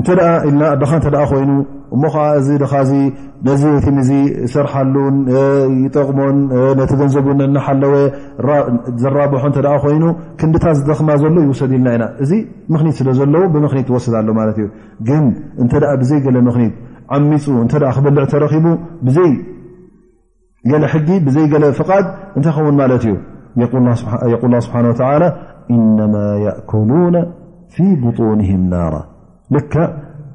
እንተ 0.00 0.08
ኣ 0.26 0.28
ኢልናድኻ 0.48 0.90
እተ 1.00 1.06
ኮይኑ 1.30 1.50
እሞ 1.94 2.02
ከዓ 2.12 2.22
እዚ 2.40 2.48
ድኻዚ 2.62 2.90
ነዚ 3.46 3.62
የቲ 3.74 3.86
እዚ 4.02 4.12
ሰርሓሉን 4.52 5.16
ይጠቕሞን 5.86 6.36
ነተዘንዘቡ 6.78 7.26
ናሓለወ 7.56 7.94
ዝራብሖ 9.02 9.42
እተ 9.52 9.58
ኮይኑ 9.84 10.04
ክንድታ 10.40 10.64
ዝተኽማ 10.78 11.08
ዘሎ 11.22 11.36
ይውሰድ 11.46 11.72
ኢልና 11.78 11.88
ኢና 11.96 12.04
እዚ 12.24 12.32
ምኽኒት 12.74 12.96
ስለ 13.00 13.08
ዘለው 13.18 13.44
ብምክኒት 13.56 13.90
ወስድ 13.96 14.14
ኣሎ 14.22 14.28
ማለት 14.40 14.56
እዩ 14.62 14.66
ግን 15.10 15.26
እንተ 15.64 15.72
ኣ 15.90 15.92
ብዘይ 16.04 16.20
ገለ 16.28 16.36
ምክኒት 16.48 16.74
ዓሚፁ 17.18 17.44
እተ 17.66 17.74
ክበልዕ 17.98 18.24
ተረኪቡ 18.32 18.66
ብዘይ 19.08 19.30
ገለ 20.70 20.84
ሕጊ 20.96 21.08
ብዘይ 21.28 21.46
ገለ 21.54 21.64
ፍቓድ 21.80 22.04
እንታይኸውን 22.38 22.76
ማለት 22.82 23.04
እዩ 23.10 23.14
የቁል 24.32 24.52
ስብሓን 24.66 24.86
ተ 25.00 25.12
ኢነማ 25.76 26.14
እኩሉና 26.60 27.16
ፊ 27.74 27.82
ብጡንህም 28.02 28.62
ናራ 28.74 28.94
ልክ 29.54 29.74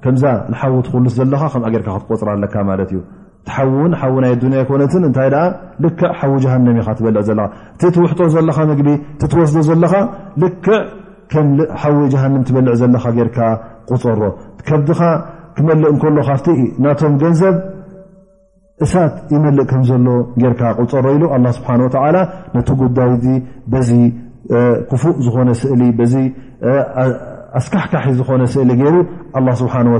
ከምዛ 0.03 0.24
ንሓዊ 0.51 0.74
ትክሉስ 0.88 1.13
ዘለካ 1.20 1.43
ከም 1.53 1.63
ጌርካ 1.76 1.88
ክትቆፅራ 2.01 2.28
ኣለካ 2.38 2.55
ማለት 2.70 2.89
እዩ 2.93 2.99
እቲሓዉን 3.41 3.91
ሓዊ 3.99 4.13
ናይ 4.24 4.34
ኣንያ 4.45 4.59
ኮነትን 4.70 5.03
እንታይ 5.07 5.30
ልክዕ 5.84 6.09
ሓዊ 6.20 6.32
ጃሃንም 6.43 6.78
ኢካ 6.82 6.89
ትበልዕ 6.99 7.22
ዘለካ 7.30 7.51
እቲ 7.76 7.82
ትውሕጦ 7.95 8.20
ዘለካ 8.36 8.57
ምግቢ 8.72 8.89
ትወስዶ 9.32 9.59
ዘለካ 9.70 9.93
ልክዕ 10.43 10.76
ሓዊ 11.82 11.95
ጃሃንም 12.13 12.41
ትበልዕ 12.47 12.74
ዘለካ 12.82 13.05
ርካ 13.30 13.39
ቁፀሮ 13.91 14.22
ከብድኻ 14.70 15.01
ክመልእ 15.57 15.89
እንከሎ 15.93 16.18
ካብቲ 16.30 16.47
ናቶም 16.86 17.13
ገንዘብ 17.24 17.55
እሳት 18.86 19.13
ይመልእ 19.36 19.65
ከም 19.70 19.84
ዘሎ 19.89 20.07
ጌርካ 20.41 20.61
ቁፀሮ 20.82 21.05
ኢሉ 21.15 21.24
ኣ 21.36 21.38
ስብሓን 21.57 21.80
ወላ 21.86 22.18
ነቲ 22.55 22.68
ጉዳይ 22.82 23.11
ዚ 23.24 23.28
በዚ 23.74 23.89
ክፉእ 24.89 25.15
ዝኾነ 25.26 25.49
ስእሊ 25.61 25.82
ኣስካሕካ 27.60 27.93
ዝኾነ 28.20 28.41
ስእሊ 28.55 28.70
ገይሩ 28.82 28.95
لله 29.36 29.53
ስሓه 29.62 29.76
و 29.95 29.97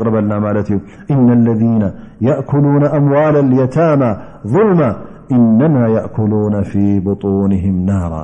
قርበልና 0.00 0.32
ማለት 0.46 0.66
እዩ 0.72 0.76
إن 1.14 1.26
اለذي 1.38 1.72
يأكلون 2.28 2.82
أምዋل 2.98 3.36
ليታማ 3.52 4.02
ظልማ 4.54 4.80
إن 5.34 5.74
يأكلو 5.96 6.44
في 6.70 6.84
ብطንهም 7.06 7.76
ናራ 7.90 8.14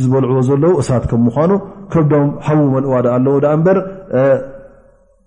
ዝበልዕዎ 0.00 0.38
ዘለዉ 0.48 0.72
እሳት 0.82 1.04
ከምኳኑ 1.10 1.52
ከዶም 1.92 2.26
ሃዉ 2.46 2.58
መልእዋ 2.74 2.92
ኣለዉ 3.16 3.36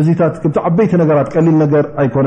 እ 0.00 0.02
ዓበይቲ 0.68 0.92
ራ 1.08 1.10
ኣኮነ 2.02 2.26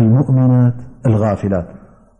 እሚናት 0.00 0.28
ፊላት 1.42 1.66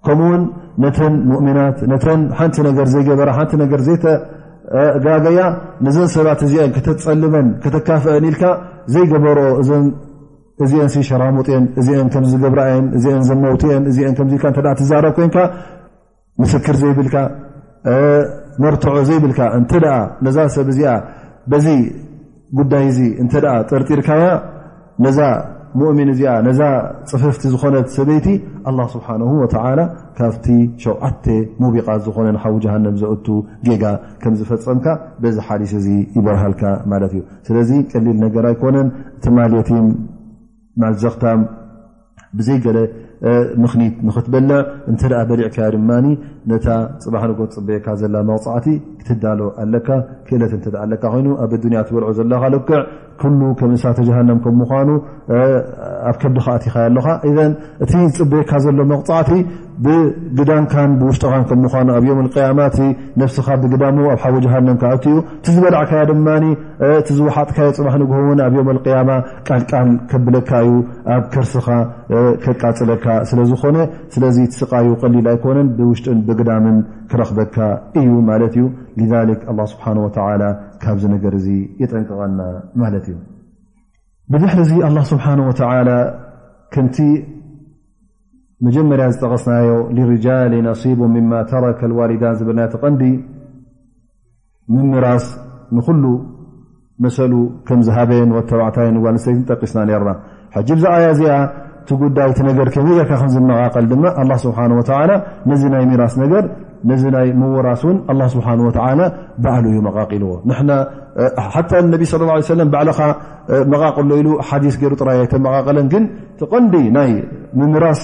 ከምኡውን 0.07 0.43
ነተን 0.85 1.15
ሙእናት 1.29 1.77
ነተ 1.91 2.05
ሓንቲ 2.39 2.57
ነገር 2.69 2.87
ዘይገበራ 2.95 3.29
ሓንቲ 3.37 3.53
ነገር 3.63 3.81
ዘይተጋገያ 3.87 5.41
ነዚን 5.87 6.09
ሰባት 6.15 6.41
እዚአን 6.47 6.71
ከተፀልበን 6.77 7.47
ከተካፍአን 7.63 8.25
ኢልካ 8.31 8.43
ዘይገበሮኦ 8.95 9.53
እዚአን 10.65 10.89
ሸራሙጥን 11.09 11.65
ዚን 11.87 12.09
ከምገብራየን 12.15 12.87
እዚን 12.99 13.23
ዘመውትአንንኢል 13.31 14.43
ትዛረ 14.81 15.07
ኮይን 15.19 15.33
ምስክር 16.43 16.77
ዘይብልካ 16.83 17.17
መርትዖ 18.63 18.93
ዘይብልካ 19.09 19.41
እተ 19.59 19.73
ነዛ 20.27 20.39
ሰብ 20.57 20.69
ዚ 20.79 20.83
በዚ 21.53 21.67
ጉዳይ 22.59 22.85
እዚ 22.91 23.01
እንተ 23.23 23.33
ጥርጢርካያ 23.71 24.25
ዛ 25.17 25.21
ሙእሚን 25.81 26.11
እዚኣ 26.13 26.33
ነዛ 26.47 26.61
ፅፍፍቲ 27.11 27.43
ዝኾነት 27.53 27.87
ሰበይቲ 27.95 28.27
ኣላ 28.71 28.81
ስብሓንሁ 28.93 29.31
ወተዓላ 29.43 29.81
ካብቲ 30.19 30.47
ሸውዓተ 30.83 31.25
ሙቢቓት 31.63 32.01
ዝኾነን 32.07 32.37
ሓዊ 32.43 32.55
ጃሃንም 32.65 32.95
ዘእቱ 33.01 33.27
ጌጋ 33.67 33.85
ከምዝፈፀምካ 34.23 34.87
በዚ 35.23 35.37
ሓዲስ 35.49 35.73
እዙ 35.81 35.87
ይበርሃልካ 36.19 36.63
ማለት 36.93 37.13
እዩ 37.17 37.23
ስለዚ 37.49 37.71
ቀሊል 37.93 38.19
ነገር 38.27 38.47
ኣይኮነን 38.53 38.91
እተማልት 39.19 39.71
ማልዘኽታ 40.83 41.25
ብዘይገለ 42.39 42.79
ምኽኒት 43.63 43.95
ንኽትበልዕ 44.07 44.57
እንተኣ 44.91 45.13
በሊዕካ 45.29 45.57
ድማ 45.75 45.91
ነታ 46.51 46.67
ፅባሕ 47.05 47.23
ንጎ 47.31 47.41
ፅበካ 47.55 47.87
ዘላ 48.01 48.17
መቕፃዕቲ 48.31 48.67
ክትዳሎ 49.01 49.41
ኣለካ 49.63 49.89
ክእለት 50.27 50.53
እንተ 50.57 50.67
ኣለካ 50.85 51.03
ኮይኑ 51.15 51.29
ኣብ 51.45 51.53
ዱንያ 51.63 51.81
ትበልዑ 51.89 52.09
ዘለካልክዕ 52.19 52.81
ምእሳተጃሃም 53.23 54.31
ምኑ 54.59 54.93
ኣብ 56.09 56.17
ከዲካ 56.23 56.47
እትካ 56.59 56.75
ኣለካ 56.89 57.07
እቲ 57.83 57.91
ዝፅበካ 58.15 58.51
ዘሎ 58.65 58.79
መቕፃዕቲ 58.93 59.31
ብግዳምካን 59.85 60.91
ብውሽኻ 61.01 61.33
ምኑ 61.51 61.63
ኣብ 61.99 62.05
ም 62.19 62.27
ያማእ 62.45 62.71
ስካ 63.37 63.49
ብግዳሙ 63.63 63.97
ኣብ 64.15 64.19
ሓዊ 64.25 64.35
ጃሃምካ 64.47 64.83
እዩ 64.99 65.15
እቲ 65.39 65.47
ዝበላዕካ 65.57 65.93
ድማ 66.11 66.27
እቲ 66.99 67.09
ዝወሓጥካየፅማሕ 67.19 67.95
ንግውን 68.03 68.39
ኣብ 68.47 68.55
ዮም 68.59 68.69
ያማ 68.97 69.11
ልል 69.55 69.95
ከብለካ 70.11 70.51
እዩ 70.67 70.75
ኣብ 71.15 71.25
ከርስኻ 71.35 71.67
ከቃፅለካ 72.45 73.07
ስለዝኾነ 73.31 73.77
ስለ 74.15 74.23
ትስቃዩ 74.53 74.89
ቀሊል 75.03 75.29
ኣይኮነን 75.35 75.69
ብውሽጥን 75.79 76.21
ብግዳምን 76.29 76.77
ክረክበካ 77.13 77.57
እዩ 78.03 78.11
ማ 78.29 78.41
እዩ 78.49 78.65
ስሓ 79.73 79.85
ካብዚ 80.85 81.05
ነር 81.13 81.37
የጠንቀቐና 81.83 82.41
እዩ 83.01 83.09
ብዙሕ 84.35 84.53
ስሓ 85.11 85.25
ምቲ 85.45 86.99
መጀመርያ 88.67 89.05
ዝጠቀስናዮ 89.15 89.71
ል 89.97 89.99
ቡ 91.01 91.41
ተረክ 91.51 91.81
ዋሊዳ 91.99 92.25
ዝና 92.39 92.61
ተቀንዲ 92.75 93.03
ራ 95.05 95.11
ንሉ 95.79 96.05
መሰ 97.05 97.17
ዝሃበን 97.87 98.31
ተባዕታይ 98.51 98.89
ጓል 99.05 99.17
ጠቂስና 99.53 99.81
ና 100.07 100.63
ዛያ 100.85 101.09
ዚኣ 101.21 101.37
ቲ 101.89 101.97
ጉዳይ 102.03 102.31
ር 102.69 103.21
ዝመቀል 103.35 103.87
ማ 104.03 104.05
ነዚ 105.53 105.63
ናይ 105.75 105.85
ሚራ 105.93 106.03
ዚ 107.01 107.05
ወራስ 107.57 107.83
ዩ 107.89 107.93
ልዎ 108.19 108.27
ص 108.33 108.37
ه 115.55 115.75
ለን 115.79 115.87
ግ 115.95 116.55
ዲ 116.73 116.87
ምራስ 117.75 118.03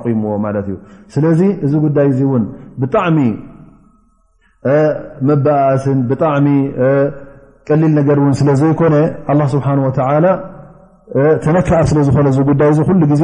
እዩ 0.05 0.13
ምዎ 0.23 0.33
ዩ 0.71 0.75
ስለዚ 1.15 1.41
እዚ 1.67 1.73
ጉዳይ 1.85 2.09
ን 2.41 2.43
ብጣሚ 2.81 3.17
እስ 4.67 6.13
ጣሚ 6.21 6.47
ቀሊል 7.69 7.97
ኮ 8.81 8.91
ተነካዓ 11.43 11.77
ስለ 11.89 11.99
ዝኾነዚ 12.07 12.37
ጉዳይ 12.47 12.69
ሉ 12.99 13.03
ግዜ 13.11 13.23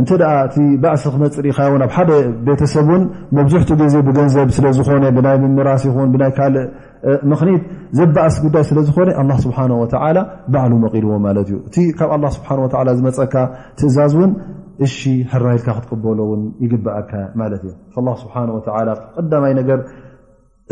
እተ 0.00 0.10
እቲ 0.46 0.56
ባእሲ 0.82 1.02
ክመፅሪኢኻ 1.14 1.58
ኣብ 1.76 1.90
ሓደ 1.94 2.10
ቤተሰብን 2.46 3.02
መብዝሕኡ 3.36 3.86
ዜ 3.94 3.96
ብገንዘብ 4.08 4.48
ስለዝኾ 4.56 4.88
ይ 4.96 5.38
ምምራሲኹ 5.44 5.94
ይ 6.22 6.28
ካልእ 6.38 6.66
ምኽኒት 7.30 7.62
ዘበእስ 7.98 8.36
ጉዳይ 8.44 8.64
ስለዝኾነ 8.70 9.32
ስሓ 9.44 9.58
ባዕሉ 10.54 10.72
መቒልዎ 10.84 11.12
ማ 11.24 11.28
ዩ 11.54 11.58
እቲ 11.68 11.76
ካብ 12.00 12.24
ዝመፀካ 12.98 13.34
ትእዛዝ 13.80 14.14
ን 14.28 14.30
እሺ 14.84 14.96
ሕራይልካ 15.32 15.68
ክትቀበሎ 15.78 16.20
ን 16.40 16.44
ይግብአካ 16.64 17.12
ማለት 17.40 17.64
እዩ 17.66 18.60
ቀይ 18.76 19.58
ገ 19.68 19.72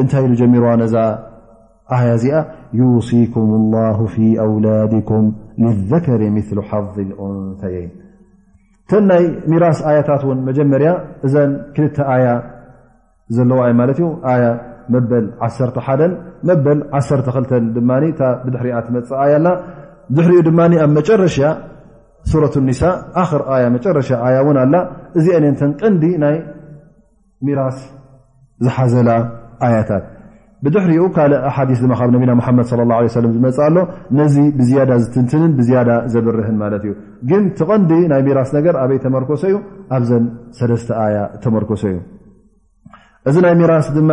እንታይ 0.03 0.27
ጀሚርዋ 0.43 0.71
ዛ 0.95 0.99
ያ 2.07 2.15
ዚኣ 2.23 2.35
ሲኩም 3.07 3.49
ውላድኩም 4.53 5.25
ذ 5.65 5.95
ث 6.49 6.51
ሓظ 6.71 6.97
ንይ 7.09 7.85
ተ 8.89 8.99
ናይ 9.11 9.25
ሚራ 9.51 9.65
ኣያታት 9.89 10.23
ን 10.37 10.39
መጀመርያ 10.49 10.89
እ 11.27 11.31
ክ 11.77 11.79
ያ 12.25 12.29
ዘለዋይ 13.37 13.73
ማት 13.81 13.99
ዩ 14.05 14.07
ያ 14.45 14.47
መበዓ1 14.93 16.01
በዓ2 16.67 17.41
ድ 17.51 17.81
ድሪ 18.55 18.67
መፅእ 18.97 19.21
ያ 19.33 19.37
ድሕሪኡ 20.17 20.41
ድማ 20.49 20.61
ኣብ 20.85 20.91
መጨረሻ 20.99 21.37
ሱ 22.31 22.33
ያ 24.35 24.39
ን 24.55 24.57
ኣ 24.83 24.83
እዚ 25.19 25.27
አነን 25.39 25.55
ተ 25.61 25.73
ቀንዲ 25.83 26.03
ናይ 26.25 26.37
ሚራስ 27.47 27.79
ዝሓዘላ 28.65 29.11
ያታት 29.77 30.05
ብድሕሪኡ 30.65 31.05
ካልእ 31.17 31.41
ኣሓዲ 31.49 31.71
ድ 31.83 31.89
ካብ 31.99 32.09
ነቢና 32.15 32.33
ሓመድ 32.47 32.67
ه 32.97 33.13
ዝመፅእ 33.35 33.63
ኣሎ 33.67 33.77
ነዚ 34.19 34.35
ብዝያዳ 34.59 34.91
ዝትንትንን 35.03 35.53
ብዝያዳ 35.59 35.91
ዘብርህን 36.13 36.57
ማት 36.63 36.75
እዩ 36.79 36.93
ግን 37.31 37.45
ተቐንዲ 37.59 37.91
ናይ 38.13 38.21
ሚራስ 38.27 38.51
ነገር 38.57 38.75
ኣበይ 38.83 38.99
ተመርኮሶ 39.05 39.43
እዩ 39.51 39.57
ኣብዘን 39.97 40.25
ለተ 40.71 40.91
ኣያ 41.05 41.17
ተመርኮሶ 41.45 41.83
እዩ 41.93 41.97
እዚ 43.29 43.37
ናይ 43.47 43.55
ሚራስ 43.63 43.87
ድማ 43.97 44.11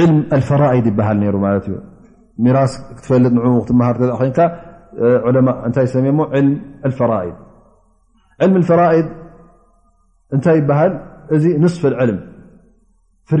ዕልም 0.00 0.16
ፈራኢድ 0.48 0.86
ይበሃል 0.92 1.18
ይሩ 1.28 1.36
ማት 1.46 1.64
እዩ 1.72 1.76
ራ 2.56 2.58
ክትፈልጥ 2.96 3.34
ን 3.34 3.38
ክትሃር 3.68 3.96
ኮን 4.18 4.50
እንታይ 5.66 5.86
ሰሞ 5.94 6.18
ፈራድ 6.98 7.34
ራድ 8.82 9.08
እንታይ 10.34 10.56
ይበሃል 10.62 10.92
እዚ 11.36 11.44
ንصፍ 11.64 11.82
ዕል 12.04 12.12
ፍር 13.30 13.40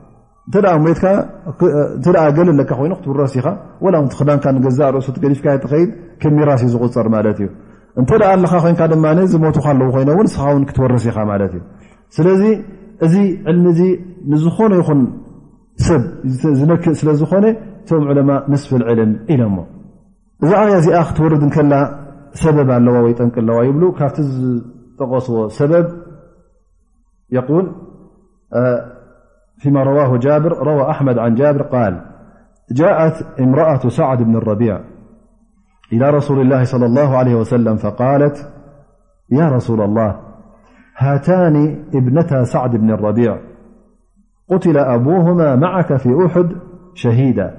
እ 0.49 0.59
ሞት 0.83 0.99
ተ 2.03 2.05
ገለ 2.37 2.49
ለካ 2.59 2.71
ኮይኑ 2.79 2.93
ክትወረስ 2.99 3.33
ኢኻ 3.39 3.47
ቲ 4.11 4.13
ክዳን 4.19 4.39
ንገዛእ 4.57 4.89
ርእሱት 4.93 5.17
ገዲፍካ 5.23 5.45
ተኸይድ 5.63 5.89
ከሚራሲ 6.21 6.61
ዝቁፀር 6.73 7.05
ማለት 7.15 7.37
እዩ 7.43 7.47
እንተ 7.99 8.09
ካ 8.51 8.53
ኮን 8.63 8.75
ድማ 8.93 9.05
ዝሞትካ 9.33 9.65
ኣለው 9.71 9.85
ኮይኖእውን 9.95 10.27
ስኻ 10.33 10.43
ውን 10.55 10.63
ክትወረስ 10.69 11.03
ኢኻ 11.09 11.17
ማለት 11.31 11.51
እዩ 11.55 11.61
ስለዚ 12.15 12.41
እዚ 13.05 13.13
ዕልሚ 13.51 13.65
እዚ 13.73 13.81
ንዝኾነ 14.31 14.71
ይኹን 14.81 15.01
ሰብ 15.87 16.01
ዝነክእ 16.59 16.95
ስለዝኾነ 17.01 17.45
ቶም 17.87 18.03
ዕለማ 18.11 18.29
ንስፍል 18.51 18.83
ዕልም 18.89 19.11
ኢለሞ 19.33 19.55
እዛ 20.43 20.51
ዓያ 20.63 20.75
ዚኣ 20.85 20.97
ክትወርድ 21.09 21.41
ንከላ 21.49 21.73
ሰበብ 22.41 22.69
ኣለዋ 22.77 22.95
ወይ 23.05 23.13
ጠንቂ 23.19 23.35
ኣለዋ 23.43 23.57
ይብሉ 23.67 23.83
ካብቲ 23.99 24.17
ዝጠቐስዎ 24.33 25.37
ሰበብ 25.57 25.85
ን 27.61 27.65
فيما 29.61 29.83
رواه 29.83 30.17
جابر 30.17 30.57
روى 30.57 30.89
أحمد 30.89 31.17
عن 31.17 31.33
جابر 31.35 31.63
-قال 31.63 31.93
جاءت 32.73 33.39
امرأة 33.39 33.77
سعد 33.89 34.23
بن 34.23 34.35
الربيع 34.35 34.79
إلى 35.93 36.09
رسول 36.09 36.39
الله- 36.41 36.63
صلى 36.73 36.85
الله 36.85 37.17
عليه 37.17 37.35
وسلم- 37.35 37.75
فقالت 37.83 38.49
يا 39.31 39.49
رسول 39.49 39.81
الله 39.81 40.15
هاتان 40.97 41.85
ابنتا 41.95 42.43
سعد 42.43 42.75
بن 42.75 42.91
الربيع 42.91 43.37
قتل 44.49 44.77
أبوهما 44.77 45.55
معك 45.55 45.93
في 45.95 46.25
أحد 46.25 46.49
شهيدا 46.93 47.57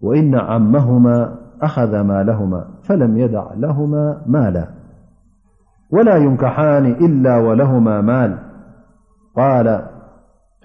وإن 0.00 0.34
عمهما 0.34 1.38
أخذ 1.62 2.00
مالهما 2.00 2.64
فلم 2.84 3.18
يدع 3.18 3.44
لهما 3.56 4.22
مالا 4.26 4.68
ولا 5.92 6.16
ينكحان 6.16 6.86
إلا 6.86 7.36
ولهما 7.38 8.00
مال 8.00 8.38
قال 9.36 9.88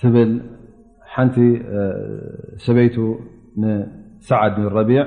ትብል 0.00 0.30
ሓንቲ 1.12 1.36
ሰበይቱ 2.64 2.96
ንሰዓድ 3.62 4.56
ረቢዕ 4.78 5.02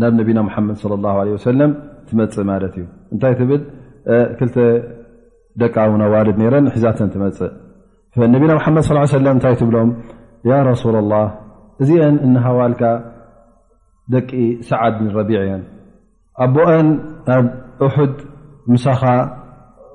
ናብ 0.00 0.12
ነቢና 0.18 0.38
ሓመድ 0.54 0.76
صى 0.82 0.88
ه 1.04 1.16
ع 1.22 1.42
ሰለም 1.48 1.72
ትመፅእ 2.08 2.44
ማለት 2.50 2.74
እዩ 2.78 2.84
እንታይ 3.14 3.34
ትብል 3.40 3.60
ክልተ 4.38 4.56
ደቂ 5.62 5.74
ው 5.92 5.96
ዋልድ 6.14 6.38
ረን 6.54 6.66
ሒዛተን 6.76 7.08
ትመፅእ 7.14 7.50
ነቢና 8.34 8.50
መድ 8.76 8.84
ص 8.88 9.10
ሰለ 9.14 9.26
እታይ 9.40 9.54
ትብሎም 9.62 9.90
ያ 10.50 10.62
ረሱላ 10.70 10.96
لላ 11.04 11.14
እዚአን 11.82 12.16
እሃዋልካ 12.28 12.82
ደቂ 14.14 14.30
ሰዓድ 14.70 14.96
ረቢዕ 15.18 15.38
እየን 15.44 15.62
ኣቦአን 16.44 16.88
ኣብ 17.36 17.46
ኣሑድ 17.86 18.16
ምሳኻ 18.72 19.02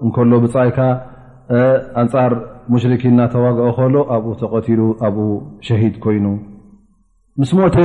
እከሎ 0.08 0.32
ብፃይካ 0.44 0.80
ንፃር 2.06 2.32
ሙሽርክናተዋግኦ 2.74 3.68
ከሎ 3.78 3.96
ኣብኡ 4.16 4.32
ተቀቲሉ 4.42 4.82
ኣብኡ 5.08 5.28
ሸሂድ 5.68 5.96
ኮይኑ 6.04 6.26
ምስ 7.42 7.52
ሞቴ 7.60 7.76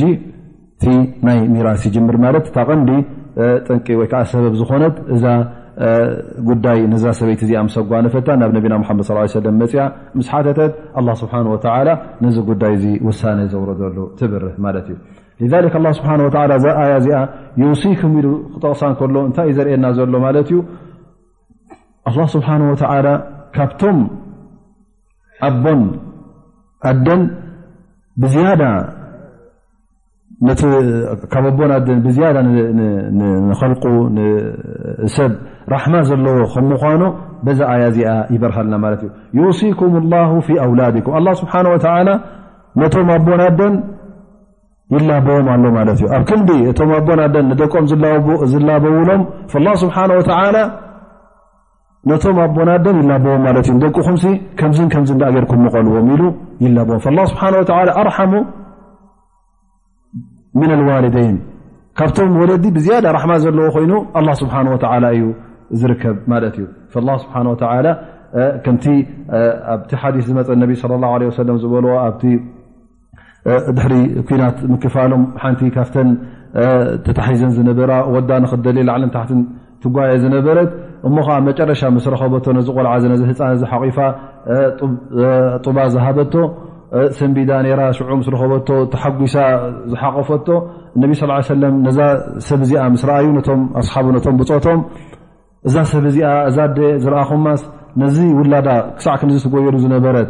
ዚ 0.00 0.04
ቲ 0.82 0.86
ናይ 1.26 1.38
ሚራሲ 1.54 1.84
ጅምር 1.94 2.16
ማለት 2.24 2.44
ታቐምዲ 2.56 2.90
ጠንቂ 3.66 3.86
ወይከዓ 4.00 4.20
ሰበብ 4.32 4.54
ዝኮነት 4.60 4.96
እዛ 5.14 5.24
ጉዳይ 6.48 6.78
ዛ 7.02 7.12
ሰበይቲ 7.18 7.40
እዚ 7.46 7.52
ምሰጓነፈታ 7.68 8.28
ናብ 8.40 8.52
ነብና 8.56 8.74
ሓመድ 8.88 9.08
ለ 9.46 9.52
መፅያ 9.62 9.82
ምስሓተተት 10.18 10.72
ኣ 11.00 11.04
ስብሓ 11.22 11.34
ወ 11.52 11.56
ነዚ 12.24 12.36
ጉዳይ 12.50 12.72
እዚ 12.78 12.86
ውሳነ 13.08 13.40
ዘውረዘሉ 13.52 13.96
ትብርህ 14.20 14.54
ማለት 14.66 14.88
እዩ 15.46 15.48
ኣ 15.90 15.92
ስብሓ 15.98 16.10
ዛኣያ 16.66 16.92
እዚኣ 17.02 17.20
የውሲ 17.62 17.82
ከም 18.02 18.14
ኢሉ 18.20 18.28
ክጠቕሳን 18.54 18.94
ከሎ 19.00 19.14
እንታይ 19.28 19.48
እዩ 19.50 19.56
ዘርኤየና 19.58 19.86
ዘሎ 19.98 20.12
ማለት 20.26 20.48
እዩ 20.52 20.60
ኣ 22.08 22.26
ስብሓ 22.36 22.48
ወተ 22.72 22.84
ካብቶም 23.56 23.98
ኣቦን 25.48 25.82
ኣደን 26.90 27.22
ብዝያዳ 28.22 28.62
ካብ 31.32 31.44
ኣቦናደን 31.52 31.98
ብዝያዳ 32.04 32.38
ንል 32.78 33.52
ሰብ 35.14 35.32
ራሕማ 35.72 35.94
ዘለዎ 36.08 36.36
ከም 36.52 36.64
ምኳኑ 36.72 37.02
በዛ 37.46 37.60
ኣያ 37.72 37.82
እዚኣ 37.92 38.10
ይበርሃልና 38.34 38.74
ማለት 38.84 39.00
እዩ 39.34 39.40
ዩሲኩም 39.46 39.94
ላ 40.12 40.20
ፊ 40.46 40.58
ኣውላድኩም 40.64 41.26
ስብሓ 41.40 41.54
ወ 41.72 41.78
ነቶም 42.80 43.08
ኣቦናደን 43.14 43.74
ይላበቦም 44.94 45.48
ኣሎ 45.54 45.64
ማለት 45.78 45.96
እዩ 46.02 46.06
ኣብ 46.16 46.22
ክንዲ 46.28 46.50
እቶም 46.72 46.90
ኣቦናደን 46.98 47.46
ንደቀም 47.52 47.86
ዝላበውሎም 48.52 49.22
ስብሓ 49.82 49.96
ነቶም 52.10 52.36
ኣቦናደን 52.46 52.96
ይላ 53.02 53.12
በቦም 53.24 53.46
ለት 53.56 53.68
እ 53.72 53.76
ደቅኹም 53.84 54.16
ከምዝን 54.60 54.88
ከምዝ 54.94 55.10
እዳገርኩም 55.16 55.60
ምቀልዎም 55.66 56.06
ኢሉ 56.14 56.22
ይላዎም 56.66 56.98
ስሓ 57.32 57.42
ኣሙ 58.24 58.32
ዋይን 60.66 61.36
ካብቶም 61.98 62.32
ወለዲ 62.40 62.64
ብዝያዳ 62.76 63.06
ራሕማ 63.16 63.32
ዘለዎ 63.44 63.66
ኮይኑ 63.76 63.92
ስብሓ 64.42 64.54
ወ 64.72 64.76
እዩ 65.14 65.22
ዝርከብ 65.80 66.16
ማት 66.30 66.44
እዩ 66.56 66.64
ስብሓ 66.94 67.40
ከምቲ 68.64 68.86
ኣብቲ 69.74 69.90
ሓዲ 70.00 70.16
ዝመፀ 70.26 70.48
ነቢ 70.62 70.70
ه 70.80 71.44
ለ 71.48 71.50
ዝበልዎ 71.62 71.92
ኣብቲ 72.06 72.22
ድሕሪ 73.76 73.94
ኩናት 74.28 74.56
ምክፋሎም 74.72 75.22
ሓንቲ 75.42 75.60
ካፍተ 75.76 75.96
ተታሒዘን 77.06 77.50
ዝነበራ 77.56 77.92
ወዳ 78.14 78.30
ንክደሊ 78.44 78.76
ላዕለን 78.88 79.10
ታሕትን 79.14 79.40
ትጓየ 79.82 80.12
ዝነበረት 80.24 80.70
እሞ 81.08 81.16
ከዓ 81.26 81.36
መጨረሻ 81.48 81.80
ምስ 81.96 82.06
ረኸበ 82.14 82.34
ነዚ 82.58 82.66
ቆልዓ 82.76 82.92
ህፃ 83.30 83.40
ዚ 83.60 83.64
ሓቂፋ 83.72 83.98
ጡባ 85.66 85.78
ዝሃበቶ 85.94 86.34
ሰንቢዳ 87.18 87.50
ነራ 87.64 87.80
ሽዑ 87.96 88.10
ምስረከበቶ 88.18 88.68
ተሓጒሳ 88.92 89.34
ዝሓቆፈቶ 89.92 90.48
እነቢ 90.96 91.10
ስ 91.20 91.26
ሰለም 91.52 91.74
ነዛ 91.86 91.98
ሰብ 92.48 92.60
እዚኣ 92.66 92.82
ምስ 92.94 93.02
ረኣዩ 93.08 93.26
ነቶም 93.38 93.60
ኣስሓቡ 93.80 94.04
ነቶም 94.16 94.36
ብፆቶም 94.40 94.80
እዛ 95.68 95.74
ሰብ 95.90 96.04
እዚኣ 96.10 96.28
እዛ 96.50 96.56
ደ 96.76 96.80
ዝረኣኹማስ 97.02 97.60
ነዚ 98.02 98.16
ውላዳ 98.38 98.68
ክሳዕ 98.98 99.14
ክንዚ 99.22 99.36
ትጎየዱ 99.46 99.76
ዝነበረት 99.84 100.28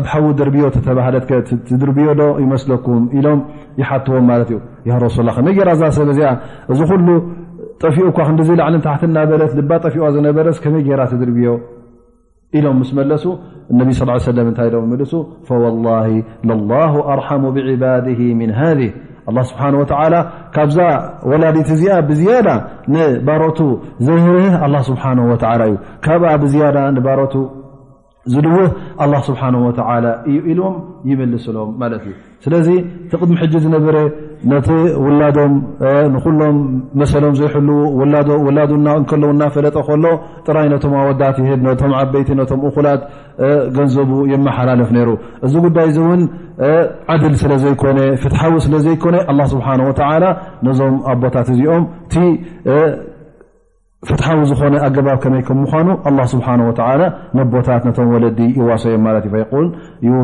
ኣብ 0.00 0.06
ሓዊ 0.12 0.24
ደርብዮ 0.40 0.64
ተተባሃለትከ 0.76 1.30
ትድርብዮ 1.70 2.08
ዶ 2.20 2.22
ይመስለኩም 2.44 3.02
ኢሎም 3.18 3.40
ይሓትዎም 3.80 4.26
ማለት 4.32 4.50
እዩ 4.56 4.98
ረሱላ 5.06 5.28
ከመይ 5.38 5.54
ገራ 5.58 5.68
እዛ 5.78 5.82
ሰብ 5.98 6.08
እዚኣ 6.14 6.30
እዚ 6.74 6.80
ኩሉ 6.90 7.08
ጠፊኡ 7.82 8.04
እኳ 8.12 8.18
ክንዲዘ 8.28 8.48
ላዕልን 8.60 8.84
ታሕት 8.86 9.02
እናበለት 9.08 9.52
ልባ 9.60 9.70
ጠፊ 9.84 9.96
ዝነበረስ 10.18 10.56
ከመይ 10.66 10.82
ጌራ 10.90 11.00
ትድርብዮ 11.12 11.50
ኢሎም 12.56 12.78
ስ 12.88 12.94
መለሱ 12.98 13.24
ነ 13.78 13.82
ص 13.98 14.26
እታይ 14.52 14.68
ወ 14.82 14.84
ه 16.92 16.94
ኣርحሙ 17.14 17.42
ብعባድ 17.56 18.06
ن 18.50 18.52
ሃذه 18.60 18.90
ስሓه 19.48 20.20
ካብዛ 20.54 20.78
ወላዲት 21.30 21.68
እዚኣ 21.74 21.92
ብዝያዳ 22.08 22.48
ንባሮቱ 22.94 23.58
ዘር 24.06 24.18
له 24.74 24.80
ስብሓه 24.88 25.10
እዩ 25.66 25.74
ካ 26.06 26.08
ብያዳ 26.22 26.76
ባሮቱ 27.06 27.34
ዝልውህ 28.32 28.68
ه 29.10 29.12
ስሓه 29.28 29.50
و 29.66 29.70
እዩኢሎም 30.30 30.74
ይመልስሎም 31.10 31.70
ማት 31.82 31.92
እዩ 32.00 32.14
ስለዚ 32.44 32.68
ትቕድሚ 33.10 33.34
ሕ 33.42 33.44
ዝነበረ 33.66 33.96
ነቲ 34.50 34.68
ውላዶም 35.04 35.54
ንኩሎም 36.14 36.56
መሰሎም 37.00 37.34
ዘይሕልው 37.38 37.78
ውላእከለዉ 38.46 39.30
እናፈለጠ 39.36 39.76
ከሎ 39.88 40.04
ጥራይ 40.46 40.66
ነቶም 40.72 40.92
ኣወዳት 41.00 41.36
ይህብ 41.44 41.60
ነቶም 41.68 41.92
ዓበይቲ 42.00 42.28
ቶም 42.50 42.60
እኩላት 42.68 43.00
ገንዘቡ 43.76 44.10
ይመሓላለፍ 44.32 44.90
ይሩ 44.98 45.10
እዚ 45.48 45.54
ጉዳይ 45.66 45.88
ዚ 45.96 45.98
እውን 46.04 46.22
ዓድል 47.14 47.34
ስለዘይኮነ 47.42 47.98
ፍትሓዊ 48.24 48.54
ስለዘይኮነ 48.68 49.16
ስብሓ 49.54 49.66
ነዞም 50.68 50.96
ኣቦታት 51.12 51.48
እዚኦም 51.54 51.84
ፍትሓዊ 54.06 54.40
ዝኾነ 54.50 54.74
ኣገባብ 54.86 55.16
ከመይ 55.22 55.40
ከምኑ 55.46 55.88
ስሓه 56.32 56.58
و 56.68 56.72
ነቦታት 57.38 57.82
ም 57.88 58.06
ወለዲ 58.14 58.38
ይዋሰዮም 58.58 59.06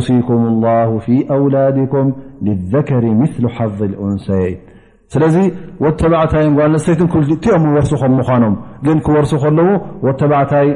ሲኩም 0.06 0.42
الله 0.52 0.90
ف 1.04 1.08
أውላድኩም 1.36 2.06
لذር 2.46 3.02
ምثل 3.22 3.44
ሓظ 3.56 3.78
لእንሰ 3.92 4.26
ስለዚ 5.12 5.36
ተታይ 6.00 6.46
ጓ 6.58 6.60
ስተይት 6.84 7.00
ኦም 7.56 7.62
ርሱ 7.84 7.92
ምምኖም 8.12 8.54
ግን 8.84 8.98
ክወርሱ 9.06 9.32
ከለዉ 9.44 9.68
ተባዕታይ 10.20 10.68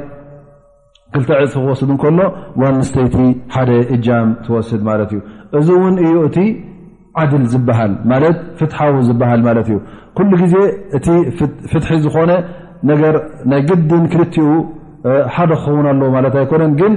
ክተ 1.15 1.31
ፅف 1.39 1.57
ክወስድ 1.63 1.91
ከሎ 2.03 2.19
ጓል 2.61 2.77
ስተይቲ 2.89 3.15
ሓደ 3.55 3.71
እጃም 3.95 4.29
ትወስድ 4.45 4.81
ት 5.09 5.13
እዩ 5.19 5.21
እዚ 5.59 5.69
ውን 5.83 5.95
እዩ 6.07 6.15
እቲ 6.29 6.39
ዓድል 7.21 7.45
ዝሃ 7.55 7.79
ፍትዊ 8.59 8.93
ዝሃል 9.09 9.47
እዩ 9.65 9.71
ሉ 10.31 10.41
ዜ 10.55 10.57
እ 10.97 10.99
ፍት 11.71 11.85
ዝኾነ 12.07 12.31
ነገር 12.91 13.15
ናይ 13.51 13.61
ግድን 13.69 14.03
ክልቲኡ 14.13 14.49
ሓደ 15.35 15.51
ክኸውን 15.63 15.87
ኣለዎ 15.93 16.09
ማለት 16.17 16.35
ኣይኮነን 16.41 16.73
ግን 16.81 16.93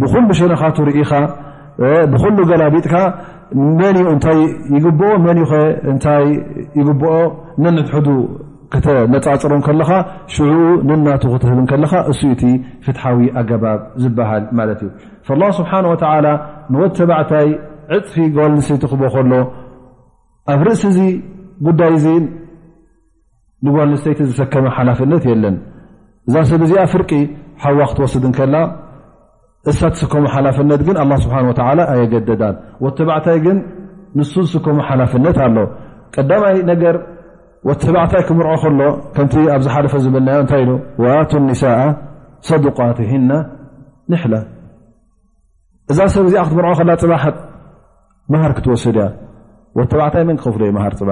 ብኩሉ 0.00 0.28
ሸነኻቱ 0.40 0.76
ርኢኻ 0.88 1.12
ብኩሉ 2.12 2.36
ገላቢጥካ 2.50 2.94
መን 3.78 3.96
እ 4.02 4.04
እንታይ 4.14 4.38
ይግብኦ 4.76 5.10
መ 5.24 5.30
እታይ 5.92 6.26
ይግብኦ 6.80 7.12
ነንትሕ 7.64 7.94
ተነፃፅሮም 8.84 9.62
ከለካ 9.66 9.92
ሽዑ 10.34 10.50
ነናቱ 10.88 11.22
ክትህብን 11.32 11.64
ከለካ 11.70 11.92
እሱ 12.10 12.20
እቲ 12.34 12.42
ፍትሓዊ 12.84 13.18
ኣገባብ 13.40 13.80
ዝበሃል 14.02 14.44
ማለት 14.58 14.80
እዩ 14.86 15.48
ስብሓን 15.58 15.86
ወተ 15.92 16.04
ንወት 16.72 16.92
ተባዕታይ 16.98 17.48
ዕፅፊ 17.96 18.14
ጓል 18.36 18.52
ንሲቲክቦ 18.58 19.02
ከሎ 19.14 19.32
ኣብ 20.52 20.60
ርእሲ 20.66 20.84
ዚ 20.98 21.00
ጉዳይ 21.68 21.94
ንጓንስተይቲ 23.66 24.20
ዝሰከመ 24.30 24.66
ሓላፍነት 24.76 25.22
የለን 25.30 25.56
እዛ 26.28 26.34
ሰብ 26.50 26.60
እዚኣ 26.66 26.82
ፍርቂ 26.92 27.10
ሓዋ 27.62 27.78
ክትወስድ 27.90 28.24
ከላ 28.38 28.54
እሳ 29.70 29.80
ስከሙ 30.00 30.24
ሓላፍነት 30.34 30.80
ግን 30.88 30.96
ስብሓ 31.24 31.38
ኣየገደዳል 31.92 32.56
ተባዕታይ 32.98 33.38
ግን 33.46 33.58
ንሱ 34.18 34.32
ዝስከሙ 34.46 34.76
ሓላፍነት 34.88 35.36
ኣሎ 35.46 35.56
ቀዳማይ 36.14 36.56
ነገር 36.70 36.96
ተባዕታይ 37.82 38.22
ክምርኦ 38.28 38.54
ከሎ 38.62 38.78
ከም 39.16 39.28
ኣብዝሓፈ 39.56 39.94
ዝብናዮ 40.04 40.38
እታይ 40.44 40.62
ኢ 40.66 40.76
ዋቱ 41.04 41.32
ኒሳ 41.48 41.64
صድቃትና 42.48 43.30
ንሕ 44.12 44.22
እዛ 45.92 45.98
ሰብ 46.14 46.26
ዚ 46.32 46.36
ክትምርዖ 46.48 46.72
ከላ 46.80 46.90
ፅባ 47.02 47.12
ሃር 48.44 48.52
ክትወስድ 48.60 48.96
እያ 49.02 49.84
ተባዕታይ 49.92 50.24
መን 50.30 50.38
ክፍሉ 50.44 50.62
ዩ 50.70 50.72
ሃር 50.86 50.94
ፅባ 51.02 51.10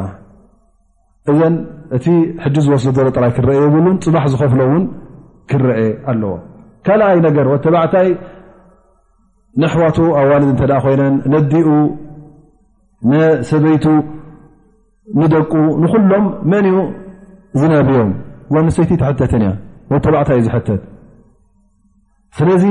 እዘን 1.32 1.54
እቲ 1.96 2.06
ሕጂ 2.44 2.56
ዝወስ 2.64 2.84
ዘሎ 2.96 3.06
ጥራይ 3.16 3.30
ክረአ 3.36 3.54
የብሉን 3.58 3.96
ፅባሕ 4.04 4.24
ዝከፍሎ 4.32 4.60
እውን 4.68 4.84
ክረአ 5.50 5.78
ኣለዎ 6.10 6.32
ካልኣይ 6.86 7.18
ነገር 7.26 7.46
ወተባዕታይ 7.52 8.08
ነሕዋቱ 9.62 9.96
ኣዋልድ 10.20 10.50
እተ 10.54 10.62
ኮይነን 10.84 11.14
ነዲኡ 11.34 11.68
ሰበይቱ 13.50 13.84
ንደቁ 15.20 15.52
ንኩሎም 15.82 16.24
መን 16.52 16.66
እዩ 16.70 16.78
ዝናብዮም 17.60 18.10
ጎንሰይቲ 18.54 18.90
ተሕተትን 19.02 19.44
ያ 19.48 19.52
ወተባዕታይ 19.94 20.38
እዩ 20.40 20.44
ዝሕተት 20.48 20.82
ስለዚ 22.36 22.64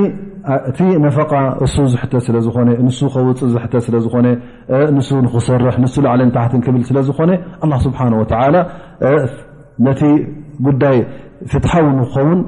እቲ 0.69 0.79
ነፈቃ 1.05 1.31
እሱ 1.65 1.75
ዝሕተት 1.93 2.21
ስለዝኾነ 2.27 2.67
ንሱ 2.87 2.99
ከውፅእ 3.13 3.49
ዝሕተት 3.53 3.83
ስለዝኾነ 3.87 4.27
ንሱ 4.97 5.09
ንክሰርሕ 5.25 5.75
ንሱ 5.83 5.95
ላዕለን 6.05 6.29
ታሕትን 6.35 6.61
ክብል 6.65 6.83
ስለ 6.89 6.97
ዝኾነ 7.07 7.31
ስብሓን 7.85 8.13
ወ 8.21 8.25
ነቲ 9.85 10.01
ጉዳይ 10.67 10.97
ፍትሓው 11.51 11.87
ክኸውን 12.13 12.39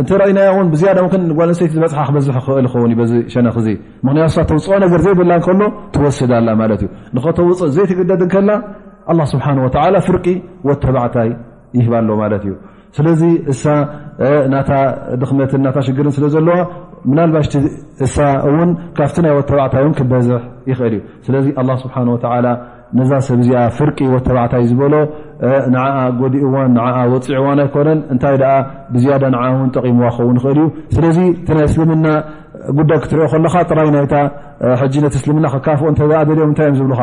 እተረእና 0.00 0.38
ውን 0.56 0.66
ብዝያዳ 0.72 0.98
ጓልሰይቲ 1.38 1.72
ዝበፅሓ 1.76 2.02
ክበዝሕ 2.08 2.36
ክኽእል 2.42 2.66
ዝኸውን 2.68 2.92
ዩ 2.98 3.06
ዚ 3.12 3.14
ሸነክዚ 3.32 3.66
ምክንያት 4.06 4.36
ተውፅኦ 4.50 4.76
ነገር 4.84 5.00
ዘይብላ 5.06 5.32
ከሎ 5.46 5.60
ትወስድ 5.96 6.30
ኣላ 6.38 6.48
ማለት 6.62 6.82
እዩ 6.86 6.90
ንኸተውፅእ 7.18 7.72
ዘይትገደድን 7.78 8.30
ከላ 8.36 9.20
ስብሓን 9.32 9.58
ወ 9.64 9.68
ፍርቂ 10.08 10.26
ወተባዕታይ 10.70 11.30
ይህባ 11.80 11.92
ኣሎ 12.02 12.10
ማለት 12.22 12.44
እዩ 12.48 12.54
ስለዚ 12.96 13.22
እሳ 13.52 13.62
ና 14.52 14.60
ድኽመትን 15.20 15.60
ና 15.64 15.68
ሽግርን 15.86 16.12
ስለ 16.16 16.24
ዘለዋ 16.34 16.54
ናልባሽቲ 17.16 17.54
እሳ 18.04 18.16
ውን 18.54 18.70
ካብቲ 18.96 19.16
ናይ 19.24 19.32
ወተባዕታዮም 19.38 19.92
ክበዝሕ 19.98 20.38
ይኽእል 20.70 20.94
እዩ 20.94 21.02
ስለዚ 21.26 21.46
ስብሓ 21.82 21.96
ነዛ 22.98 23.10
ሰብዚኣ 23.28 23.60
ፍርቂ 23.76 23.98
ወተባዕታይ 24.14 24.62
ዝበሎ 24.70 24.94
ጎዲዋን 26.20 26.74
ወፂዕዋን 27.14 27.60
ኣይኮነን 27.64 28.00
እንታይ 28.14 28.36
ብዝያዳ 28.94 29.24
ውን 29.60 29.70
ጠቂምዋ 29.76 30.08
ኸውን 30.16 30.38
ኽእል 30.44 30.58
እዩ 30.60 30.96
ስለ 30.96 31.04
ናይ 31.58 31.64
እስልምና 31.70 32.06
ጉዳይ 32.78 32.98
ክትሪኦ 33.04 33.26
ከለካ 33.32 33.56
ጥራይ 33.70 33.88
ናይ 33.96 34.04
እስልምና 35.20 35.46
ክካፍ 35.54 35.80
ኦምታይ 35.90 36.36
ዮ 36.42 36.50
ዝብካ 36.80 37.02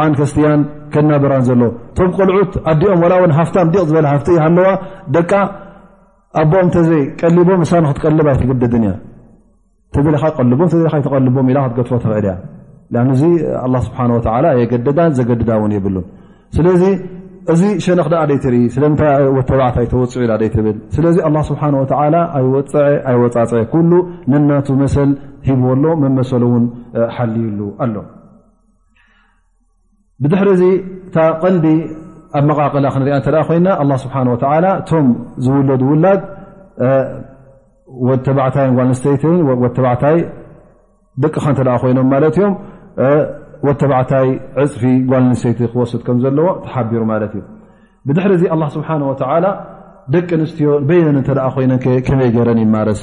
ዓ 0.02 0.04
ያ 0.46 0.50
ከና 0.94 1.10
ብራን 1.22 1.42
ዘሎ 1.48 1.62
ቶም 1.98 2.10
ቆልዑት 2.18 2.52
ዓዲኦም 2.72 3.00
ው 3.22 3.24
ሃፍታ 3.38 3.56
ዲቕ 3.74 3.82
ዝበለ 3.88 4.06
ሃፍ 4.14 4.26
ይ 4.34 4.38
ሃለዋ 4.46 4.68
ደ 5.16 5.24
ኣቦኦም 6.40 6.68
ተዘይቀሊቦም 6.74 7.60
እሳ 7.64 7.72
ክትቀልብ 7.88 8.28
ኣይትገድድን 8.30 8.84
ያ 8.88 8.92
ተካ 9.94 10.24
ቀልቦም 10.38 10.68
ተቀልቦም 11.06 11.48
ኢ 11.52 11.54
ክትገጥፎ 11.66 11.92
ተዕልያ 12.04 12.34
ብሓ 14.24 14.54
የገደዳ 14.62 15.00
ዘገድዳ 15.18 15.50
ውን 15.64 15.74
የብሉ 15.76 15.96
ስለዚ 16.56 16.82
እዚ 17.52 17.62
ሸነክ 17.84 18.06
ይ 18.34 18.38
ትኢ 18.44 18.58
ስ 18.74 18.86
ተባዕታ 19.50 19.76
ይተወፅዑ 19.86 20.22
ኢና 20.24 22.16
ል 22.16 22.16
ሓ 22.24 23.14
ወፃፅ 23.22 23.72
ነናቱ 24.34 24.68
መሰል 24.82 25.12
ሂብሎ 25.50 25.84
መመሰሉ 26.04 26.42
እውን 26.50 26.66
ሓልዩሉ 27.16 27.60
ኣሎ 27.86 27.94
ብድሕሪዚ 30.22 30.62
እታ 31.06 31.16
ቐንዲ 31.42 31.66
ኣብ 32.38 32.44
መቃቕላ 32.48 32.86
ክንሪኣ 32.94 33.16
ተ 33.26 33.28
ኮይና 33.48 33.66
ስብሓه 34.02 34.26
ቶም 34.88 35.06
ዝውለዱ 35.44 35.82
ውላድ 35.92 36.20
ታ 38.26 38.64
ጓል 38.78 38.90
ተይቲ 39.04 39.24
ታ 39.78 39.84
ደቅ 41.24 41.34
ተ 41.60 41.68
ኮይኖም 41.84 42.08
ዮም 42.44 42.56
ተባዕታይ 43.82 44.28
ፅፊ 44.72 44.80
ጓል 45.10 45.26
ስተይቲ 45.42 45.60
ክወሱ 45.74 45.92
ከ 46.06 46.16
ዘለዎ 46.24 46.48
ተሓቢሩ 46.64 47.02
ማለት 47.12 47.32
እዩ 47.38 47.44
ድሕርዚ 48.16 48.42
له 48.62 48.66
ስብሓه 48.74 48.96
ደቂ 50.14 50.28
ኣንስትዮ 50.38 50.68
በየነን 50.88 51.18
እተ 51.22 51.30
ኮይነ 51.54 51.72
ከመይ 52.06 52.30
ገረን 52.36 52.58
ይማርሳ 52.64 53.02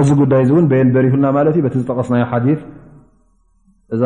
እዚ 0.00 0.10
ጉዳይ 0.20 0.42
እእውን 0.46 0.66
በየንበሪ 0.70 1.04
ይህልና 1.08 1.26
ማለት 1.36 1.54
እዩ 1.56 1.62
በቲ 1.66 1.74
ዝጠቐስናይ 1.82 2.22
ሓዲ 2.30 2.46
እዛ 3.94 4.02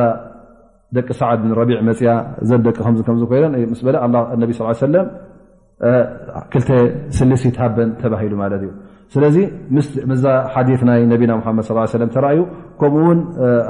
ደቂ 0.96 1.08
ሰዓ 1.20 1.28
ረቢዕ 1.60 1.76
መፅያ 1.88 2.10
ዘደቂ 2.48 2.76
ከም 2.86 3.14
ኮይነን 3.32 3.54
ነ 3.70 4.52
ሰለም 4.82 5.06
2ተ 6.54 6.68
ስልስቲት 7.18 7.56
ሃበን 7.62 7.90
ተባሂሉ 8.02 8.34
ማለት 8.42 8.60
እዩ 8.66 8.70
ስለዚ 9.14 9.36
ዛ 10.22 10.26
ሓዲ 10.54 10.68
ናይ 10.88 11.02
ነና 11.10 11.32
ሓመድ 11.46 11.66
ለ 12.02 12.08
ተእዩ 12.14 12.40
ከምኡውን 12.80 13.18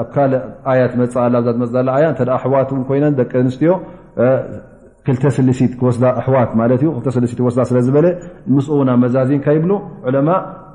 ኣብ 0.02 0.08
ካልእ 0.14 0.42
ኣያት 0.72 0.92
መፃእ 1.00 1.28
ዝመፅ 1.48 1.74
ኣያ 1.96 2.06
ኣሕዋት 2.36 2.70
ኮይነን 2.90 3.14
ደቂ 3.20 3.32
ኣንስትዮ 3.44 3.72
ክልተ 5.06 5.24
ስልሲት 5.36 5.72
ክወስዳ 5.78 6.04
ኣሕዋት 6.20 6.50
ት 6.80 6.82
ዩ 6.86 6.90
ስልሲት 7.16 7.40
ወስዳ 7.46 7.60
ስለ 7.70 7.76
ዝበለ 7.86 8.06
ም 8.54 8.62
ውና 8.78 8.90
መዛዚንካ 9.02 9.46
ይብ 9.56 9.64
ዕለማ 10.08 10.28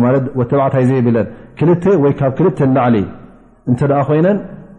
ተባታይ 0.51 0.85
ዘይብለን 0.89 1.27
ክ 1.59 1.89
ወይ 2.05 2.13
ካብ 2.19 2.31
ክል 2.59 2.71
ላዕሊ 2.77 2.95
እ 3.71 3.75
ኮይነ 4.09 4.27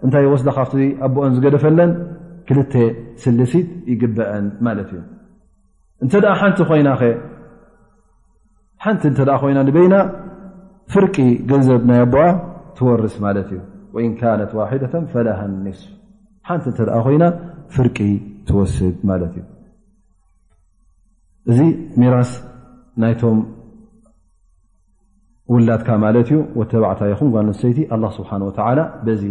እንታይ 0.05 0.25
ወስዳ 0.33 0.49
ካብቲ 0.59 0.85
ኣቦኦን 1.07 1.33
ዝገደፈለን 1.37 1.91
ክል 2.49 2.59
ስልሲት 3.25 3.69
ይግበአን 3.93 4.47
ማት 4.67 4.79
እዩ 4.85 4.93
እንተ 6.05 6.13
ሓንቲ 6.43 6.59
ኮይና 6.71 6.89
ኸ 7.01 7.13
ሓንቲ 8.85 9.03
እተ 9.15 9.23
ኮይና 9.43 9.59
ንበይና 9.69 9.95
ፍርቂ 10.93 11.17
ገንዘብ 11.51 11.83
ናይ 11.91 12.01
ኣቦ 12.07 12.15
ትወርስ 12.77 13.15
ማለት 13.27 13.49
እዩ 13.57 13.61
እ 14.07 14.11
ካነት 14.21 14.53
ዋደ 14.61 14.83
ፈሃስ 15.15 15.81
ሓንቲ 16.49 16.65
እ 16.85 16.87
ኮይና 17.07 17.25
ፍርቂ 17.75 17.97
ትወስድ 18.47 18.95
ማት 19.09 19.23
እ 19.41 19.43
እዚ 21.51 21.59
ሚራስ 22.01 22.31
ናይቶም 23.03 23.39
ውላድካ 25.53 25.89
ማት 26.05 26.17
ዩ 26.37 26.39
ታ 27.01 27.03
ይኹን 27.13 27.49
ሰይቲ 27.61 27.79
ه 27.93 27.95
ስ 28.15 28.17
ዚ 29.21 29.23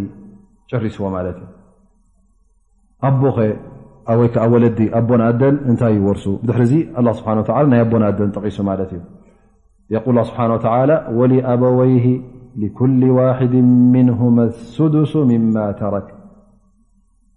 ጨሪስዎ 0.72 1.02
ማት 1.16 1.38
እ 1.46 1.48
ኣ 4.44 4.46
ወለዲ 4.54 4.80
ኣቦና 4.98 5.24
ደን 5.42 5.56
እታይ 5.72 5.94
ይርሱ 6.06 6.26
ሪ 6.62 6.72
ናይ 7.72 7.80
ኣቦናደን 7.86 8.30
ጠቂሱ 8.38 8.58
ት 8.92 8.94
እ 8.98 9.00
ብه 9.94 10.02
ولኣበይ 11.18 11.94
لكل 12.64 13.02
ዋحድ 13.18 13.54
نه 13.94 14.20
الዱث 14.38 15.14
ተረክ 15.82 16.08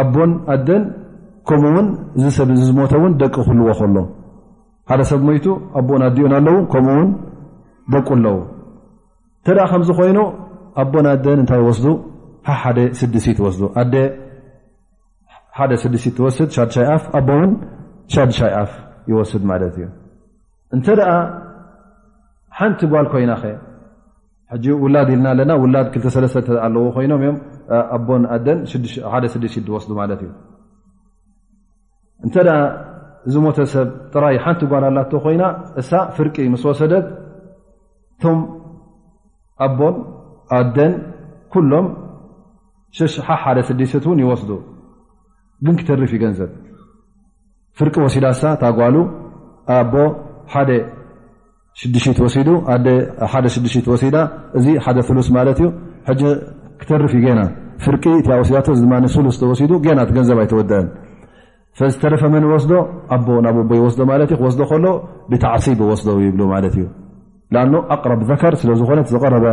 ኣቦን 0.00 0.30
ኣደን 0.54 0.82
ከምኡውን 1.48 1.86
እዚ 2.18 2.24
ሰብ 2.38 2.48
ዝሞተውን 2.68 3.12
ደቂ 3.20 3.34
ክፍልዎ 3.36 3.68
ከሎ 3.78 3.96
ሓደ 4.90 5.00
ሰብ 5.10 5.20
ሞቱ 5.28 5.46
ኣቦን 5.78 6.02
ኣዲኡን 6.08 6.34
ኣለው 6.38 6.56
ከምኡውን 6.72 7.08
ደቁ 7.92 8.08
ኣለዉ 8.16 8.36
እንተ 9.48 9.58
ከምዝኮይኑ 9.70 10.18
ኣቦን 10.82 11.06
ኣደን 11.12 11.38
እንታይ 11.42 11.62
ወስ 11.68 11.78
ሓደ 12.62 12.78
ስድሲቲት 13.00 13.38
ወስ 13.46 13.56
ሓደ 15.58 15.70
ስድስቲት 15.82 16.16
ወስድ 16.24 16.48
ሻኣፍ 16.74 17.04
ኣቦውን 17.18 17.50
ሻድሻይ 18.14 18.52
ኣፍ 18.62 18.72
ይወስድ 19.10 19.42
ማለት 19.50 19.74
እዩ 19.78 19.86
እንተ 20.76 20.86
ሓንቲ 22.58 22.80
ጓል 22.92 23.06
ኮይናኸ 23.12 23.42
ውላድ 24.84 25.08
ኢልና 25.14 25.26
ኣለና 25.34 25.52
ውላድ 25.62 25.86
ክልተሰለስተ 25.94 26.38
ኣለዎ 26.66 26.84
ኮይኖም 26.96 27.22
እዮ 27.24 27.30
እ 27.76 28.66
ዝ 33.32 33.36
ሰብ 33.72 33.88
ሓንቲ 34.42 34.60
ጓል 34.70 34.84
ላ 34.96 35.02
ኮይ 35.22 35.36
እ 35.80 35.82
ፍር 36.16 36.26
ሰ 36.80 36.88
ቶ 38.22 38.32
ኣቦ 39.66 39.80
ን 40.90 40.92
ሎም 41.70 41.86
ሓደ 43.54 43.58
ይስ 43.82 43.92
ግ 46.08 46.08
ክፍ 46.08 46.24
ዘብ 46.38 46.50
ፍር 47.76 47.88
ሲዳ 48.14 48.26
ታጓ 48.60 48.80
ሲ 56.20 56.24
ክተርፊ 56.80 57.12
ና 57.38 57.42
ፍርቂ 57.84 58.04
እወሲ 58.36 58.50
ድስሉ 59.06 59.26
ስተወሲዱ 59.36 59.72
ገና 59.86 60.00
ገንዘብ 60.16 60.38
ኣይተወደአን 60.44 60.86
ዝተረፈ 61.94 62.22
መን 62.34 62.44
ይወስዶ 62.46 62.72
ኣቦ 63.14 63.26
ናብ 63.44 63.56
ኣቦ 63.62 63.70
ይወስዶ 63.78 64.00
ማለት 64.10 64.30
እ 64.34 64.36
ክወስዶ 64.38 64.60
ከሎ 64.70 64.86
ብታዓሲብ 65.30 65.80
ወስዶ 65.90 66.08
ይብ 66.24 66.38
ማለት 66.52 66.74
እዩ 66.78 66.86
ኣ 67.62 67.82
ኣቅረብ 67.94 68.20
ዘከር 68.30 68.54
ስለዝኮነዝረበ 68.62 69.44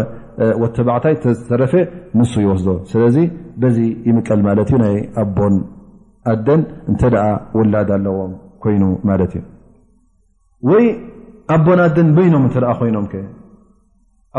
ወተባዕታይ 0.61 1.15
ዝተረፈ 1.39 1.73
ንሱ 2.19 2.33
ይወስዶ 2.45 2.69
ስለዚ 2.93 3.17
በዚ 3.63 3.77
ይምቀል 4.09 4.41
ማለት 4.47 4.69
እዩ 4.71 4.79
ናይ 4.85 4.95
ኣቦን 5.23 5.53
ኣደን 6.33 6.61
እንተደኣ 6.93 7.25
ውላድ 7.57 7.91
ኣለዎም 7.97 8.31
ኮይኑ 8.65 8.83
ማለት 9.11 9.33
እዩ 9.39 9.43
ወይ 10.71 10.85
ኣቦን 11.57 11.81
ኣደን 11.87 12.09
በይኖም 12.17 12.45
እተ 12.49 12.57
ኮይኖም 12.81 13.05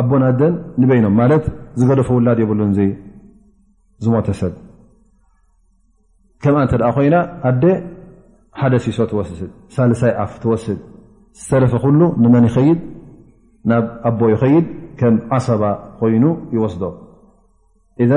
ኣቦ 0.00 0.12
ናደን 0.22 0.54
ንበይኖም 0.80 1.14
ማለት 1.20 1.44
ዝገደፈ 1.80 2.08
ውላድ 2.16 2.38
የብሉን 2.42 2.72
ዝሞተሰብ 4.04 4.54
ከም 6.42 6.56
እተ 6.64 6.72
ኮይና 6.96 7.16
ኣደ 7.50 7.62
ሓደ 8.60 8.74
ሲሶ 8.84 8.98
ወስ 9.18 9.30
ሳልሳይ 9.74 10.12
ኣፍ 10.24 10.32
ትወስድ 10.42 10.78
ዝተረፈ 11.38 11.72
ሉ 12.00 12.02
ንመን 12.22 12.44
ይኸይድ 12.48 12.78
ናብ 13.70 13.86
ኣቦ 14.08 14.20
ይኸይድ 14.34 14.66
ከም 15.00 15.14
ዓصባ 15.36 15.62
ኮይኑ 16.00 16.24
ይወስዶ 16.56 16.82
ذ 18.10 18.12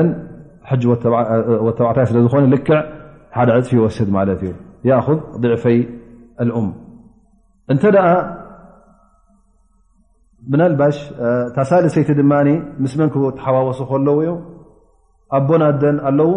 ተባዕታይ 1.04 2.06
ስለ 2.10 2.18
ዝኮነ 2.26 2.44
ልክዕ 2.54 2.78
ሓደ 3.38 3.50
ዕፅ 3.60 3.70
ይወስድ 3.78 4.10
ማለት 4.18 4.40
እዩ 4.46 4.52
ضዕፈይ 5.44 5.80
ልም 6.50 6.68
ብናልባሽ 10.52 10.96
ታሳሊ 11.56 11.86
ሰይቲ 11.96 12.10
ድማ 12.20 12.34
ምስ 12.84 12.94
መንክ 13.00 13.14
ተሓዋወሱ 13.40 13.80
ከለዉ 13.90 14.18
እዩ 14.24 14.32
ኣቦናደን 15.38 15.98
ኣለው 16.10 16.32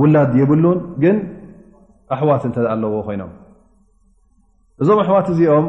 ውላድ 0.00 0.32
የብሉን 0.40 0.78
ግን 1.02 1.16
ኣሕዋት 2.14 2.42
እንተ 2.48 2.56
ኣለዎ 2.72 2.92
ኮይኖም 3.06 3.30
እዞም 4.82 4.98
ኣሕዋት 5.04 5.26
እዚኦም 5.34 5.66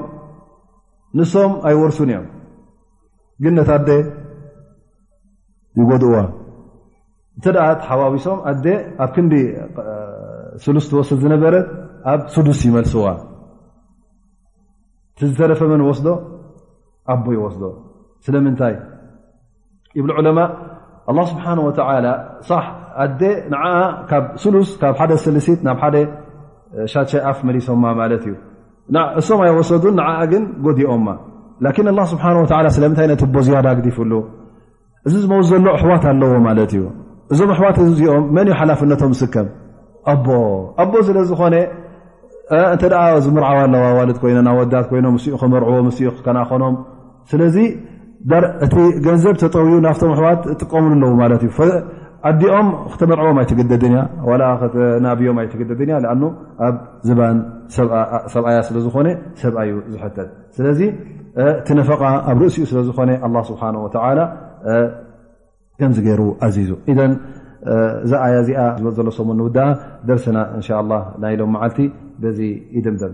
ንሶም 1.19 1.51
ኣይወርሱን 1.69 2.09
እዮም 2.11 2.25
ግን 3.43 3.53
ነታ 3.57 3.69
ኣዴ 3.79 3.89
ይጎድእዋ 5.79 6.15
እንተ 7.37 7.45
ተሓዋውሶም 7.83 8.39
ኣ 8.51 8.53
ኣብ 9.03 9.09
ክንዲ 9.15 9.33
ስሉስ 10.65 10.85
ትወስ 10.91 11.09
ዝነበረ 11.23 11.55
ኣብ 12.11 12.19
ሱዱስ 12.35 12.59
ይመልስዋ 12.67 13.05
ቲዝተረፈመን 15.19 15.81
ወስዶ 15.89 16.05
ኣ 17.11 17.13
ይወስዶ 17.35 17.63
ስለምንታይ 18.25 18.75
ብ 20.07 20.11
ዑለማ 20.19 20.39
ስብሓ 21.31 21.45
ص 22.49 22.51
ኣ 23.61 23.67
ካብ 24.09 24.23
ስሉስ 24.43 24.69
ካብ 24.81 24.93
ሓደ 25.01 25.11
ስልሲት 25.25 25.59
ናብ 25.67 25.77
ሓደ 25.83 25.95
ሻሸኣፍ 26.93 27.37
መሊሶማ 27.47 27.83
ማለት 28.01 28.23
እዩ 28.27 28.35
እሶም 29.19 29.39
ኣይወሰዱን 29.45 29.95
ግን 30.31 30.43
ጎዲኦ 30.65 30.91
ስብሓ 32.13 32.25
ስለምታይ 32.77 33.07
ነት 33.11 33.21
ቦ 33.35 33.43
ዝያዳ 33.47 33.67
ግዲፍሉ 33.79 34.11
እዚ 35.07 35.13
ዝመዘሎ 35.23 35.67
ኣሕዋት 35.77 36.03
ኣለዎ 36.11 36.31
ማለት 36.47 36.71
እዩ 36.77 36.83
እዞም 37.33 37.49
ኣሕዋት 37.55 37.77
ዚኦም 37.97 38.23
መን 38.35 38.47
ሓላፍነቶም 38.59 39.11
ስከም 39.19 39.47
ኣ 40.11 40.13
ኣቦ 40.83 40.93
ስለ 41.07 41.17
ዝኮነእተ 41.29 42.93
ዝምርዓባ 43.25 43.57
ኣለ 43.65 43.75
ዋል 43.97 44.09
ኮይ 44.21 44.33
ናወዳት 44.47 44.87
ይኖ 44.99 45.07
ኡ 45.15 45.39
ክመርዕዎ 45.41 45.75
ኡ 45.87 46.15
ክከናኸኖም 46.15 46.75
ስለዚ 47.31 47.57
እቲ 48.65 48.75
ገንዘብ 49.05 49.35
ተጠውዩ 49.41 49.73
ናብቶም 49.85 50.09
ኣሕዋት 50.15 50.41
ጥቀሙሉ 50.61 50.93
ኣለው 50.97 51.11
ማለት 51.21 51.41
እዩ 51.47 51.51
ኣዲኦም 52.29 52.69
ክተመርዕቦም 52.93 53.37
ኣይትገደድንያ 53.41 53.99
ላ 54.39 54.43
ናብዮም 55.05 55.37
ኣይትገደድንእያ 55.41 55.97
ኣ 56.13 56.15
ኣብ 56.65 56.75
ዘባን 57.07 57.37
ሰብኣያ 58.33 58.57
ስለዝኾነ 58.69 59.07
ሰብኣዩ 59.43 59.71
ዝሕተት 59.93 60.29
ስለዚ 60.57 60.81
እቲ 61.61 61.67
ነፈቃ 61.79 62.01
ኣብ 62.31 62.37
ርእሲኡ 62.43 62.65
ስለዝኾነ 62.73 63.09
ኣ 63.27 63.29
ስብሓ 63.51 63.61
ከምዝገሩ 65.81 66.21
ኣዚዙ 66.45 66.69
ኢ 66.93 66.95
እዛ 68.03 68.11
ኣያ 68.25 68.35
እዚኣ 68.43 68.59
ዝ 68.81 68.93
ዘሎሰሙ 68.97 69.29
ንውድኣ 69.39 69.67
ደርስና 70.09 70.37
እንሻ 70.57 70.67
ናይሎም 71.23 71.51
መዓልቲ 71.55 71.79
በዚ 72.23 72.39
ይድምደም 72.77 73.13